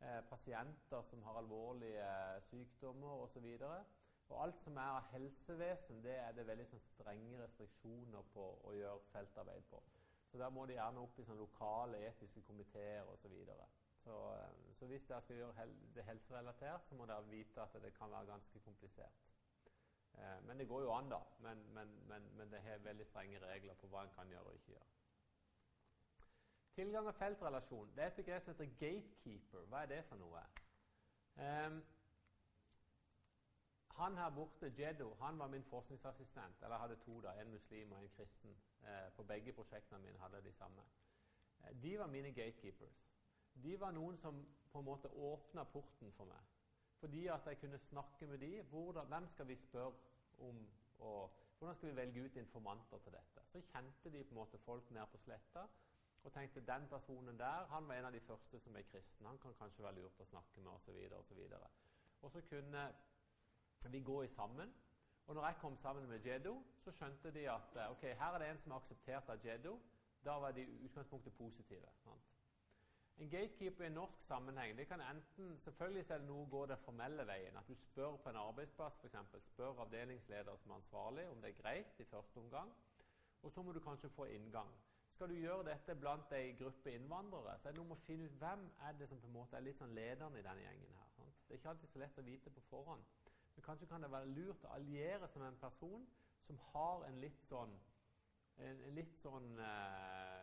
Eh, 0.01 0.21
pasienter 0.31 1.03
som 1.03 1.23
har 1.23 1.41
alvorlige 1.43 2.07
sykdommer 2.51 3.25
osv. 3.25 3.51
Og, 3.71 3.85
og 4.29 4.43
alt 4.45 4.63
som 4.63 4.77
er 4.77 4.95
av 5.01 5.11
helsevesen, 5.11 6.05
det 6.05 6.15
er 6.21 6.33
det 6.33 6.47
veldig 6.47 6.69
sånn, 6.71 6.87
strenge 6.93 7.43
restriksjoner 7.43 8.31
på 8.35 8.47
å 8.63 8.77
gjøre 8.79 9.11
feltarbeid 9.11 9.67
på. 9.75 9.83
Så 10.31 10.39
der 10.39 10.55
må 10.55 10.67
de 10.67 10.79
gjerne 10.79 11.03
opp 11.03 11.19
i 11.19 11.27
sånn 11.27 11.43
lokale 11.43 12.07
etiske 12.07 12.47
komiteer 12.47 13.11
osv. 13.11 13.35
Så, 13.43 13.88
eh, 14.07 14.75
så 14.79 14.87
hvis 14.87 15.05
dere 15.09 15.23
skal 15.23 15.37
gjøre 15.37 15.67
det 15.95 16.05
helserelatert, 16.05 16.87
så 16.89 16.95
må 16.95 17.07
dere 17.07 17.27
vite 17.29 17.63
at 17.63 17.83
det 17.83 17.95
kan 17.95 18.11
være 18.11 18.27
ganske 18.27 18.61
komplisert. 18.61 19.27
Eh, 20.15 20.47
men 20.47 20.59
det 20.59 20.69
går 20.69 20.83
jo 20.83 20.93
an, 20.93 21.11
da. 21.11 21.19
Men, 21.39 21.75
men, 21.75 22.09
men, 22.09 22.37
men 22.37 22.53
det 22.53 22.61
har 22.61 22.79
veldig 22.79 23.07
strenge 23.07 23.43
regler 23.47 23.75
på 23.75 23.87
hva 23.87 24.05
en 24.05 24.15
kan 24.15 24.31
gjøre 24.31 24.45
og 24.45 24.55
ikke 24.55 24.73
gjøre. 24.73 24.89
Tilgang 26.75 27.07
og 27.07 27.15
feltrelasjon. 27.15 27.93
Det 27.97 28.03
er 28.03 28.07
et 28.07 28.15
begrep 28.15 28.45
som 28.45 28.55
heter 28.55 28.75
gatekeeper. 28.79 29.65
Hva 29.67 29.83
er 29.83 29.87
det 29.87 30.05
for 30.07 30.21
noe? 30.21 30.43
Eh, 31.37 31.79
han 33.99 34.17
her 34.17 34.31
borte, 34.31 34.73
Jeddo, 34.79 35.15
han 35.15 35.39
var 35.39 35.49
min 35.49 35.65
forskningsassistent. 35.65 36.63
Eller 36.63 36.77
jeg 36.77 36.81
hadde 36.81 36.97
to, 37.03 37.21
da, 37.21 37.33
en 37.41 37.51
muslim 37.51 37.93
og 37.93 38.03
en 38.03 38.09
kristen. 38.17 38.57
Eh, 38.83 39.13
på 39.17 39.23
begge 39.23 39.53
prosjektene 39.53 39.99
mine 39.99 40.19
hadde 40.19 40.43
de 40.45 40.53
samme. 40.53 40.83
Eh, 41.65 41.83
de 41.83 41.99
var 41.99 42.07
mine 42.07 42.33
gatekeepers 42.33 43.09
de 43.63 43.81
var 43.81 43.93
noen 43.97 44.17
som 44.19 44.39
på 44.73 44.79
en 44.79 44.85
måte 44.85 45.11
åpna 45.11 45.65
porten 45.73 46.13
for 46.17 46.29
meg. 46.31 46.55
Fordi 47.01 47.27
at 47.27 47.47
jeg 47.47 47.59
kunne 47.61 47.79
snakke 47.79 48.27
med 48.27 48.39
de, 48.39 48.63
hvordan, 48.63 49.07
Hvem 49.07 49.29
skal 49.29 49.49
vi 49.49 49.57
spørre 49.57 49.93
om? 50.39 50.67
og 50.99 51.31
Hvordan 51.59 51.77
skal 51.77 51.89
vi 51.89 51.97
velge 51.97 52.25
ut 52.25 52.37
informanter 52.37 52.99
til 52.99 53.13
dette? 53.13 53.43
Så 53.53 53.61
kjente 53.73 54.11
de 54.11 54.25
på 54.25 54.31
en 54.31 54.41
måte 54.41 54.59
folk 54.59 54.91
nede 54.91 55.07
på 55.07 55.19
sletta 55.19 55.67
og 56.23 56.33
tenkte 56.33 56.61
den 56.67 56.89
personen 56.89 57.39
der 57.39 57.67
han 57.71 57.89
var 57.89 57.95
en 57.95 58.05
av 58.05 58.13
de 58.13 58.21
første 58.21 58.61
som 58.61 58.77
er 58.77 58.83
kristen. 58.83 59.27
Han 59.27 59.39
kan 59.39 59.55
kanskje 59.55 59.83
være 59.83 59.95
lurt 60.01 60.21
å 60.21 60.27
snakke 60.27 60.61
med 60.61 60.73
osv. 60.73 60.91
Og, 61.19 61.25
så 61.25 61.35
videre, 61.35 61.71
og, 61.71 61.71
så 62.21 62.27
og 62.27 62.33
så 62.33 62.43
kunne 62.51 62.85
vi 63.91 64.01
gå 64.01 64.23
i 64.23 64.29
sammen. 64.29 64.75
Og 65.27 65.35
når 65.35 65.47
jeg 65.47 65.57
kom 65.61 65.77
sammen 65.77 66.09
med 66.09 66.27
Jeddo, 66.27 66.55
så 66.85 66.93
skjønte 66.93 67.31
de 67.31 67.45
at 67.51 67.77
eh, 67.77 67.91
ok, 67.91 68.03
her 68.03 68.35
er 68.35 68.39
det 68.39 68.51
en 68.51 68.61
som 68.63 68.73
er 68.73 68.77
akseptert 68.77 69.29
av 69.29 69.45
Jeddo. 69.45 69.79
Da 70.25 70.39
var 70.41 70.53
de 70.57 70.63
i 70.63 70.85
utgangspunktet 70.85 71.37
positive. 71.37 71.91
Sant? 72.05 72.38
En 73.19 73.31
gatekeeper 73.31 73.85
i 73.85 73.87
en 73.91 73.97
norsk 73.99 74.21
sammenheng 74.23 74.77
det 74.79 74.85
kan 74.87 75.01
enten 75.03 75.57
selvfølgelig 75.65 76.05
så 76.07 76.15
er 76.15 76.21
det 76.23 76.29
noe 76.29 76.45
å 76.45 76.51
gå 76.53 76.61
den 76.71 76.83
formelle 76.85 77.25
veien. 77.27 77.57
At 77.59 77.67
du 77.67 77.75
spør 77.75 78.21
på 78.23 78.31
en 78.31 78.39
arbeidsplass, 78.39 79.01
f.eks. 79.03 79.41
Spør 79.49 79.83
avdelingsleder 79.85 80.61
som 80.63 80.71
er 80.71 80.79
ansvarlig 80.79 81.25
om 81.31 81.41
det 81.43 81.51
er 81.51 81.59
greit 81.63 81.99
i 81.99 82.07
første 82.07 82.39
omgang. 82.39 82.71
Og 83.43 83.53
så 83.53 83.63
må 83.63 83.75
du 83.75 83.81
kanskje 83.83 84.13
få 84.15 84.29
inngang. 84.35 84.71
Skal 85.19 85.33
du 85.33 85.35
gjøre 85.35 85.67
dette 85.67 85.97
blant 85.99 86.33
ei 86.39 86.53
gruppe 86.61 86.93
innvandrere, 86.95 87.57
så 87.59 87.69
er 87.69 87.75
det 87.75 87.81
noe 87.81 87.91
med 87.91 87.99
å 87.99 88.07
finne 88.07 88.29
ut 88.31 88.39
hvem 88.39 88.61
er 88.87 88.99
det 89.01 89.09
som 89.11 89.19
på 89.19 89.27
en 89.27 89.35
måte 89.35 89.59
er 89.59 89.65
litt 89.67 89.81
sånn 89.81 89.97
lederen 89.99 90.37
i 90.39 90.45
denne 90.47 90.63
gjengen. 90.63 90.93
her. 90.95 91.09
Sant? 91.17 91.41
Det 91.47 91.57
er 91.57 91.59
ikke 91.59 91.73
alltid 91.73 91.91
så 91.91 92.03
lett 92.05 92.21
å 92.23 92.27
vite 92.29 92.53
på 92.55 92.63
forhånd. 92.69 93.03
Men 93.57 93.67
kanskje 93.67 93.89
kan 93.91 94.07
det 94.07 94.13
være 94.13 94.31
lurt 94.37 94.67
å 94.69 94.77
alliere 94.77 95.27
seg 95.27 95.43
med 95.43 95.49
en 95.51 95.59
person 95.65 96.05
som 96.47 96.61
har 96.71 97.03
en 97.09 97.19
litt 97.19 97.41
sånn, 97.49 97.75
en, 98.63 98.85
litt 98.95 99.19
sånn 99.19 99.49
eh, 99.59 100.38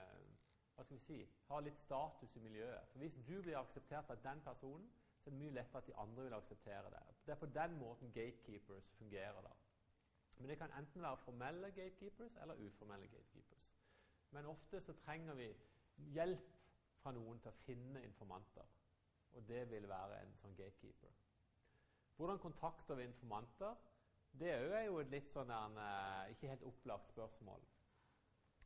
hva 0.76 0.84
skal 0.84 0.98
vi 0.98 1.04
si, 1.06 1.20
har 1.48 1.64
litt 1.64 1.78
status 1.80 2.36
i 2.36 2.44
miljøet. 2.44 2.90
For 2.92 3.00
Hvis 3.00 3.20
du 3.28 3.42
blir 3.42 3.58
akseptert 3.60 4.10
av 4.12 4.24
den 4.24 4.42
personen, 4.44 4.90
så 5.22 5.30
er 5.30 5.34
det 5.34 5.40
mye 5.40 5.56
lettere 5.56 5.82
at 5.82 5.88
de 5.88 5.96
andre 6.02 6.24
vil 6.24 6.34
akseptere 6.38 6.90
det. 6.94 7.04
Det 7.26 7.34
er 7.34 7.40
på 7.42 7.52
den 7.56 7.78
måten 7.80 8.12
gatekeepers 8.14 8.90
fungerer. 8.98 9.42
da. 9.42 9.54
Men 10.38 10.50
det 10.50 10.58
kan 10.58 10.74
enten 10.78 11.02
være 11.02 11.18
formelle 11.18 11.72
gatekeepers 11.72 12.36
eller 12.42 12.56
uformelle 12.68 13.08
gatekeepers. 13.08 13.72
Men 14.32 14.46
ofte 14.46 14.82
så 14.82 14.94
trenger 14.94 15.34
vi 15.34 15.56
hjelp 15.98 16.52
fra 17.02 17.12
noen 17.16 17.40
til 17.40 17.52
å 17.52 17.64
finne 17.66 18.04
informanter. 18.04 18.68
Og 19.36 19.48
det 19.48 19.70
vil 19.72 19.88
være 19.90 20.20
en 20.22 20.36
sånn 20.42 20.56
gatekeeper. 20.56 21.12
Hvordan 22.16 22.40
kontakter 22.40 22.96
vi 22.96 23.04
informanter? 23.04 23.76
Det 24.40 24.52
er 24.52 24.84
jo 24.88 25.00
et 25.00 25.12
litt 25.12 25.32
sånn 25.32 25.52
en, 25.52 25.78
uh, 25.80 26.28
ikke 26.32 26.52
helt 26.52 26.64
opplagt 26.68 27.12
spørsmål. 27.12 27.64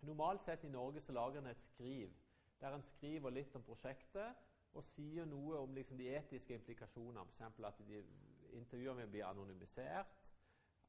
Normalt 0.01 0.43
sett 0.45 0.63
i 0.63 0.71
Norge 0.71 1.01
så 1.01 1.11
lager 1.11 1.41
en 1.41 1.51
et 1.51 1.65
skriv 1.73 2.13
der 2.59 2.75
en 2.75 2.83
skriver 2.83 3.31
litt 3.31 3.55
om 3.55 3.63
prosjektet 3.63 4.47
og 4.77 4.83
sier 4.93 5.25
noe 5.25 5.57
om 5.59 5.73
liksom, 5.73 5.97
de 5.97 6.09
etiske 6.13 6.53
implikasjonene. 6.53 7.23
F.eks. 7.37 7.63
at 7.65 7.79
de 7.79 7.85
vil 7.89 9.07
bli 9.11 9.21
anonymisert, 9.25 10.11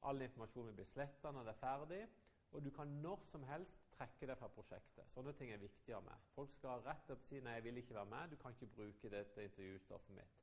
all 0.02 0.22
informasjon 0.22 0.66
vil 0.70 0.80
bli 0.80 0.88
sletta 0.92 1.32
når 1.32 1.46
det 1.46 1.54
er 1.54 1.60
ferdig, 1.60 2.00
og 2.50 2.64
du 2.64 2.70
kan 2.74 2.90
når 3.02 3.22
som 3.30 3.44
helst 3.46 3.82
trekke 3.94 4.26
det 4.26 4.36
fra 4.40 4.48
prosjektet. 4.50 5.06
Sånne 5.14 5.32
ting 5.38 5.52
er 5.52 5.62
viktige 5.62 6.00
med. 6.02 6.28
Folk 6.34 6.52
skal 6.56 6.82
rett 6.86 7.10
opp 7.14 7.22
si 7.28 7.40
'nei, 7.40 7.54
jeg 7.58 7.64
vil 7.64 7.76
ikke 7.76 7.94
være 7.94 8.10
med', 8.12 8.30
du 8.30 8.36
kan 8.36 8.50
ikke 8.50 8.74
bruke 8.76 9.10
dette 9.10 9.44
intervjustoffet 9.44 10.14
mitt. 10.16 10.40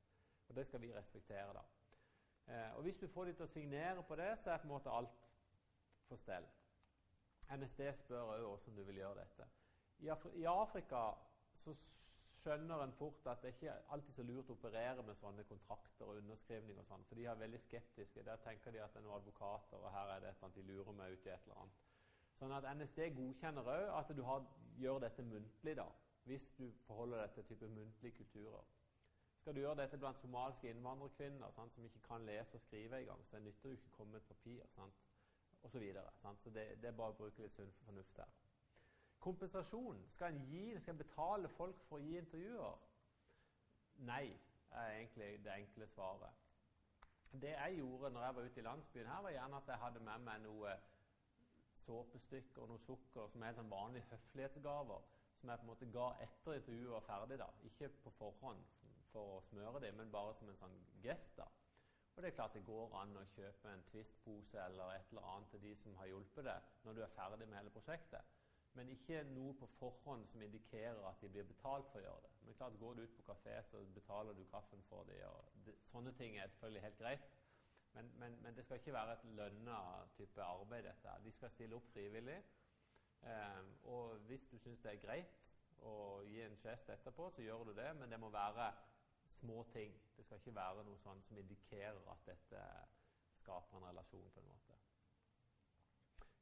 Og 0.47 0.55
Det 0.55 0.67
skal 0.67 0.81
vi 0.81 0.93
respektere. 0.93 1.53
da. 1.53 1.63
Eh, 2.53 2.77
og 2.77 2.81
Hvis 2.81 2.97
du 2.97 3.07
får 3.07 3.25
dem 3.25 3.35
til 3.35 3.45
å 3.45 3.53
signere 3.53 4.03
på 4.03 4.15
det, 4.15 4.39
så 4.39 4.51
er 4.51 4.57
på 4.57 4.63
en 4.63 4.75
måte 4.75 4.89
alt 4.89 5.29
på 6.09 6.15
stell. 6.15 6.45
NSD 7.55 7.87
spør 8.01 8.33
òg 8.33 8.43
hvordan 8.43 8.75
du 8.75 8.83
vil 8.83 9.01
gjøre 9.01 9.21
dette. 9.21 9.47
I, 10.03 10.09
Afri 10.13 10.33
I, 10.41 10.45
Afrika 10.51 11.01
så 11.63 11.73
skjønner 11.77 12.83
en 12.83 12.93
fort 12.99 13.27
at 13.31 13.41
det 13.43 13.53
ikke 13.55 13.73
alltid 13.95 14.13
så 14.15 14.25
lurt 14.27 14.51
å 14.51 14.55
operere 14.55 15.03
med 15.03 15.17
sånne 15.19 15.45
kontrakter 15.49 16.05
og 16.05 16.19
underskrivning 16.21 16.79
og 16.79 16.87
sånn, 16.87 17.05
for 17.09 17.19
de 17.19 17.25
er 17.27 17.39
veldig 17.39 17.59
skeptiske. 17.63 18.25
Der 18.27 18.41
tenker 18.43 18.75
de 18.75 18.83
at 18.83 18.93
det 18.93 19.01
er 19.01 19.07
noen 19.07 19.19
advokater, 19.21 19.81
og 19.81 19.93
her 19.95 20.13
er 20.13 20.23
det 20.23 20.31
et 20.31 20.37
eller 20.37 20.49
annet 20.49 20.59
de 20.59 20.67
lurer 20.69 20.97
meg 20.99 21.15
ut 21.15 21.27
i 21.27 21.33
et 21.33 21.47
eller 21.47 21.63
annet. 21.63 21.85
Sånn 22.37 22.53
at 22.53 22.67
NSD 22.77 23.07
godkjenner 23.17 23.71
òg 23.73 23.87
at 23.97 24.13
du 24.15 24.23
har, 24.27 24.45
gjør 24.77 25.01
dette 25.07 25.25
muntlig, 25.25 25.75
da, 25.79 25.87
hvis 26.29 26.45
du 26.59 26.67
forholder 26.85 27.23
deg 27.23 27.33
til 27.37 27.47
type 27.49 27.71
muntlige 27.73 28.19
kulturer. 28.19 28.67
Skal 29.41 29.55
du 29.55 29.61
gjøre 29.63 29.79
dette 29.79 29.97
blant 29.97 30.19
somaliske 30.21 30.69
innvandrerkvinner 30.69 31.53
sant, 31.55 31.73
som 31.73 31.85
ikke 31.87 32.03
kan 32.05 32.25
lese 32.27 32.59
og 32.59 32.63
skrive 32.67 32.99
engang, 32.99 33.21
så 33.25 33.39
nytter 33.39 33.71
det 33.71 33.79
ikke 33.79 33.93
å 33.93 33.97
komme 33.97 34.17
med 34.17 34.21
et 34.21 34.31
papir. 34.35 34.65
sant? 34.75 35.06
Osv. 35.63 35.71
Så, 35.71 35.79
videre, 35.79 36.11
så 36.43 36.49
det, 36.49 36.81
det, 36.81 36.87
er 36.89 36.97
bare 36.97 37.13
å 37.15 37.17
bruke 37.17 37.43
litt 37.43 37.55
sunn 37.55 37.71
fornuft 37.85 38.17
der. 38.17 38.33
Kompensasjon. 39.19 40.03
Skal 40.13 40.35
en 40.35 40.43
gi, 40.47 40.65
skal 40.79 40.93
en 40.93 41.01
betale 41.01 41.49
folk 41.57 41.81
for 41.89 41.99
å 41.99 42.03
gi 42.05 42.17
intervjuer? 42.19 42.83
Nei, 44.07 44.25
er 44.71 44.91
egentlig 44.99 45.31
det 45.43 45.55
enkle 45.55 45.87
svaret. 45.87 46.45
Det 47.41 47.49
jeg 47.49 47.79
gjorde 47.79 48.11
når 48.13 48.23
jeg 48.23 48.35
var 48.35 48.43
ute 48.43 48.61
i 48.61 48.63
landsbyen 48.63 49.09
her, 49.11 49.21
var 49.21 49.35
gjerne 49.35 49.57
at 49.57 49.67
jeg 49.73 49.83
hadde 49.83 50.05
med 50.07 50.23
meg 50.29 50.41
noe 50.45 50.77
såpestykker 51.87 52.63
og 52.63 52.71
noe 52.71 52.83
sukker 52.85 53.29
som 53.31 53.43
er 53.43 53.55
sånn 53.57 53.71
vanlige 53.71 54.07
høflighetsgaver, 54.11 55.05
som 55.39 55.51
jeg 55.51 55.59
på 55.59 55.65
en 55.65 55.71
måte 55.71 55.89
ga 55.93 56.07
etter 56.23 56.59
intervjuet 56.59 56.93
var 56.95 57.05
ferdig. 57.09 57.39
da. 57.43 57.49
Ikke 57.69 57.89
på 58.03 58.13
forhånd 58.19 58.63
for 59.11 59.37
å 59.37 59.43
smøre 59.49 59.81
dem, 59.83 59.99
men 59.99 60.11
bare 60.11 60.35
som 60.39 60.49
en 60.49 60.59
sånn 60.61 60.77
gest. 61.03 61.35
da. 61.37 61.47
Og 62.17 62.23
det 62.23 62.31
er 62.31 62.35
klart 62.35 62.53
det 62.57 62.65
går 62.65 62.93
an 62.97 63.11
å 63.13 63.23
kjøpe 63.35 63.69
en 63.69 63.83
Twist-pose 63.91 64.57
eller 64.63 64.95
et 64.95 65.11
eller 65.11 65.25
annet 65.35 65.51
til 65.53 65.61
de 65.61 65.73
som 65.83 65.97
har 65.99 66.07
hjulpet 66.09 66.47
deg 66.47 66.71
når 66.87 66.95
du 66.97 67.01
er 67.05 67.11
ferdig 67.13 67.45
med 67.45 67.59
hele 67.59 67.73
prosjektet. 67.75 68.31
Men 68.73 68.89
ikke 68.89 69.19
noe 69.29 69.53
på 69.59 69.67
forhånd 69.77 70.25
som 70.31 70.41
indikerer 70.41 71.05
at 71.09 71.21
de 71.21 71.29
blir 71.29 71.45
betalt 71.45 71.85
for 71.91 72.01
å 72.01 72.07
gjøre 72.07 72.23
det. 72.25 72.31
Men 72.45 72.57
klart 72.57 72.79
Går 72.81 72.97
du 72.97 73.03
ut 73.03 73.13
på 73.19 73.25
kafé, 73.27 73.53
så 73.69 73.83
betaler 73.93 74.33
du 74.33 74.43
kaffen 74.49 74.81
for 74.89 75.05
dem. 75.05 75.77
sånne 75.91 76.13
ting 76.17 76.37
er 76.37 76.47
selvfølgelig 76.47 76.83
helt 76.87 76.97
greit. 76.97 77.29
Men, 77.93 78.11
men, 78.17 78.41
men, 78.41 78.55
det 78.55 78.65
skal 78.65 78.81
ikke 78.81 78.93
være 78.93 79.13
et 79.13 79.29
lønna 79.37 79.77
type 80.17 80.41
arbeid. 80.41 80.83
dette. 80.83 81.15
De 81.23 81.31
skal 81.31 81.53
stille 81.53 81.75
opp 81.75 81.93
frivillig. 81.93 82.41
Eh, 83.21 83.61
og 83.83 84.17
hvis 84.25 84.49
du 84.51 84.57
syns 84.57 84.81
det 84.81 84.91
er 84.91 85.05
greit 85.05 85.39
å 85.85 86.23
gi 86.25 86.41
en 86.41 86.57
gest 86.65 86.89
etterpå, 86.89 87.29
så 87.29 87.45
gjør 87.45 87.69
du 87.69 87.73
det. 87.77 87.93
Men 87.95 88.09
det 88.09 88.19
må 88.19 88.29
være 88.33 88.71
små 89.39 89.63
ting. 89.73 89.93
Det 90.17 90.25
skal 90.25 90.41
ikke 90.41 90.55
være 90.55 90.83
noe 90.87 90.97
sånn 91.03 91.21
som 91.27 91.37
indikerer 91.37 92.11
at 92.11 92.23
dette 92.25 92.61
skaper 93.37 93.77
en 93.77 93.89
relasjon. 93.89 94.29
på 94.33 94.41
en 94.41 94.49
måte. 94.49 94.77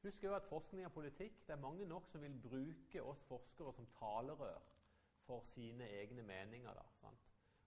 Husk 0.05 0.23
jo 0.23 0.35
at 0.37 0.47
forskning 0.47 0.85
og 0.85 0.93
politikk 0.93 1.37
det 1.47 1.53
er 1.55 1.61
mange 1.61 1.85
nok 1.89 2.07
som 2.11 2.21
vil 2.21 2.35
bruke 2.41 3.03
oss 3.03 3.21
forskere 3.27 3.73
som 3.73 3.87
talerør 3.99 4.59
for 5.25 5.41
sine 5.53 5.87
egne 6.01 6.21
meninger. 6.21 6.73
Da, 6.73 7.09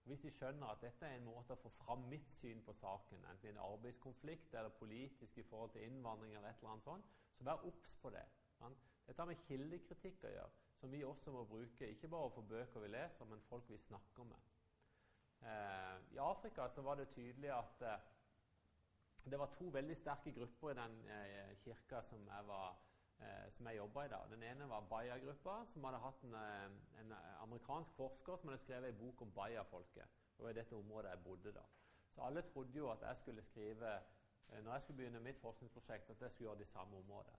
Hvis 0.05 0.21
de 0.21 0.31
skjønner 0.31 0.71
at 0.73 0.81
dette 0.81 1.07
er 1.07 1.17
en 1.19 1.27
måte 1.27 1.53
å 1.57 1.63
få 1.63 1.73
fram 1.81 2.07
mitt 2.13 2.31
syn 2.33 2.63
på 2.65 2.73
saken, 2.79 3.25
enten 3.31 3.49
i 3.49 3.51
en 3.51 3.59
arbeidskonflikt 3.65 4.55
eller 4.55 4.77
politisk 4.79 5.39
i 5.39 5.45
forhold 5.51 5.75
til 5.75 5.85
innvandring, 5.85 6.37
eller 6.37 6.49
et 6.49 6.63
eller 6.63 6.77
annet 6.77 6.87
sånt, 6.87 7.11
så 7.37 7.45
vær 7.45 7.67
obs 7.67 7.91
på 8.03 8.15
det. 8.15 8.25
Sant? 8.59 8.87
Dette 9.07 9.23
har 9.23 9.29
med 9.29 9.43
kildekritikk 9.49 10.25
å 10.25 10.33
gjøre, 10.37 10.63
som 10.79 10.95
vi 10.95 11.03
også 11.05 11.35
må 11.35 11.45
bruke, 11.45 11.91
ikke 11.91 12.09
bare 12.15 12.31
for 12.31 12.47
bøker 12.55 12.87
vi 12.87 12.95
leser, 12.95 13.29
men 13.29 13.45
folk 13.51 13.69
vi 13.69 13.83
snakker 13.89 14.31
med. 14.31 14.49
Eh, 15.41 16.14
I 16.14 16.18
Afrika 16.18 16.68
så 16.68 16.82
var 16.82 16.95
det 16.95 17.11
tydelig 17.14 17.51
at 17.55 17.82
eh, 17.82 17.99
det 19.30 19.39
var 19.39 19.47
to 19.47 19.70
veldig 19.70 19.97
sterke 19.97 20.32
grupper 20.32 20.70
i 20.70 20.74
den 20.74 21.01
eh, 21.11 21.57
kirka 21.64 22.03
som 22.03 22.26
jeg, 22.26 22.47
var, 22.47 22.76
eh, 23.20 23.64
jeg 23.64 23.76
jobba 23.76 24.05
i 24.05 24.09
da. 24.09 24.20
Den 24.30 24.43
ene 24.43 24.68
var 24.68 24.86
Baya-gruppa, 24.91 25.64
som 25.72 25.84
hadde 25.84 25.99
hatt 25.99 26.22
en, 26.24 26.34
eh, 26.34 27.01
en, 27.01 27.14
amerikansk 27.41 27.91
forsker 27.97 28.36
som 28.36 28.51
hadde 28.51 28.62
skrevet 28.62 28.89
en 28.89 28.99
bok 28.99 29.22
om 29.22 29.32
Baya-folket. 29.32 30.16
Det 30.36 30.45
var 30.45 30.51
i 30.51 30.61
dette 30.61 30.76
området 30.76 31.11
jeg 31.11 31.24
bodde 31.24 31.53
da. 31.53 31.66
Så 32.14 32.22
alle 32.22 32.43
trodde 32.43 32.78
jo 32.78 32.91
at 32.91 33.03
jeg 33.03 33.16
skulle 33.16 33.43
skrive 33.43 33.95
eh, 33.97 34.64
når 34.64 34.72
jeg 34.72 34.82
skulle 34.82 34.97
begynne 34.97 35.20
mitt 35.20 35.41
forskningsprosjekt, 35.41 36.11
at 36.11 36.20
jeg 36.20 36.30
skulle 36.30 36.51
gjøre 36.51 36.59
det 36.59 36.68
samme 36.68 36.97
området. 36.97 37.34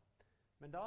Men 0.59 0.71
da 0.71 0.85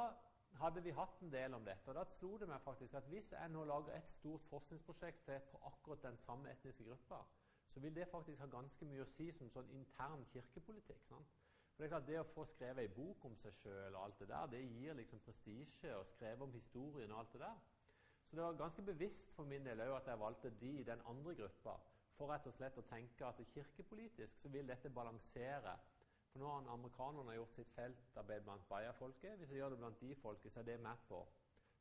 hadde 0.60 0.82
vi 0.84 0.90
hatt 0.96 1.22
en 1.22 1.32
del 1.32 1.54
om 1.54 1.64
dette. 1.64 1.88
og 1.88 1.94
Da 1.94 2.04
slo 2.04 2.36
det 2.38 2.48
meg 2.48 2.60
faktisk 2.60 2.94
at 2.94 3.06
hvis 3.10 3.32
jeg 3.32 3.52
nå 3.52 3.64
lager 3.64 3.94
et 3.96 4.08
stort 4.08 4.44
forskningsprosjekt 4.50 5.24
til 5.24 5.40
på 5.50 5.60
akkurat 5.70 6.02
den 6.02 6.18
samme 6.18 6.50
etniske 6.50 6.84
gruppa, 6.84 7.22
så 7.68 7.80
vil 7.80 7.94
det 7.94 8.08
faktisk 8.08 8.38
ha 8.38 8.46
ganske 8.46 8.86
mye 8.86 9.02
å 9.02 9.12
si 9.14 9.30
som 9.32 9.50
sånn 9.50 9.70
intern 9.72 10.24
kirkepolitikk. 10.32 11.04
Sant? 11.08 11.38
For 11.72 11.82
Det 11.82 11.86
er 11.86 11.92
klart 11.94 12.08
det 12.08 12.18
å 12.20 12.32
få 12.34 12.44
skrevet 12.44 12.84
ei 12.84 12.94
bok 12.96 13.24
om 13.24 13.36
seg 13.40 13.54
sjøl 13.62 13.94
og 13.94 14.02
alt 14.02 14.18
det 14.20 14.28
der, 14.28 14.50
det 14.52 14.60
gir 14.60 14.98
liksom 14.98 15.22
prestisje, 15.24 15.94
å 15.96 16.04
skrive 16.04 16.44
om 16.44 16.52
historien 16.52 17.12
og 17.12 17.22
alt 17.22 17.32
det 17.32 17.40
der. 17.40 17.62
Så 18.26 18.36
det 18.36 18.44
var 18.44 18.60
ganske 18.60 18.82
bevisst 18.82 19.32
for 19.36 19.48
min 19.48 19.64
del 19.64 19.80
at 19.80 20.06
jeg 20.08 20.20
valgte 20.20 20.52
de 20.60 20.74
i 20.80 20.84
den 20.84 21.00
andre 21.08 21.34
gruppa, 21.34 21.78
for 22.16 22.28
rett 22.28 22.46
og 22.46 22.54
slett 22.54 22.78
å 22.78 22.84
tenke 22.86 23.26
at 23.26 23.40
kirkepolitisk 23.54 24.36
så 24.40 24.52
vil 24.52 24.68
dette 24.68 24.92
balansere 24.92 25.74
for 26.32 26.40
nå 26.40 26.48
har 26.48 26.68
amerikanerne 26.72 27.34
gjort 27.36 27.56
sitt 27.56 27.70
feltarbeid 27.76 28.44
blant 28.46 28.68
Bayer-folket. 28.68 29.36
Hvis 29.38 29.50
jeg 29.50 29.60
gjør 29.60 29.74
det 29.74 29.78
blant 29.82 30.00
de 30.00 30.14
folket, 30.16 30.52
så 30.52 30.60
er 30.60 30.68
det 30.70 30.80
med 30.80 31.02
på. 31.08 31.20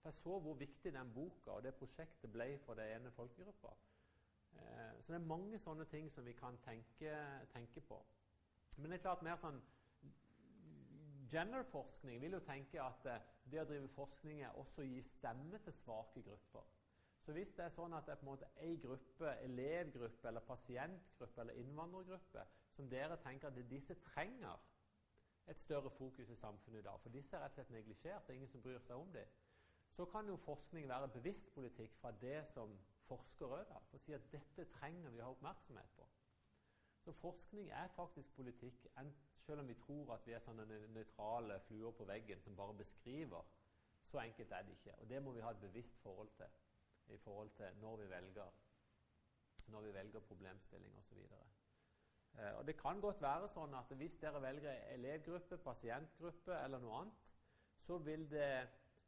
For 0.01 0.09
Jeg 0.09 0.13
så 0.13 0.39
hvor 0.39 0.53
viktig 0.59 0.93
den 0.93 1.13
boka 1.13 1.51
og 1.51 1.63
det 1.63 1.75
prosjektet 1.75 2.31
ble 2.31 2.57
for 2.65 2.75
den 2.75 2.95
ene 2.95 3.11
folkegruppa. 3.15 3.71
Eh, 4.53 5.01
så 5.01 5.13
det 5.13 5.19
er 5.21 5.29
mange 5.29 5.59
sånne 5.59 5.85
ting 5.85 6.11
som 6.11 6.25
vi 6.25 6.33
kan 6.33 6.57
tenke, 6.65 7.13
tenke 7.53 7.81
på. 7.81 8.01
Men 8.77 8.91
det 8.91 8.99
er 8.99 9.05
klart 9.07 9.23
mer 9.23 9.39
sånn 9.39 9.61
Gender-forskning 11.31 12.19
vil 12.19 12.33
jo 12.35 12.43
tenke 12.43 12.81
at 12.83 13.05
eh, 13.07 13.27
det 13.47 13.61
å 13.61 13.67
drive 13.69 13.87
forskning 13.95 14.41
er 14.43 14.57
også 14.59 14.83
å 14.83 14.89
gi 14.89 14.99
stemme 15.05 15.61
til 15.63 15.73
svake 15.77 16.23
grupper. 16.25 16.65
Så 17.23 17.31
hvis 17.37 17.53
det 17.55 17.69
er 17.69 17.71
sånn 17.71 17.93
at 17.93 18.03
det 18.07 18.17
er 18.17 18.19
på 18.19 18.25
en 18.25 18.33
måte 18.33 18.49
ei 18.65 18.73
gruppe, 18.81 19.31
elevgruppe 19.45 20.27
eller 20.27 20.43
pasientgruppe 20.43 21.45
eller 21.45 21.61
innvandrergruppe 21.61 22.43
som 22.81 22.89
dere 22.89 23.17
tenker 23.21 23.47
at 23.47 23.57
disse 23.69 23.93
trenger 24.01 24.57
et 25.47 25.59
større 25.59 25.89
fokus 25.89 26.29
i 26.29 26.35
samfunnet 26.35 26.79
i 26.79 26.81
dag, 26.81 26.99
for 27.01 27.13
disse 27.13 27.35
er 27.35 27.43
rett 27.43 27.51
og 27.51 27.59
slett 27.59 27.73
neglisjert, 27.75 28.23
det 28.25 28.33
er 28.33 28.39
ingen 28.39 28.49
som 28.49 28.63
bryr 28.65 28.79
seg 28.81 28.97
om 28.97 29.11
dem, 29.13 29.35
så 29.93 30.05
kan 30.09 30.29
jo 30.29 30.37
forskning 30.41 30.87
være 30.89 31.11
bevisst 31.13 31.51
politikk 31.53 31.93
fra 31.99 32.11
det 32.23 32.39
som 32.53 32.73
forsker 33.05 33.53
òg, 33.59 33.75
for 33.89 33.99
å 33.99 34.01
si 34.01 34.15
at 34.17 34.25
dette 34.33 34.65
trenger 34.79 35.13
vi 35.13 35.21
å 35.21 35.27
ha 35.27 35.35
oppmerksomhet 35.35 35.93
på. 35.99 36.07
Så 37.05 37.13
forskning 37.21 37.69
er 37.83 37.93
faktisk 37.93 38.33
politikk, 38.35 38.87
selv 39.45 39.61
om 39.61 39.69
vi 39.69 39.77
tror 39.85 40.15
at 40.15 40.25
vi 40.25 40.33
er 40.37 40.41
sånne 40.45 40.65
nøytrale 40.95 41.59
fluer 41.67 41.93
på 41.97 42.09
veggen 42.09 42.41
som 42.41 42.57
bare 42.57 42.77
beskriver. 42.81 43.45
Så 44.09 44.21
enkelt 44.21 44.51
er 44.57 44.65
det 44.65 44.77
ikke. 44.79 44.97
Og 44.97 45.09
det 45.09 45.21
må 45.21 45.33
vi 45.37 45.45
ha 45.45 45.53
et 45.53 45.61
bevisst 45.61 46.01
forhold 46.01 46.33
til 46.37 47.13
i 47.13 47.17
forhold 47.17 47.49
til 47.57 47.81
når 47.81 47.97
vi 48.01 48.09
velger, 48.09 48.53
når 49.67 49.81
vi 49.81 49.93
velger 49.93 50.29
problemstilling 50.29 50.97
osv. 50.97 51.25
Eh, 52.39 52.53
og 52.57 52.67
det 52.67 52.77
kan 52.79 53.01
godt 53.01 53.21
være 53.21 53.49
sånn 53.51 53.73
at 53.77 53.91
hvis 53.99 54.15
dere 54.21 54.41
velger 54.43 54.85
elevgruppe, 54.95 55.57
pasientgruppe 55.65 56.55
eller 56.63 56.83
noe 56.83 57.01
annet, 57.01 57.27
så 57.81 57.97
det, 58.05 58.19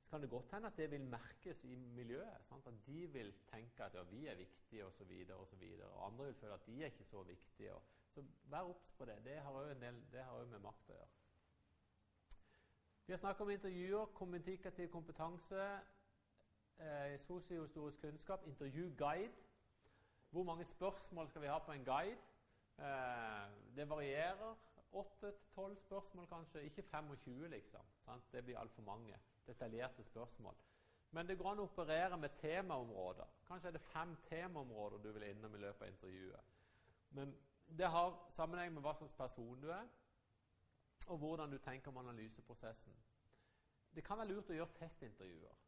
kan 0.09 0.21
det 0.21 0.29
godt 0.29 0.51
hende 0.51 0.67
at 0.67 0.77
det 0.77 0.91
vil 0.91 1.05
merkes 1.09 1.63
i 1.63 1.75
miljøet. 1.75 2.45
Sant? 2.49 2.67
At 2.67 2.85
de 2.87 3.07
vil 3.13 3.33
tenke 3.49 3.85
at 3.85 3.95
ja, 3.97 4.03
vi 4.09 4.25
er 4.27 4.35
viktige 4.35 4.85
osv. 4.85 5.11
Og, 5.29 5.39
og, 5.39 5.47
så 5.47 5.89
og 5.89 6.05
andre 6.07 6.25
vil 6.25 6.39
føle 6.41 6.53
at 6.53 6.65
de 6.65 6.81
er 6.81 6.85
ikke 6.85 7.03
så 7.03 7.23
viktige. 7.23 7.73
Og, 7.73 7.83
så 8.13 8.23
vær 8.43 8.69
obs 8.69 8.91
på 8.97 9.05
det. 9.05 9.25
Det 9.25 9.39
har 9.41 9.51
òg 9.51 10.47
med 10.49 10.59
makt 10.61 10.89
å 10.89 10.97
gjøre. 10.97 11.11
Vi 13.05 13.13
har 13.13 13.19
snakket 13.19 13.41
om 13.41 13.49
intervjuer, 13.49 14.05
kommunikativ 14.05 14.91
kompetanse, 14.91 15.63
eh, 16.79 17.19
sosiohistorisk 17.19 18.01
kunnskap, 18.01 18.45
intervjuguide. 18.47 19.33
Hvor 20.29 20.43
mange 20.43 20.65
spørsmål 20.65 21.27
skal 21.29 21.41
vi 21.41 21.47
ha 21.47 21.57
på 21.59 21.71
en 21.71 21.85
guide? 21.85 22.17
Eh, 22.77 23.75
det 23.75 23.89
varierer. 23.89 24.55
8-12 24.93 25.75
spørsmål, 25.75 26.27
kanskje. 26.27 26.63
Ikke 26.63 26.81
25, 26.81 27.47
liksom. 27.47 27.81
Sant? 28.05 28.31
Det 28.31 28.43
blir 28.43 28.59
altfor 28.59 28.83
mange 28.83 29.19
detaljerte 29.47 30.03
spørsmål. 30.03 30.55
Men 31.11 31.27
det 31.27 31.37
går 31.37 31.51
an 31.51 31.59
å 31.61 31.65
operere 31.67 32.17
med 32.17 32.37
temaområder. 32.41 33.29
Kanskje 33.47 33.69
er 33.69 33.75
det 33.75 33.81
fem 33.81 34.15
temaområder 34.29 34.97
du 34.97 35.11
vil 35.11 35.27
innom 35.29 35.55
i 35.55 35.61
løpet 35.61 35.81
av 35.81 35.91
intervjuet. 35.91 36.53
Men 37.09 37.35
det 37.77 37.89
har 37.89 38.15
sammenheng 38.33 38.73
med 38.73 38.81
hva 38.81 38.95
slags 38.97 39.13
person 39.13 39.61
du 39.61 39.69
er, 39.71 39.85
og 41.07 41.17
hvordan 41.17 41.51
du 41.51 41.57
tenker 41.57 41.91
om 41.91 41.97
analyseprosessen. 41.97 42.95
Det 43.95 44.03
kan 44.03 44.17
være 44.17 44.31
lurt 44.31 44.49
å 44.49 44.57
gjøre 44.57 44.77
testintervjuer. 44.79 45.59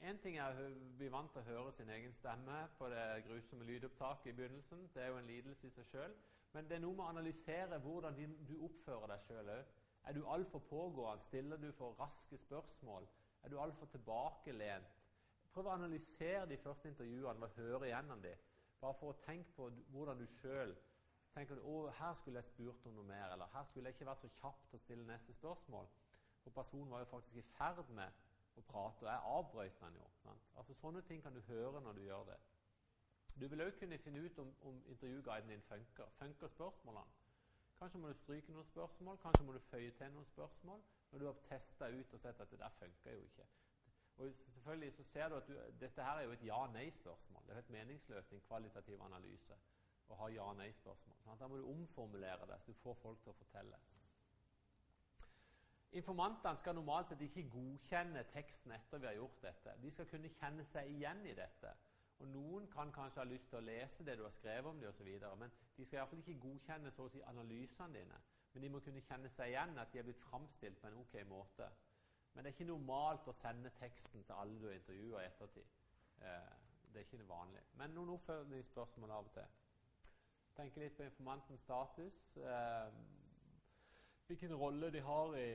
Én 0.00 0.18
ting 0.18 0.38
er 0.38 0.54
hun 0.56 0.76
blir 0.96 1.10
vant 1.12 1.28
til 1.32 1.42
å 1.42 1.44
høre 1.44 1.72
sin 1.76 1.90
egen 1.92 2.14
stemme 2.16 2.60
på 2.78 2.86
det 2.88 3.24
grusomme 3.26 3.66
lydopptaket 3.68 4.30
i 4.30 4.36
begynnelsen. 4.38 4.86
Det 4.94 5.02
er 5.02 5.10
jo 5.12 5.18
en 5.20 5.26
lidelse 5.28 5.66
i 5.68 5.72
seg 5.74 5.90
sjøl. 5.90 6.14
Men 6.54 6.70
det 6.70 6.78
er 6.78 6.80
noe 6.86 6.96
med 6.96 7.04
å 7.04 7.08
analysere 7.12 7.78
hvordan 7.84 8.16
du 8.48 8.54
oppfører 8.64 9.12
deg 9.12 9.26
sjøl 9.26 9.50
òg. 9.52 9.74
Er 10.08 10.16
du 10.16 10.22
altfor 10.24 10.64
pågående? 10.70 11.26
Stiller 11.26 11.60
du 11.60 11.68
for 11.76 12.00
raske 12.00 12.38
spørsmål? 12.46 13.08
Er 13.44 13.52
du 13.52 13.58
altfor 13.60 13.92
tilbakelent? 13.92 14.96
Prøv 15.52 15.68
å 15.68 15.76
analysere 15.76 16.48
de 16.48 16.58
første 16.64 16.88
intervjuene 16.88 17.50
og 17.50 17.60
høre 17.60 17.90
igjennom 17.90 18.24
dem. 18.24 18.40
Bare 18.80 18.96
for 19.02 19.12
å 19.12 19.20
tenke 19.26 19.52
på 19.58 19.68
hvordan 19.92 20.16
du 20.22 20.26
sjøl 20.38 20.72
tenker 21.34 21.60
du, 21.60 21.68
å, 21.68 21.90
her 22.00 22.16
skulle 22.16 22.40
jeg 22.40 22.48
spurt 22.48 22.88
om 22.88 22.96
noe 22.96 23.06
mer, 23.06 23.28
eller 23.34 23.52
her 23.52 23.68
skulle 23.68 23.92
jeg 23.92 23.98
ikke 23.98 24.08
vært 24.08 24.24
så 24.24 24.32
kjapp 24.40 24.64
til 24.70 24.80
å 24.80 24.82
stille 24.86 25.06
neste 25.12 25.36
spørsmål. 25.36 25.92
For 26.40 26.56
personen 26.56 26.88
var 26.90 27.04
jo 27.04 27.12
faktisk 27.12 27.36
i 27.36 27.48
ferd 27.58 27.92
med 27.94 28.16
og 28.56 28.64
prate. 28.64 29.02
Og 29.02 29.12
jeg 29.12 29.20
avbrøt 29.34 29.80
den 29.80 29.96
jo. 29.96 30.08
Sant? 30.22 30.50
Altså 30.56 30.74
Sånne 30.74 31.02
ting 31.02 31.22
kan 31.22 31.34
du 31.34 31.40
høre 31.40 31.80
når 31.80 31.92
du 31.92 32.00
gjør 32.00 32.24
det. 32.32 32.38
Du 33.40 33.48
vil 33.48 33.62
òg 33.62 33.72
kunne 33.78 33.98
finne 33.98 34.22
ut 34.26 34.38
om, 34.38 34.54
om 34.68 34.82
intervjuguiden 34.86 35.48
din 35.48 35.62
funker. 35.62 36.08
Funker 36.18 36.48
spørsmålene? 36.48 37.18
Kanskje 37.78 37.98
må 37.98 38.08
du 38.08 38.14
stryke 38.14 38.52
noen 38.52 38.66
spørsmål, 38.68 39.18
kanskje 39.22 39.44
må 39.44 39.52
du 39.52 39.58
føye 39.70 39.90
til 39.96 40.10
noen 40.12 40.26
spørsmål 40.28 40.82
når 41.10 41.18
du 41.18 41.26
har 41.26 41.38
testa 41.46 41.88
ut 41.88 42.12
og 42.14 42.20
sett 42.20 42.40
at 42.40 42.50
det 42.50 42.58
der 42.60 42.74
funker 42.78 43.14
jo 43.14 43.22
ikke. 43.24 43.46
Og 44.20 44.32
selvfølgelig 44.54 44.92
så 44.92 45.04
ser 45.12 45.28
du 45.28 45.36
at 45.36 45.48
du, 45.48 45.54
Dette 45.80 46.02
her 46.04 46.18
er 46.18 46.22
jo 46.22 46.32
et 46.32 46.44
ja-nei-spørsmål. 46.44 47.42
Det 47.46 47.50
er 47.50 47.60
helt 47.60 47.70
meningsløst 47.70 48.32
i 48.32 48.36
en 48.36 48.44
kvalitativ 48.48 49.00
analyse 49.02 49.56
å 50.10 50.18
ha 50.20 50.28
ja-nei-spørsmål. 50.34 51.22
Da 51.40 51.48
må 51.48 51.56
du 51.56 51.70
omformulere 51.70 52.46
det 52.50 52.60
så 52.60 52.74
du 52.74 52.82
får 52.82 53.00
folk 53.00 53.22
til 53.24 53.32
å 53.32 53.38
fortelle. 53.38 53.80
Informantene 55.92 56.56
skal 56.56 56.76
normalt 56.78 57.08
sett 57.10 57.22
ikke 57.26 57.48
godkjenne 57.50 58.22
teksten 58.30 58.72
etter 58.76 59.00
vi 59.02 59.08
har 59.08 59.16
gjort 59.18 59.40
dette. 59.42 59.72
De 59.82 59.90
skal 59.90 60.06
kunne 60.06 60.30
kjenne 60.36 60.66
seg 60.70 60.90
igjen 60.92 61.24
i 61.26 61.34
dette. 61.34 61.72
Og 62.20 62.28
Noen 62.30 62.68
kan 62.70 62.92
kanskje 62.92 63.22
ha 63.22 63.26
lyst 63.26 63.48
til 63.50 63.58
å 63.58 63.64
lese 63.64 64.04
det 64.06 64.14
du 64.18 64.22
har 64.22 64.34
skrevet 64.34 64.68
om 64.70 64.82
osv., 64.86 65.08
men 65.40 65.52
de 65.76 65.86
skal 65.86 65.98
iallfall 65.98 66.20
ikke 66.22 66.42
godkjenne 66.44 66.92
så 66.94 67.08
å 67.08 67.10
si, 67.10 67.22
analysene 67.26 67.96
dine. 67.96 68.18
Men 68.52 68.62
de 68.62 68.70
må 68.70 68.82
kunne 68.84 69.02
kjenne 69.06 69.30
seg 69.34 69.50
igjen 69.50 69.78
at 69.80 69.90
de 69.92 69.98
er 69.98 70.06
blitt 70.06 70.22
framstilt 70.28 70.78
på 70.82 70.90
en 70.90 71.00
ok 71.00 71.16
måte. 71.30 71.70
Men 72.32 72.44
det 72.44 72.50
er 72.50 72.56
ikke 72.58 72.68
normalt 72.70 73.26
å 73.30 73.34
sende 73.40 73.72
teksten 73.80 74.22
til 74.26 74.36
alle 74.36 74.60
du 74.60 74.68
har 74.68 74.76
intervjua 74.76 75.24
i 75.24 75.30
ettertid. 75.30 75.74
Eh, 76.20 76.52
det 76.92 77.00
er 77.00 77.08
ikke 77.08 77.22
det 77.22 77.28
vanlige. 77.28 77.66
Men 77.80 77.96
noen 77.96 78.14
oppfølgingsspørsmål 78.14 79.16
av 79.16 79.26
og 79.26 79.34
til. 79.34 79.58
Tenke 80.54 80.82
litt 80.82 80.96
på 80.98 81.06
informantens 81.08 81.66
status. 81.66 82.22
Eh, 82.36 82.94
hvilken 84.26 84.54
rolle 84.54 84.92
de 84.94 85.02
har 85.02 85.34
i 85.38 85.50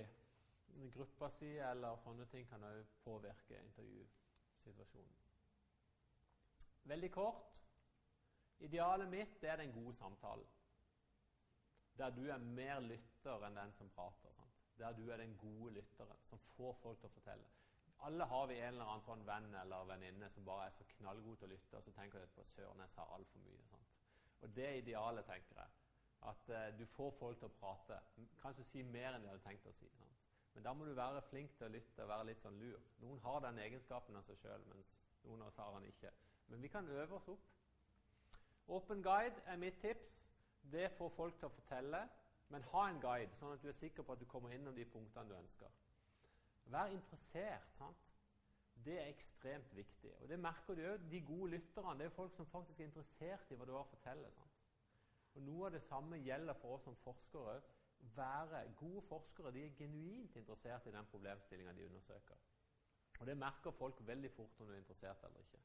gruppa 0.94 1.30
si 1.32 1.52
eller 1.58 2.00
sånne 2.04 2.26
ting 2.32 2.48
kan 2.50 2.64
òg 2.64 2.96
påvirke 3.04 3.60
intervjusituasjonen. 3.64 5.22
Veldig 6.86 7.12
kort 7.12 7.56
Idealet 8.64 9.10
mitt 9.12 9.44
er 9.44 9.58
den 9.60 9.74
gode 9.76 9.96
samtalen. 10.00 10.48
Der 11.98 12.10
du 12.10 12.26
er 12.32 12.38
mer 12.38 12.80
lytter 12.80 13.44
enn 13.48 13.58
den 13.60 13.74
som 13.76 13.90
prater. 13.90 14.32
Sant? 14.38 14.62
Der 14.80 14.96
du 14.96 15.10
er 15.12 15.20
den 15.20 15.36
gode 15.38 15.74
lytteren 15.76 16.24
som 16.30 16.40
får 16.56 16.74
folk 16.82 17.00
til 17.00 17.10
å 17.10 17.16
fortelle. 17.18 17.50
Alle 18.08 18.28
har 18.28 18.48
vi 18.48 18.58
en 18.60 18.74
eller 18.74 18.92
annen 18.92 19.06
sånn 19.06 19.24
venn 19.28 19.54
eller 19.62 19.88
venninne 19.92 20.30
som 20.34 20.48
bare 20.48 20.68
er 20.68 20.76
så 20.76 20.88
knallgod 20.98 21.38
til 21.40 21.48
å 21.48 21.52
lytte, 21.54 21.78
og 21.78 21.84
så 21.84 21.94
tenker 21.96 22.20
du 22.24 22.34
på 22.36 22.44
søren, 22.52 22.84
jeg 22.84 22.92
sa 22.96 23.06
altfor 23.16 23.44
mye. 23.46 23.68
Sant? 23.72 23.94
Og 24.44 24.56
det 24.56 24.66
er 24.68 24.82
idealet, 24.82 25.28
tenker 25.30 25.62
jeg. 25.62 25.78
At 26.32 26.50
eh, 26.50 26.68
du 26.80 26.86
får 26.96 27.16
folk 27.20 27.40
til 27.40 27.48
å 27.48 27.56
prate. 27.60 28.02
Kanskje 28.42 28.68
si 28.72 28.84
mer 28.84 29.16
enn 29.16 29.24
de 29.24 29.32
hadde 29.32 29.46
tenkt 29.46 29.68
å 29.72 29.74
si. 29.80 29.90
Sant? 30.00 30.22
Men 30.56 30.64
da 30.64 30.74
må 30.74 30.86
du 30.88 30.94
være 30.96 31.22
flink 31.30 31.58
til 31.58 31.68
å 31.68 31.74
lytte 31.74 32.04
og 32.04 32.10
være 32.10 32.28
litt 32.30 32.44
sånn 32.44 32.60
lur. 32.60 32.84
Noen 33.04 33.20
har 33.26 33.42
den 33.44 33.60
egenskapen 33.60 34.16
av 34.16 34.24
seg 34.28 34.40
sjøl, 34.40 34.64
mens 34.72 34.94
noen 35.28 35.44
av 35.44 35.52
oss 35.52 35.60
har 35.60 35.74
den 35.76 35.90
ikke. 35.90 36.12
Men 36.48 36.62
vi 36.64 36.72
kan 36.72 36.88
øve 36.88 37.18
oss 37.18 37.28
opp. 37.34 37.50
Åpen 38.78 39.04
guide 39.04 39.44
er 39.52 39.60
mitt 39.62 39.82
tips. 39.84 40.14
Det 40.72 40.88
får 40.98 41.12
folk 41.18 41.36
til 41.40 41.50
å 41.50 41.56
fortelle. 41.58 42.06
Men 42.54 42.66
ha 42.72 42.88
en 42.90 43.02
guide, 43.02 43.36
sånn 43.40 43.56
at 43.56 43.62
du 43.62 43.70
er 43.70 43.78
sikker 43.78 44.06
på 44.06 44.16
at 44.16 44.22
du 44.22 44.26
kommer 44.30 44.54
innom 44.54 44.76
de 44.78 44.86
punktene 44.90 45.30
du 45.30 45.36
ønsker. 45.38 45.72
Vær 46.72 46.94
interessert. 46.94 47.72
sant? 47.78 48.12
Det 48.86 49.00
er 49.02 49.10
ekstremt 49.10 49.76
viktig. 49.76 50.12
Og 50.22 50.30
Det 50.30 50.40
merker 50.40 50.76
du 50.76 50.84
òg. 50.86 51.10
De 51.12 51.22
gode 51.26 51.52
lytterne 51.56 51.98
det 52.00 52.06
er 52.06 52.16
folk 52.16 52.36
som 52.36 52.46
faktisk 52.46 52.80
er 52.80 52.90
interessert 52.90 53.52
i 53.52 53.58
hva 53.58 53.66
du 53.66 53.74
har 53.74 53.86
å 53.86 53.92
fortelle. 53.92 54.32
sant? 54.32 54.62
Og 55.36 55.42
Noe 55.42 55.66
av 55.68 55.76
det 55.76 55.84
samme 55.84 56.20
gjelder 56.22 56.54
for 56.62 56.78
oss 56.78 56.84
som 56.88 56.96
forskere. 57.04 57.62
Være 58.16 58.62
gode 58.80 59.02
forskere 59.10 59.52
de 59.52 59.66
er 59.66 59.74
genuint 59.78 60.36
interessert 60.36 60.86
i 60.86 60.92
den 60.94 61.06
problemstillinga 61.12 61.74
de 61.74 61.86
undersøker. 61.86 62.36
Og 63.20 63.26
Det 63.28 63.38
merker 63.38 63.72
folk 63.72 64.08
veldig 64.08 64.32
fort 64.32 64.60
om 64.60 64.68
du 64.68 64.74
er 64.74 64.78
interessert 64.78 65.24
eller 65.24 65.40
ikke. 65.40 65.60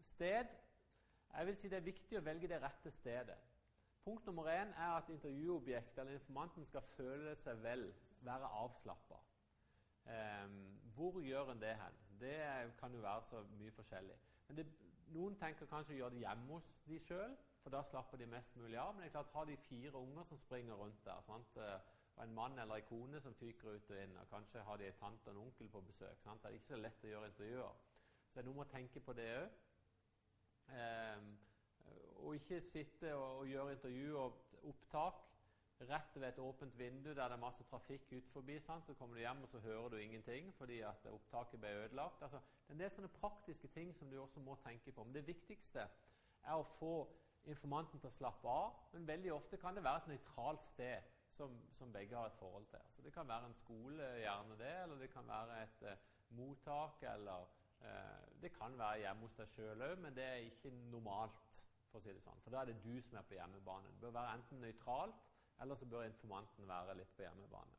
Sted 0.00 0.46
jeg 1.36 1.46
vil 1.46 1.56
si 1.56 1.68
Det 1.68 1.76
er 1.76 1.86
viktig 1.90 2.18
å 2.18 2.24
velge 2.24 2.48
det 2.48 2.62
rette 2.62 2.90
stedet. 2.90 3.36
Punkt 4.04 4.26
nummer 4.26 4.46
én 4.48 4.70
er 4.78 4.92
at 4.96 5.08
intervjuobjektet 5.10 5.98
eller 5.98 6.14
informanten 6.14 6.64
skal 6.64 6.84
føle 6.94 7.34
seg 7.42 7.58
vel, 7.62 7.88
være 8.22 8.50
avslappa. 8.62 9.18
Um, 10.06 10.60
hvor 10.94 11.18
gjør 11.20 11.50
en 11.52 11.60
det 11.60 11.74
hen? 11.80 11.96
Det 12.20 12.36
kan 12.78 12.94
jo 12.94 13.00
være 13.02 13.22
så 13.22 13.42
mye 13.58 13.74
forskjellig. 13.74 14.18
Men 14.48 14.56
det, 14.56 14.66
Noen 15.14 15.36
tenker 15.38 15.66
kanskje 15.70 15.94
å 15.94 15.98
gjøre 15.98 16.14
det 16.14 16.22
hjemme 16.22 16.54
hos 16.54 16.70
de 16.86 17.00
sjøl, 17.02 17.34
for 17.66 17.74
da 17.74 17.82
slapper 17.82 18.20
de 18.20 18.26
mest 18.30 18.56
mulig 18.56 18.78
av. 18.78 18.92
Men 18.94 19.02
det 19.02 19.08
er 19.08 19.14
klart, 19.16 19.30
har 19.34 19.44
de 19.44 19.56
fire 19.56 19.98
unger 19.98 20.24
som 20.24 20.38
springer 20.38 20.74
rundt 20.78 21.00
der, 21.04 21.22
sant? 21.26 21.56
Eh, 21.56 21.80
og 22.16 22.24
en 22.24 22.34
mann 22.34 22.58
eller 22.58 22.78
en 22.78 22.86
kone 22.86 23.20
som 23.20 23.34
fyker 23.34 23.74
ut 23.74 23.90
og 23.90 23.96
inn, 24.02 24.14
og 24.16 24.28
kanskje 24.30 24.62
har 24.62 24.78
de 24.78 24.86
en 24.86 25.00
tante 25.00 25.26
og 25.28 25.34
en 25.34 25.40
onkel 25.48 25.68
på 25.68 25.80
besøk, 25.88 26.20
sant? 26.22 26.40
så 26.40 26.46
er 26.46 26.54
det 26.54 26.60
ikke 26.60 26.68
så 26.68 26.78
lett 26.78 27.02
å 27.04 27.10
gjøre 27.10 27.30
intervjuer. 27.32 27.80
Så 28.28 28.36
det 28.36 28.42
er 28.42 28.46
noe 28.46 28.58
med 28.60 28.64
å 28.68 28.74
tenke 28.76 29.02
på 29.02 29.16
det 29.18 29.26
òg. 29.40 29.58
Um, 30.76 31.26
og 32.22 32.38
ikke 32.38 32.60
sitte 32.62 33.12
og, 33.14 33.26
og 33.40 33.50
gjøre 33.50 33.74
intervju 33.76 34.14
og 34.22 34.38
opptak 34.70 35.26
rett 35.90 36.16
ved 36.16 36.28
et 36.28 36.40
åpent 36.40 36.78
vindu 36.78 37.10
der 37.10 37.28
det 37.28 37.36
er 37.36 37.42
masse 37.42 37.66
trafikk 37.68 38.08
ut 38.12 38.32
forbi. 38.32 38.60
Sant? 38.60 38.86
Så 38.86 38.94
kommer 38.94 39.18
du 39.18 39.24
hjem, 39.26 39.42
og 39.42 39.50
så 39.50 39.66
hører 39.66 39.88
du 39.88 39.96
ingenting 39.96 40.54
fordi 40.54 40.80
at 40.86 41.10
opptaket 41.10 41.60
ble 41.60 41.74
ødelagt. 41.82 42.22
Altså, 42.22 42.38
det 42.38 42.70
er 42.70 42.78
en 42.78 42.86
del 42.86 42.94
sånne 42.94 43.14
praktiske 43.18 43.74
ting 43.74 43.94
som 43.98 44.10
du 44.10 44.20
også 44.22 44.40
må 44.40 44.54
tenke 44.62 44.94
på. 44.94 45.04
Men 45.04 45.18
det 45.18 45.26
viktigste 45.26 45.88
er 46.46 46.56
å 46.56 46.68
få 46.78 46.96
informanten 47.52 48.00
til 48.00 48.10
å 48.10 48.16
slappe 48.16 48.48
av. 48.50 48.80
Men 48.92 49.08
veldig 49.08 49.32
ofte 49.34 49.60
kan 49.60 49.76
det 49.76 49.84
være 49.84 50.04
et 50.04 50.10
nøytralt 50.14 50.64
sted 50.72 51.12
som, 51.36 51.54
som, 51.78 51.92
begge 51.92 52.16
har 52.16 52.30
et 52.30 52.38
forhold 52.40 52.66
til. 52.70 52.80
Altså, 52.80 53.02
det 53.04 53.12
kan 53.12 53.28
være 53.28 53.50
en 53.50 53.58
skole, 53.60 54.10
gjerne 54.22 54.58
det, 54.58 54.74
eller 54.82 55.00
det 55.02 55.10
kan 55.12 55.28
være 55.28 55.62
et 55.62 55.82
uh, 55.84 56.04
mottak, 56.38 57.02
eller 57.12 57.48
uh, 57.84 58.40
det 58.42 58.52
kan 58.56 58.78
være 58.78 59.02
hjemme 59.04 59.28
hos 59.28 59.36
deg 59.40 59.52
sjøl 59.52 59.84
òg, 59.90 59.98
men 60.04 60.16
det 60.16 60.24
er 60.24 60.46
ikke 60.48 60.72
normalt. 60.92 61.42
For 61.90 62.00
å 62.00 62.02
si 62.02 62.12
det 62.12 62.22
sånn. 62.24 62.40
For 62.42 62.52
da 62.52 62.62
er 62.64 62.72
det 62.72 62.80
du 62.82 62.96
som 63.06 63.20
er 63.20 63.26
på 63.28 63.36
hjemmebane. 63.36 63.92
Det 63.94 64.02
bør 64.02 64.16
være 64.16 64.32
enten 64.36 64.58
nøytralt, 64.60 65.20
eller 65.62 65.78
så 65.78 65.86
bør 65.88 66.08
informanten 66.08 66.68
være 66.68 66.96
litt 66.98 67.12
på 67.16 67.22
hjemmebane. 67.24 67.76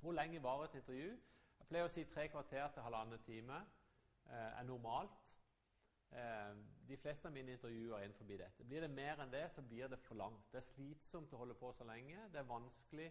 Hvor 0.00 0.12
lenge 0.12 0.42
varer 0.42 0.66
et 0.66 0.74
intervju? 0.80 1.12
Jeg 1.60 1.68
pleier 1.70 1.88
å 1.88 1.92
si 1.92 2.04
tre 2.10 2.26
kvarter 2.28 2.66
til 2.74 2.84
halvannen 2.84 3.22
time 3.24 3.60
eh, 4.28 4.58
er 4.58 4.66
normalt. 4.68 5.14
Eh, 6.12 6.58
de 6.88 6.96
fleste 7.00 7.28
av 7.28 7.34
mine 7.34 7.56
intervjuer 7.56 7.96
er 7.96 8.04
innenfor 8.06 8.28
dette. 8.30 8.64
Blir 8.64 8.84
det 8.84 8.90
mer 8.90 9.22
enn 9.22 9.32
det, 9.32 9.46
så 9.54 9.62
blir 9.62 9.88
det 9.90 9.98
for 10.04 10.18
langt. 10.18 10.46
Det 10.52 10.60
er 10.60 10.68
slitsomt 10.74 11.32
å 11.34 11.40
holde 11.40 11.56
på 11.58 11.72
så 11.74 11.86
lenge. 11.88 12.28
Det 12.32 12.40
er 12.40 12.48
vanskelig 12.50 13.10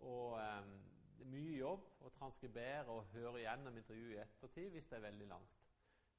og 0.00 0.38
um, 0.40 0.72
det 1.20 1.26
er 1.26 1.32
mye 1.34 1.56
jobb 1.58 1.82
å 2.00 2.10
transkribere 2.16 2.88
og 2.88 3.10
høre 3.12 3.42
gjennom 3.42 3.76
intervjuet 3.76 4.14
i 4.14 4.20
ettertid 4.22 4.70
hvis 4.72 4.86
det 4.88 4.96
er 4.96 5.04
veldig 5.04 5.26
langt. 5.28 5.58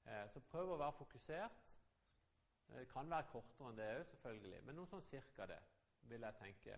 Eh, 0.05 0.27
så 0.29 0.41
prøv 0.51 0.75
å 0.75 0.77
være 0.77 0.97
fokusert. 0.99 1.63
Det 2.71 2.83
kan 2.91 3.09
være 3.09 3.31
kortere 3.31 3.71
enn 3.71 3.79
det 3.79 3.87
òg, 3.95 4.03
selvfølgelig, 4.11 4.59
men 4.67 4.77
noe 4.77 4.89
sånn 4.91 5.01
cirka 5.03 5.47
det, 5.49 5.57
vil 6.11 6.27
jeg 6.27 6.37
tenke. 6.37 6.77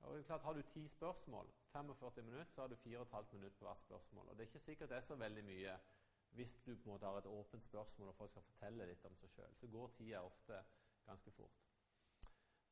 Og 0.00 0.14
det 0.14 0.22
er 0.22 0.26
klart, 0.30 0.46
Har 0.48 0.56
du 0.56 0.62
ti 0.72 0.86
spørsmål, 0.88 1.52
45 1.74 2.24
minutter, 2.24 2.50
så 2.54 2.64
har 2.64 2.72
du 2.72 2.76
4,5 2.76 3.36
minutter 3.36 3.58
på 3.58 3.68
hvert 3.68 3.84
spørsmål. 3.84 4.28
Og 4.28 4.36
Det 4.36 4.42
er 4.42 4.50
ikke 4.50 4.64
sikkert 4.64 4.90
det 4.90 4.96
er 4.96 5.06
så 5.10 5.20
veldig 5.20 5.44
mye 5.44 5.76
hvis 6.36 6.54
du 6.66 6.76
på 6.76 6.88
en 6.88 6.92
måte 6.92 7.06
har 7.06 7.18
et 7.18 7.26
åpent 7.26 7.64
spørsmål 7.64 8.08
og 8.08 8.14
folk 8.18 8.30
skal 8.30 8.46
fortelle 8.50 8.86
litt 8.86 9.04
om 9.08 9.16
seg 9.16 9.32
sjøl. 9.32 9.56
Så 9.60 9.70
går 9.72 9.94
tida 9.96 10.22
ofte 10.22 10.60
ganske 11.06 11.32
fort. 11.36 11.64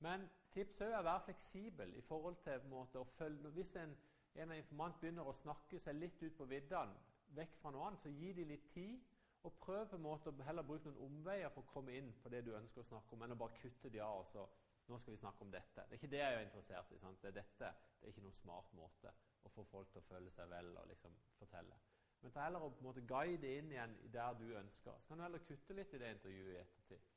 Men 0.05 0.29
tipset 0.53 0.91
er 0.91 1.01
å 1.01 1.07
være 1.07 1.25
fleksibel 1.31 1.95
i 1.97 2.05
forhold 2.05 2.37
til 2.45 2.53
en 2.59 2.71
måte, 2.71 3.01
å 3.01 3.13
følge 3.17 3.51
Hvis 3.57 3.77
en, 3.81 3.97
en 4.35 4.53
informant 4.53 5.01
begynner 5.01 5.27
å 5.27 5.37
snakke 5.41 5.81
seg 5.81 5.97
litt 5.97 6.23
ut 6.23 6.37
på 6.37 6.49
viddene, 6.51 6.97
vekk 7.37 7.57
fra 7.61 7.73
noe 7.73 7.87
annet, 7.87 8.03
så 8.03 8.13
gi 8.13 8.33
de 8.37 8.45
litt 8.45 8.69
tid 8.75 9.01
og 9.47 9.57
prøv 9.63 9.89
på 9.89 9.97
en 9.97 10.03
måte 10.03 10.31
å 10.31 10.47
heller 10.47 10.67
bruke 10.67 10.91
noen 10.91 11.03
omveier 11.07 11.51
for 11.55 11.63
å 11.63 11.73
komme 11.73 11.95
inn 11.97 12.13
på 12.23 12.31
det 12.33 12.43
du 12.47 12.53
ønsker 12.57 12.83
å 12.83 12.89
snakke 12.91 13.15
om, 13.15 13.23
enn 13.23 13.35
å 13.35 13.41
bare 13.41 13.59
kutte 13.61 13.91
de 13.91 14.01
av. 14.03 14.21
og 14.21 14.31
så 14.33 14.47
nå 14.87 14.99
skal 14.99 15.17
vi 15.17 15.19
snakke 15.19 15.45
om 15.45 15.51
dette. 15.51 15.83
Det 15.83 15.97
er 15.97 15.99
ikke 15.99 16.11
det 16.13 16.23
jeg 16.23 16.35
er 16.35 16.45
interessert 16.47 16.93
i. 16.95 16.99
Sant? 17.03 17.23
Det 17.23 17.33
er 17.33 17.39
dette. 17.41 17.71
Det 17.99 18.07
er 18.07 18.15
ikke 18.15 18.27
noen 18.27 18.39
smart 18.39 18.73
måte 18.79 19.13
å 19.43 19.51
få 19.55 19.65
folk 19.71 19.91
til 19.93 20.03
å 20.03 20.07
føle 20.07 20.31
seg 20.35 20.51
vel 20.51 20.73
og 20.79 20.91
liksom 20.91 21.15
fortelle. 21.41 21.79
Men 22.23 22.33
ta 22.33 22.47
heller 22.47 22.65
å 22.65 22.71
på 22.73 22.83
en 22.83 22.89
måte 22.89 23.05
guide 23.07 23.51
inn 23.59 23.71
igjen 23.73 23.97
der 24.13 24.39
du 24.39 24.47
ønsker. 24.59 24.97
Så 25.03 25.09
kan 25.09 25.21
du 25.21 25.27
heller 25.27 25.45
kutte 25.49 25.77
litt 25.77 25.93
i 25.95 26.01
det 26.03 26.15
intervjuet 26.17 26.55
i 26.55 26.61
ettertid. 26.63 27.13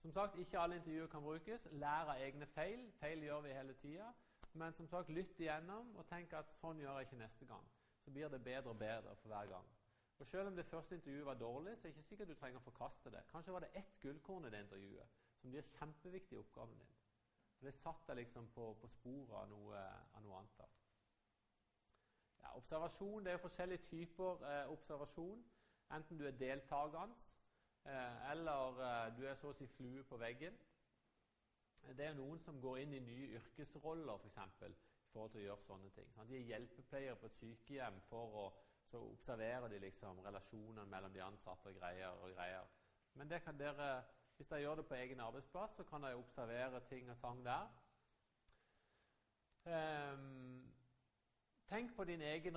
Som 0.00 0.12
sagt, 0.16 0.38
ikke 0.40 0.58
alle 0.58 0.78
intervjuer 0.80 1.10
kan 1.12 1.22
brukes. 1.22 1.66
Lær 1.72 2.08
av 2.14 2.22
egne 2.24 2.46
feil. 2.54 2.86
Feil 3.00 3.26
gjør 3.26 3.44
vi 3.44 3.56
hele 3.58 3.76
tida. 3.82 4.08
Men 4.52 4.72
som 4.74 4.88
sagt, 4.88 5.12
lytt 5.14 5.38
igjennom 5.38 5.92
og 5.96 6.08
tenk 6.08 6.32
at 6.34 6.48
sånn 6.58 6.80
gjør 6.80 6.98
jeg 6.98 7.10
ikke 7.10 7.20
neste 7.20 7.46
gang. 7.46 7.68
Så 8.04 8.10
blir 8.14 8.32
det 8.32 8.40
bedre 8.42 8.72
og 8.72 8.80
bedre 8.80 9.14
for 9.20 9.32
hver 9.34 9.52
gang. 9.52 9.68
Og 10.20 10.26
Selv 10.26 10.50
om 10.50 10.56
det 10.56 10.66
første 10.66 10.94
intervjuet 10.94 11.26
var 11.26 11.34
dårlig, 11.40 11.76
så 11.76 11.86
er 11.86 11.92
det 11.92 11.96
ikke 11.96 12.08
sikkert 12.08 12.28
du 12.28 12.34
trenger 12.34 12.60
å 12.60 12.64
forkaste 12.64 13.12
det. 13.12 13.22
Kanskje 13.30 13.52
var 13.54 13.64
det 13.64 13.70
ett 13.80 13.94
gullkorn 14.02 14.48
i 14.48 14.50
det 14.52 14.64
intervjuet 14.66 15.20
som 15.40 15.52
blir 15.52 15.68
kjempeviktig 15.78 16.36
i 16.36 16.40
oppgaven 16.40 16.76
din. 16.80 16.98
For 17.58 17.68
Det 17.68 17.74
satt 17.76 18.06
deg 18.08 18.16
liksom 18.16 18.50
på, 18.54 18.66
på 18.82 18.88
sporet 18.88 19.36
av 19.36 19.48
noe, 19.48 19.80
av 20.16 20.24
noe 20.24 20.40
annet. 20.40 20.79
Ja, 22.42 22.56
observasjon 22.56 23.24
det 23.24 23.32
er 23.32 23.38
jo 23.38 23.44
forskjellige 23.46 23.86
typer 23.90 24.44
eh, 24.48 24.70
observasjon. 24.72 25.44
Enten 25.96 26.18
du 26.18 26.26
er 26.26 26.38
deltakende, 26.38 27.14
eh, 27.84 28.30
eller 28.32 28.80
eh, 28.86 29.16
du 29.16 29.24
er 29.26 29.34
så 29.40 29.50
å 29.50 29.58
si 29.58 29.66
flue 29.76 30.04
på 30.06 30.18
veggen. 30.20 30.56
Det 31.96 32.06
er 32.06 32.14
noen 32.14 32.38
som 32.44 32.60
går 32.60 32.82
inn 32.82 32.94
i 32.94 33.04
nye 33.04 33.28
yrkesroller, 33.40 34.20
f.eks. 34.20 34.40
For, 34.58 34.66
i 34.70 35.12
forhold 35.12 35.32
til 35.32 35.40
å 35.40 35.46
gjøre 35.48 35.66
sånne 35.66 35.92
ting. 35.96 36.10
Sant? 36.14 36.30
De 36.30 36.36
er 36.38 36.50
hjelpepleiere 36.52 37.16
på 37.18 37.30
et 37.30 37.38
sykehjem 37.40 37.96
for 38.10 38.42
å 38.44 38.50
så 38.90 38.98
observerer 38.98 39.68
de 39.68 39.78
liksom 39.78 40.18
relasjonene 40.24 40.86
mellom 40.90 41.12
de 41.14 41.22
ansatte 41.22 41.70
og 41.70 41.76
greier 41.78 42.24
og 42.24 42.32
greier. 42.34 42.66
Men 43.14 43.30
det 43.30 43.42
kan 43.44 43.58
dere, 43.58 44.02
hvis 44.36 44.48
dere 44.50 44.64
gjør 44.64 44.80
det 44.80 44.86
på 44.88 44.98
egen 44.98 45.20
arbeidsplass, 45.20 45.76
så 45.76 45.84
kan 45.86 46.02
dere 46.02 46.18
observere 46.18 46.80
ting 46.88 47.10
og 47.10 47.20
tang 47.22 47.44
der. 47.46 47.68
Um, 49.70 50.64
tenk 51.70 51.96
på 51.96 52.04
din 52.04 52.22
egen 52.22 52.56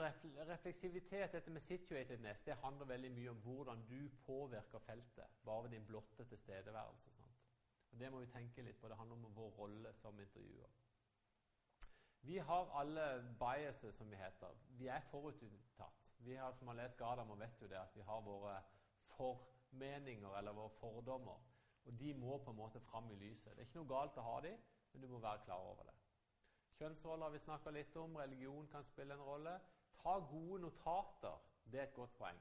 refleksivitet. 0.50 1.32
Dette 1.32 1.52
med 1.52 1.62
situatedness 1.62 2.42
det 2.46 2.56
handler 2.64 2.86
veldig 2.86 3.12
mye 3.12 3.34
om 3.34 3.42
hvordan 3.46 3.84
du 3.90 4.10
påvirker 4.26 4.80
feltet 4.80 5.38
bare 5.46 5.64
ved 5.64 5.76
din 5.76 5.86
blotte 5.86 6.26
tilstedeværelse. 6.26 7.12
Sant? 7.12 7.44
Og 7.92 8.00
Det 8.00 8.12
må 8.12 8.20
vi 8.20 8.32
tenke 8.34 8.62
litt 8.62 8.82
på. 8.82 8.90
Det 8.90 8.98
handler 8.98 9.16
om 9.16 9.36
vår 9.36 9.50
rolle 9.60 9.94
som 9.94 10.20
intervjuer. 10.20 10.70
Vi 12.26 12.38
har 12.38 12.70
alle 12.80 13.36
biases, 13.40 13.96
som 13.96 14.12
vi 14.12 14.16
heter. 14.16 14.48
Vi 14.68 14.88
er 14.88 15.02
forutinntatt. 15.12 16.14
Vi 16.18 16.36
har, 16.36 16.54
som 16.54 16.68
har 16.68 16.76
lest 16.76 16.98
Gadamer, 16.98 17.36
vet 17.36 17.62
jo 17.62 17.68
det 17.68 17.78
at 17.78 17.96
vi 17.96 18.02
har 18.02 18.22
våre 18.22 18.62
formeninger 19.18 20.38
eller 20.38 20.52
våre 20.52 20.70
fordommer. 20.70 21.42
Og 21.86 22.00
de 22.00 22.14
må 22.14 22.38
på 22.38 22.52
en 22.52 22.58
måte 22.58 22.80
fram 22.80 23.12
i 23.12 23.16
lyset. 23.16 23.52
Det 23.52 23.60
er 23.60 23.68
ikke 23.68 23.82
noe 23.82 23.92
galt 23.92 24.18
å 24.18 24.26
ha 24.30 24.40
de, 24.46 24.54
men 24.94 25.02
du 25.02 25.08
må 25.12 25.20
være 25.20 25.44
klar 25.46 25.60
over 25.60 25.84
det. 25.84 26.03
Kjønnsroller 26.80 27.28
har 27.28 27.34
vi 27.36 27.44
snakka 27.44 27.72
litt 27.76 27.96
om. 28.02 28.16
Religion 28.18 28.68
kan 28.72 28.86
spille 28.90 29.14
en 29.14 29.26
rolle. 29.28 29.58
Ta 30.02 30.18
gode 30.32 30.62
notater. 30.66 31.40
Det 31.66 31.80
er 31.80 31.88
et 31.90 31.96
godt 31.96 32.16
poeng. 32.18 32.40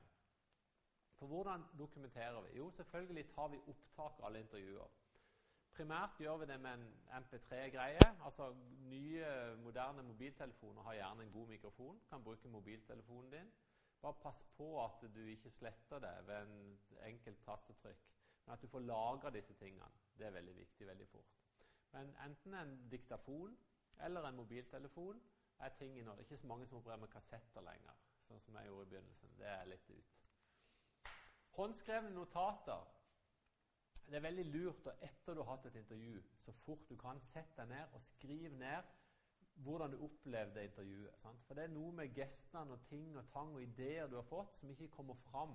For 1.18 1.30
hvordan 1.30 1.64
dokumenterer 1.78 2.41
vi? 2.49 2.57
Jo, 2.59 2.70
selvfølgelig 2.70 3.28
tar 3.35 3.49
vi 3.53 3.61
opptak 3.70 4.18
av 4.18 4.26
alle 4.28 4.41
intervjuer. 4.43 4.91
Primært 5.72 6.18
gjør 6.20 6.41
vi 6.43 6.47
det 6.51 6.59
med 6.61 6.72
en 6.80 6.89
MP3-greie. 7.22 8.09
altså 8.24 8.51
Nye, 8.93 9.28
moderne 9.57 10.03
mobiltelefoner 10.03 10.83
har 10.83 10.95
gjerne 10.99 11.22
en 11.24 11.33
god 11.33 11.47
mikrofon. 11.49 12.01
Kan 12.09 12.24
bruke 12.24 12.49
mobiltelefonen 12.49 13.30
din. 13.33 13.53
Bare 14.03 14.18
pass 14.22 14.43
på 14.57 14.66
at 14.85 15.05
du 15.14 15.20
ikke 15.20 15.51
sletter 15.51 15.99
det 16.03 16.14
ved 16.26 16.43
en 16.43 16.78
enkelt 17.07 17.39
tastetrykk, 17.45 18.01
men 18.45 18.53
at 18.53 18.62
du 18.62 18.66
får 18.68 18.80
lagra 18.83 19.30
disse 19.30 19.55
tingene. 19.55 19.87
Det 20.18 20.26
er 20.26 20.35
veldig 20.35 20.57
viktig 20.57 20.87
veldig 20.87 21.07
fort. 21.09 21.37
Men 21.93 22.11
enten 22.24 22.55
en 22.55 22.72
diktafon 22.91 23.55
eller 24.01 24.28
en 24.28 24.36
mobiltelefon 24.36 25.20
er 25.59 25.76
ting 25.78 25.99
i 25.99 26.03
nå. 26.03 26.14
Det 26.16 26.24
er 26.24 26.30
ikke 26.30 26.36
så 26.36 26.51
mange 26.51 26.66
som 26.66 26.78
opererer 26.78 27.05
med 27.05 27.12
kassetter 27.12 27.64
lenger, 27.66 28.01
sånn 28.26 28.40
som 28.43 28.57
jeg 28.59 28.70
gjorde 28.70 28.86
i 28.86 28.90
begynnelsen. 28.95 29.36
Det 29.38 29.49
er 29.53 29.68
litt 29.70 29.90
ut. 29.90 30.18
Håndskrevne 31.59 32.11
notater. 32.14 32.88
Det 34.07 34.18
er 34.18 34.24
veldig 34.24 34.45
lurt 34.51 34.88
å 34.90 34.97
etter 35.05 35.36
du 35.36 35.43
har 35.43 35.53
hatt 35.53 35.68
et 35.70 35.78
intervju, 35.78 36.22
så 36.43 36.53
fort 36.64 36.88
du 36.90 36.97
kan, 37.01 37.20
sette 37.22 37.62
deg 37.62 37.70
ned 37.70 37.95
og 37.97 38.03
skrive 38.11 38.57
ned 38.57 38.90
hvordan 39.62 39.93
du 39.93 40.01
opplevde 40.05 40.64
intervjuet. 40.64 41.14
Sant? 41.20 41.45
For 41.47 41.59
det 41.59 41.66
er 41.66 41.74
noe 41.74 41.93
med 41.95 42.14
gestene 42.16 42.74
og 42.74 42.86
ting 42.88 43.12
og 43.16 43.28
tang 43.34 43.53
og 43.55 43.62
ideer 43.62 44.09
du 44.11 44.16
har 44.18 44.26
fått, 44.26 44.57
som 44.59 44.72
ikke 44.72 44.90
kommer 44.97 45.18
fram 45.28 45.55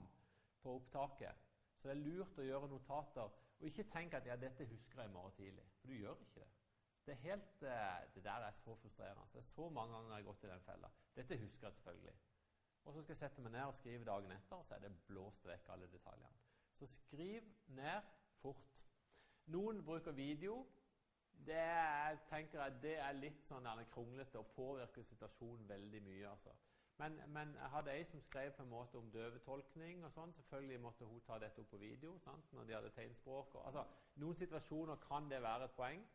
på 0.62 0.78
opptaket. 0.78 1.44
Så 1.78 1.90
det 1.90 1.98
er 1.98 2.06
lurt 2.06 2.40
å 2.40 2.46
gjøre 2.46 2.70
notater 2.72 3.36
Og 3.58 3.66
ikke 3.66 3.88
tenk 3.90 4.14
at 4.14 4.26
ja, 4.30 4.36
dette 4.38 4.66
husker 4.70 5.02
jeg 5.02 5.10
i 5.10 5.14
morgen 5.14 5.34
tidlig. 5.34 5.64
For 5.82 5.90
du 5.90 5.96
gjør 5.98 6.20
ikke 6.22 6.44
det. 6.44 6.57
Det, 7.08 7.14
er 7.14 7.20
helt, 7.24 7.62
eh, 7.64 8.16
det 8.16 8.24
der 8.24 8.32
er 8.32 8.52
så 8.52 8.76
frustrerende. 8.76 9.24
Det 9.34 9.40
er 9.40 9.44
så 9.44 9.70
mange 9.70 9.96
ganger 9.96 10.10
jeg 10.10 10.18
har 10.18 10.32
gått 10.32 10.44
i 10.44 10.48
den 10.48 10.62
fella. 10.62 10.90
Dette 11.16 11.38
husker 11.38 11.68
jeg 11.68 11.74
selvfølgelig. 11.74 12.16
Og 12.86 12.94
så 12.94 13.02
skal 13.02 13.14
jeg 13.14 13.18
sette 13.18 13.42
meg 13.42 13.52
ned 13.52 13.62
og 13.62 13.74
skrive 13.74 14.06
dagen 14.06 14.32
etter, 14.32 14.56
og 14.56 14.66
så 14.66 14.76
er 14.76 14.80
det 14.80 14.92
blåst 15.08 15.48
vekk 15.48 15.70
alle 15.70 15.88
detaljene. 15.92 16.42
Så 16.76 16.88
skriv 16.88 17.48
ned 17.68 18.02
fort. 18.42 18.76
Noen 19.46 19.80
bruker 19.86 20.12
video. 20.12 20.68
Det 21.48 21.56
er, 21.56 22.18
tenker 22.30 22.64
jeg, 22.64 22.76
det 22.84 22.98
er 23.00 23.16
litt 23.16 23.48
sånn 23.48 23.68
kronglete 23.92 24.40
og 24.40 24.52
påvirker 24.56 25.08
situasjonen 25.08 25.70
veldig 25.70 26.04
mye. 26.04 26.28
altså. 26.30 26.56
Men, 26.98 27.22
men, 27.28 27.56
jeg 27.56 27.70
hadde 27.70 27.94
ei 27.94 28.04
som 28.10 28.22
skrev 28.22 28.52
på 28.58 28.64
en 28.64 28.70
måte 28.70 28.98
om 28.98 29.12
døvetolkning. 29.12 30.04
og 30.04 30.12
sånn. 30.12 30.34
Selvfølgelig 30.34 30.80
måtte 30.82 31.06
hun 31.06 31.22
ta 31.22 31.40
dette 31.40 31.64
opp 31.64 31.70
på 31.72 31.78
video 31.78 32.18
sant? 32.20 32.54
når 32.54 32.64
de 32.64 32.74
hadde 32.74 32.94
tegnspråk. 32.96 33.56
Og, 33.56 33.66
altså, 33.66 33.86
noen 34.16 34.36
situasjoner 34.36 35.00
kan 35.08 35.30
det 35.32 35.42
være 35.42 35.70
et 35.70 35.76
poeng. 35.78 36.08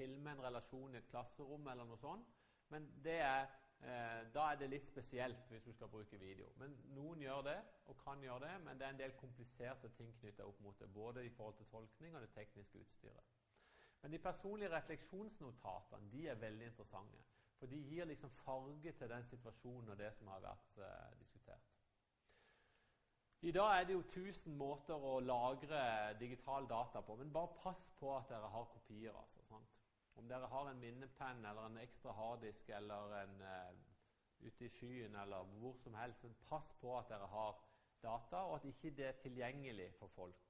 Filme 0.00 0.32
en 0.32 0.44
relasjon 0.44 0.94
i 0.94 1.00
et 1.00 1.08
klasserom 1.10 1.66
eller 1.68 1.88
noe 1.88 2.00
sånt. 2.00 2.28
Men 2.72 2.86
er, 3.04 3.48
eh, 3.82 4.20
da 4.34 4.46
er 4.50 4.60
det 4.60 4.70
litt 4.70 4.86
spesielt 4.88 5.48
hvis 5.50 5.66
du 5.66 5.72
skal 5.72 5.90
bruke 5.92 6.20
video. 6.20 6.52
Men 6.62 6.76
Noen 6.96 7.20
gjør 7.20 7.42
det 7.50 7.58
og 7.86 7.98
kan 8.04 8.22
gjøre 8.24 8.46
det, 8.46 8.54
men 8.64 8.78
det 8.78 8.86
er 8.86 8.94
en 8.94 9.02
del 9.02 9.16
kompliserte 9.20 9.90
ting 9.98 10.14
knytta 10.20 10.46
opp 10.46 10.60
mot 10.64 10.78
det. 10.80 10.88
Både 10.94 11.26
i 11.26 11.34
forhold 11.34 11.58
til 11.58 11.68
tolkning 11.72 12.16
og 12.16 12.24
det 12.24 12.32
tekniske 12.36 12.80
utstyret. 12.80 13.36
Men 14.02 14.12
de 14.12 14.18
personlige 14.18 14.72
refleksjonsnotatene 14.72 16.08
de 16.12 16.28
er 16.28 16.40
veldig 16.40 16.70
interessante. 16.70 17.20
For 17.58 17.68
de 17.68 17.82
gir 17.90 18.08
liksom 18.08 18.30
farge 18.30 18.92
til 18.92 19.10
den 19.10 19.26
situasjonen 19.28 19.92
og 19.92 19.98
det 19.98 20.14
som 20.16 20.32
har 20.32 20.40
vært 20.40 20.80
eh, 20.86 21.18
diskutert. 21.20 21.66
I 23.42 23.52
dag 23.52 23.80
er 23.80 23.84
det 23.84 23.94
jo 23.94 24.00
1000 24.00 24.56
måter 24.56 25.00
å 25.00 25.18
lagre 25.24 25.82
digital 26.20 26.66
data 26.68 27.00
på, 27.00 27.16
men 27.16 27.32
bare 27.32 27.54
pass 27.62 27.86
på 27.96 28.10
at 28.16 28.28
dere 28.28 28.48
har 28.52 28.66
kopier. 28.72 29.16
altså? 29.16 29.39
Om 30.20 30.28
dere 30.28 30.48
har 30.52 30.68
en 30.68 30.80
minnepenn 30.80 31.44
eller 31.48 31.66
en 31.66 31.80
ekstra 31.80 32.12
harddisk 32.12 32.68
eller 32.76 33.14
en 33.22 33.38
uh, 33.40 33.78
ute 34.44 34.66
i 34.66 34.72
skyen 34.74 35.16
eller 35.16 35.48
hvor 35.60 35.78
som 35.80 35.96
helst, 35.96 36.26
pass 36.48 36.72
på 36.80 36.92
at 36.98 37.08
dere 37.08 37.28
har 37.32 37.56
data, 38.02 38.36
og 38.36 38.54
at 38.58 38.64
ikke 38.68 38.90
det 38.96 39.06
er 39.06 39.20
tilgjengelig 39.22 39.92
for 39.98 40.12
folk. 40.12 40.46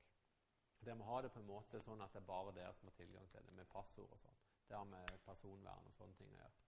Dere 0.85 0.97
må 0.97 1.05
ha 1.05 1.21
det 1.23 1.33
på 1.33 1.41
en 1.43 1.47
måte 1.47 1.81
sånn 1.85 2.03
at 2.03 2.15
det 2.15 2.23
er 2.23 2.29
bare 2.29 2.55
dere 2.57 2.73
som 2.79 2.89
har 2.89 2.97
tilgang 2.99 3.27
til 3.31 3.47
det, 3.47 3.55
med 3.55 3.69
passord 3.71 4.11
og 4.11 4.23
sånn. 4.23 4.41
Det 4.69 4.77
har 4.79 4.91
med 4.91 5.23
personvern 5.27 5.87
og 5.87 5.97
sånne 5.99 6.19
ting 6.19 6.31
å 6.33 6.39
gjøre. 6.39 6.61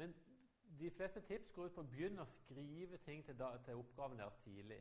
Men 0.00 0.14
de 0.80 0.90
fleste 0.90 1.20
tips 1.28 1.52
går 1.52 1.68
ut 1.68 1.76
på 1.76 1.84
å 1.84 1.90
begynne 1.92 2.24
å 2.24 2.32
skrive 2.32 3.00
ting 3.04 3.24
til, 3.26 3.44
til 3.64 3.80
oppgaven 3.80 4.20
deres 4.20 4.40
tidlig. 4.44 4.80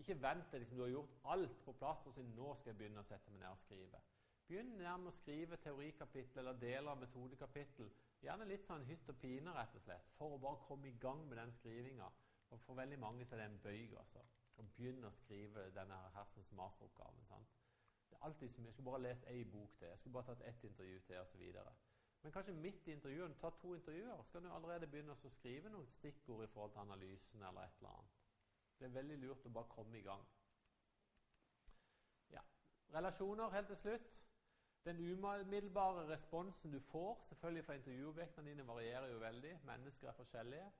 Ikke 0.00 0.16
vent 0.22 0.48
til 0.50 0.62
liksom, 0.62 0.78
du 0.78 0.84
har 0.86 0.94
gjort 0.94 1.16
alt 1.34 1.60
på 1.64 1.76
plass 1.80 2.06
og 2.08 2.16
si 2.16 2.24
nå 2.24 2.54
skal 2.56 2.72
jeg 2.72 2.80
begynne 2.80 3.02
å 3.02 3.08
sette 3.08 3.32
meg 3.32 3.42
ned 3.42 3.52
og 3.52 3.62
skrive. 3.64 4.00
Begynn 4.50 4.72
med 4.74 5.06
å 5.06 5.12
skrive 5.14 5.60
teorikapittel 5.62 6.40
eller 6.42 6.56
deler 6.58 6.90
av 6.90 6.98
metodekapittel. 6.98 7.86
Gjerne 8.24 8.48
litt 8.50 8.64
sånn 8.66 8.82
hytt 8.88 9.06
og 9.12 9.18
pine, 9.22 9.52
rett 9.54 9.76
og 9.78 9.84
slett, 9.84 10.08
for 10.16 10.34
å 10.34 10.40
bare 10.42 10.58
komme 10.66 10.88
i 10.90 10.96
gang 10.98 11.22
med 11.28 11.38
den 11.38 11.52
skrivinga. 11.54 12.08
For 12.64 12.74
veldig 12.74 12.98
mange 12.98 13.28
så 13.28 13.36
er 13.36 13.44
det 13.44 13.46
en 13.46 13.60
bøyg. 13.62 13.94
altså, 14.00 14.24
Å 14.58 14.64
begynne 14.74 15.06
å 15.06 15.18
skrive 15.20 15.68
denne 15.76 16.00
hersens 16.16 16.50
masteroppgaven. 16.58 17.22
sant? 17.28 17.54
Det 18.10 18.18
er 18.18 18.26
alltid 18.26 18.50
så 18.50 18.60
mye. 18.60 18.68
Jeg 18.68 18.74
skulle 18.74 18.90
bare 18.90 19.02
lest 19.02 19.30
ei 19.30 19.44
bok 19.44 19.78
til, 19.78 19.88
jeg 19.88 19.98
skulle 19.98 20.12
bare 20.12 20.26
tatt 20.32 20.42
ett 20.48 20.64
intervju 20.64 21.00
til 21.06 21.20
osv. 21.20 21.44
Men 22.22 22.32
kanskje 22.32 22.52
midt 22.52 22.88
i 22.88 22.92
intervjuet, 22.92 23.36
ta 23.38 23.50
to 23.50 23.74
intervjuer, 23.74 24.22
så 24.22 24.32
kan 24.32 24.42
du 24.42 24.52
allerede 24.52 24.86
begynne 24.86 25.14
å 25.14 25.30
skrive 25.38 25.70
noen 25.70 25.86
stikkord 25.86 26.44
i 26.44 26.50
forhold 26.50 26.72
til 26.72 26.82
analysen 26.82 27.42
eller 27.42 27.62
et 27.62 27.78
eller 27.78 27.94
annet. 27.94 28.18
Det 28.78 28.88
er 28.88 28.98
veldig 28.98 29.18
lurt 29.22 29.46
å 29.46 29.52
bare 29.54 29.70
komme 29.70 29.98
i 29.98 30.02
gang. 30.02 30.26
Ja. 32.34 32.42
Relasjoner 32.98 33.54
helt 33.54 33.70
til 33.72 33.76
slutt. 33.76 34.10
Den 34.84 35.00
umiddelbare 35.00 36.06
responsen 36.08 36.72
du 36.72 36.80
får 36.80 37.24
selvfølgelig 37.28 37.64
fra 37.64 37.74
intervjuobjektene 37.74 38.48
dine, 38.50 38.66
varierer 38.66 39.12
jo 39.12 39.18
veldig. 39.18 39.58
Mennesker 39.64 40.08
er 40.08 40.12
forskjellige. 40.12 40.70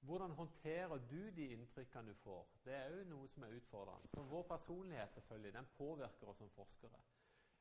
Hvordan 0.00 0.30
håndterer 0.30 0.96
du 1.10 1.30
de 1.36 1.46
inntrykkene 1.46 2.08
du 2.08 2.14
får? 2.14 2.48
Det 2.64 2.74
er 2.74 2.90
jo 2.90 3.04
noe 3.10 3.28
som 3.28 3.42
er 3.42 3.54
utfordrende. 3.58 4.08
For 4.14 4.22
vår 4.22 4.42
personlighet 4.42 5.14
selvfølgelig, 5.14 5.52
den 5.54 5.68
påvirker 5.78 6.32
oss 6.32 6.38
som 6.38 6.50
forskere. 6.50 7.00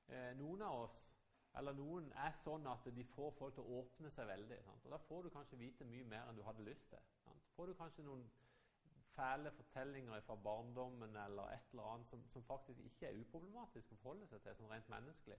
Eh, 0.08 0.32
noen 0.38 0.62
av 0.62 0.82
oss 0.88 0.98
eller 1.60 1.76
noen 1.78 2.08
er 2.20 2.34
sånn 2.44 2.66
at 2.68 2.88
de 2.98 3.04
får 3.14 3.32
folk 3.38 3.56
til 3.56 3.64
å 3.64 3.78
åpne 3.82 4.12
seg 4.12 4.28
veldig. 4.28 4.58
Sant? 4.66 4.86
Og 4.86 4.92
Da 4.92 5.00
får 5.08 5.24
du 5.24 5.30
kanskje 5.30 5.60
vite 5.62 5.88
mye 5.88 6.08
mer 6.12 6.28
enn 6.28 6.40
du 6.40 6.44
hadde 6.44 6.66
lyst 6.68 6.90
til. 6.90 7.06
Sant? 7.24 7.46
Får 7.56 7.72
du 7.72 7.78
kanskje 7.80 8.04
noen 8.04 8.26
fæle 9.16 9.52
fortellinger 9.56 10.22
fra 10.28 10.36
barndommen 10.36 11.16
eller 11.16 11.54
et 11.54 11.70
eller 11.72 11.94
annet 11.94 12.10
som, 12.10 12.26
som, 12.34 12.44
faktisk 12.44 12.80
ikke 12.84 13.08
er 13.08 13.22
uproblematisk 13.22 13.94
å 13.94 14.00
forholde 14.02 14.28
seg 14.28 14.44
til 14.44 14.58
sånn 14.58 14.74
rent 14.74 14.92
menneskelig. 14.92 15.38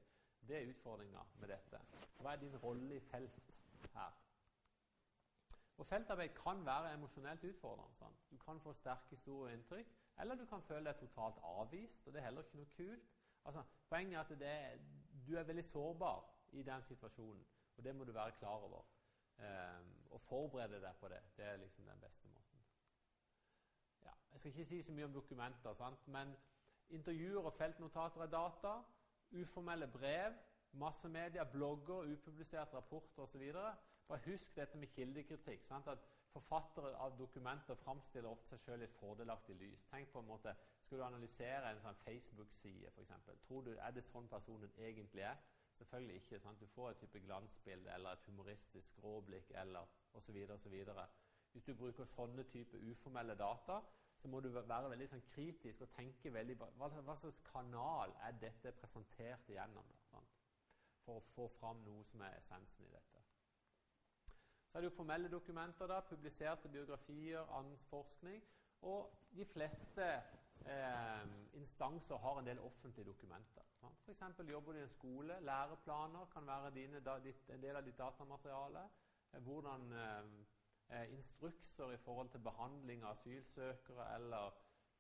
Det 0.49 0.57
er 0.57 0.71
utfordringa 0.71 1.23
med 1.41 1.49
dette. 1.49 1.81
Hva 2.21 2.33
er 2.33 2.41
din 2.41 2.57
rolle 2.63 2.97
i 2.97 3.01
felt 3.01 3.53
her? 3.95 4.15
Og 5.77 5.87
Feltarbeid 5.87 6.29
kan 6.29 6.67
være 6.67 6.95
emosjonelt 6.95 7.45
utfordrende. 7.45 7.95
Sånn. 7.99 8.15
Du 8.31 8.37
kan 8.41 8.61
få 8.61 8.73
sterke 8.73 9.19
inntrykk, 9.53 9.93
eller 10.19 10.35
du 10.35 10.47
kan 10.47 10.63
føle 10.63 10.89
deg 10.89 11.01
totalt 11.01 11.41
avvist, 11.43 12.07
og 12.07 12.13
det 12.13 12.21
er 12.21 12.25
heller 12.31 12.47
ikke 12.47 12.61
noe 12.61 12.73
kult. 12.77 13.11
Altså, 13.45 13.63
poenget 13.89 14.17
er 14.17 14.21
at 14.21 14.39
det, 14.41 14.81
du 15.27 15.37
er 15.37 15.45
veldig 15.45 15.65
sårbar 15.65 16.25
i 16.53 16.63
den 16.63 16.83
situasjonen, 16.83 17.45
og 17.77 17.85
det 17.85 17.95
må 17.95 18.05
du 18.05 18.13
være 18.13 18.33
klar 18.39 18.65
over. 18.69 18.85
Um, 19.37 19.89
og 20.11 20.21
forberede 20.21 20.81
deg 20.81 20.97
på 20.97 21.09
det. 21.13 21.21
Det 21.37 21.45
er 21.45 21.57
liksom 21.61 21.85
den 21.85 22.01
beste 22.01 22.29
måten. 22.29 22.61
Ja, 24.05 24.13
jeg 24.33 24.41
skal 24.41 24.49
ikke 24.49 24.65
si 24.65 24.83
så 24.83 24.93
mye 24.93 25.05
om 25.05 25.13
dokumenter, 25.13 25.75
sant? 25.75 26.09
men 26.09 26.33
intervjuer 26.89 27.45
og 27.45 27.53
feltnotater 27.53 28.23
er 28.23 28.33
data. 28.33 28.79
Uformelle 29.31 29.89
brev, 29.89 30.35
massemedia, 30.73 31.45
blogger, 31.45 32.13
upubliserte 32.13 32.77
rapporter 32.77 33.23
osv. 33.23 33.53
Bare 34.07 34.21
husk 34.27 34.57
dette 34.57 34.79
med 34.79 34.89
kildekritikk. 34.95 35.65
Sant? 35.67 35.89
At 35.89 35.99
Forfattere 36.37 36.91
av 37.01 37.15
dokumenter 37.17 37.79
framstiller 37.81 38.29
ofte 38.29 38.51
seg 38.51 38.61
selv 38.61 38.85
i 38.85 38.87
et 38.87 38.97
fordelaktig 38.99 39.55
lys. 39.57 39.85
Tenk 39.89 40.11
på 40.13 40.21
en 40.21 40.27
måte, 40.29 40.53
Skal 40.85 41.01
du 41.01 41.05
analysere 41.05 41.71
en 41.71 41.81
sånn 41.83 41.97
Facebook-side, 41.99 42.91
f.eks., 42.93 43.13
er 43.87 43.95
det 43.97 44.03
sånn 44.05 44.29
personen 44.29 44.75
egentlig 44.77 45.25
er? 45.27 45.41
Selvfølgelig 45.79 46.17
ikke. 46.21 46.41
sant? 46.41 46.61
Du 46.61 46.67
får 46.67 46.91
et 46.91 47.01
type 47.01 47.23
glansbilde 47.25 47.95
eller 47.95 48.11
et 48.13 48.29
humoristisk 48.29 48.93
skråblikk 48.93 49.51
eller 49.63 49.89
osv. 50.13 50.37
Hvis 51.53 51.65
du 51.65 51.75
bruker 51.75 52.05
sånne 52.05 52.45
type 52.53 52.79
uformelle 52.93 53.35
data, 53.35 53.81
så 54.23 54.29
må 54.29 54.41
du 54.41 54.49
være 54.55 54.91
veldig 54.91 55.09
sånn 55.11 55.25
kritisk 55.33 55.85
og 55.85 55.93
tenke 55.95 56.33
veldig 56.33 56.57
hva, 56.61 56.71
hva, 56.79 57.17
slags 57.21 57.41
kanal 57.51 58.15
er 58.27 58.39
dette 58.41 58.73
presentert 58.81 59.51
igjennom? 59.53 59.89
Da, 59.93 60.11
sånn, 60.11 60.31
For 61.05 61.21
å 61.21 61.27
få 61.35 61.49
fram 61.61 61.83
noe 61.85 62.05
som 62.11 62.25
er 62.27 62.39
essensen 62.41 62.87
i 62.87 62.93
dette. 62.93 63.23
Så 64.67 64.79
er 64.79 64.83
det 64.83 64.91
jo 64.91 64.97
formelle 64.97 65.31
dokumenter, 65.33 65.89
da, 65.89 66.01
publiserte 66.05 66.69
biografier, 66.69 67.47
annen 67.59 67.79
forskning. 67.91 68.43
Og 68.85 69.13
de 69.37 69.47
fleste 69.49 70.09
eh, 70.67 71.23
instanser 71.57 72.21
har 72.21 72.41
en 72.41 72.49
del 72.51 72.61
offentlige 72.61 73.07
dokumenter. 73.07 73.63
F.eks. 73.87 74.23
jobber 74.51 74.73
du 74.73 74.79
i 74.79 74.83
en 74.83 74.89
skole. 74.89 75.39
Læreplaner 75.41 76.27
kan 76.33 76.47
være 76.47 76.75
dine, 76.75 77.01
da, 77.01 77.19
ditt, 77.23 77.49
en 77.51 77.63
del 77.63 77.77
av 77.77 77.85
ditt 77.87 77.99
datamateriale. 77.99 78.85
Eh, 79.33 79.41
hvordan 79.43 79.93
eh, 79.93 80.35
eh, 80.91 81.13
instrukser 81.13 81.93
i 81.93 81.97
forhold 81.97 82.31
til 82.31 82.45
behandling 82.45 83.05
av 83.05 83.17
asylsøkere 83.17 84.15
eller 84.15 84.57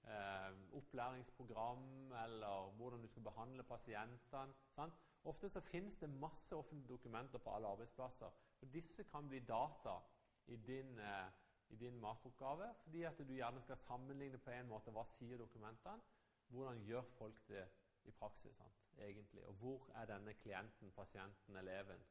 eh, 0.07 0.53
opplæringsprogram 0.78 2.12
eller 2.24 2.70
hvordan 2.76 3.03
du 3.03 3.09
skal 3.09 3.22
behandle 3.22 3.62
pasientene. 3.62 4.55
Sant? 4.74 4.95
Ofte 5.24 5.49
så 5.51 5.61
finnes 5.61 5.97
det 5.97 6.11
masse 6.11 6.57
offentlige 6.57 6.89
dokumenter 6.89 7.39
på 7.39 7.55
alle 7.55 7.68
arbeidsplasser. 7.68 8.30
Og 8.61 8.72
Disse 8.72 9.05
kan 9.05 9.28
bli 9.28 9.41
data 9.41 9.99
i 10.47 10.57
din, 10.57 10.99
eh, 10.99 11.30
i 11.68 11.76
din 11.76 12.01
masteroppgave, 12.01 12.74
fordi 12.82 13.03
at 13.03 13.18
du 13.18 13.32
gjerne 13.34 13.61
skal 13.61 13.76
sammenligne 13.76 14.39
på 14.39 14.51
en 14.51 14.68
måte 14.68 14.91
hva 14.91 15.05
sier 15.16 15.39
dokumentene, 15.39 16.03
hvordan 16.49 16.84
gjør 16.87 17.03
folk 17.18 17.49
det 17.49 17.66
i 18.05 18.11
praksis 18.11 18.55
sant, 18.55 18.82
egentlig, 18.99 19.45
og 19.45 19.55
hvor 19.55 19.91
er 19.95 20.07
denne 20.07 20.34
klienten, 20.34 20.93
pasienten, 20.93 21.57
eleven 21.57 22.07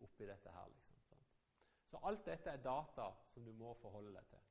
oppi 0.00 0.26
dette 0.26 0.50
her. 0.50 0.68
liksom. 0.68 0.99
Så 1.90 1.98
alt 2.06 2.26
dette 2.26 2.50
er 2.50 2.62
data 2.62 3.10
som 3.34 3.44
du 3.44 3.52
må 3.52 3.74
forholde 3.82 4.14
deg 4.14 4.24
til. 4.30 4.42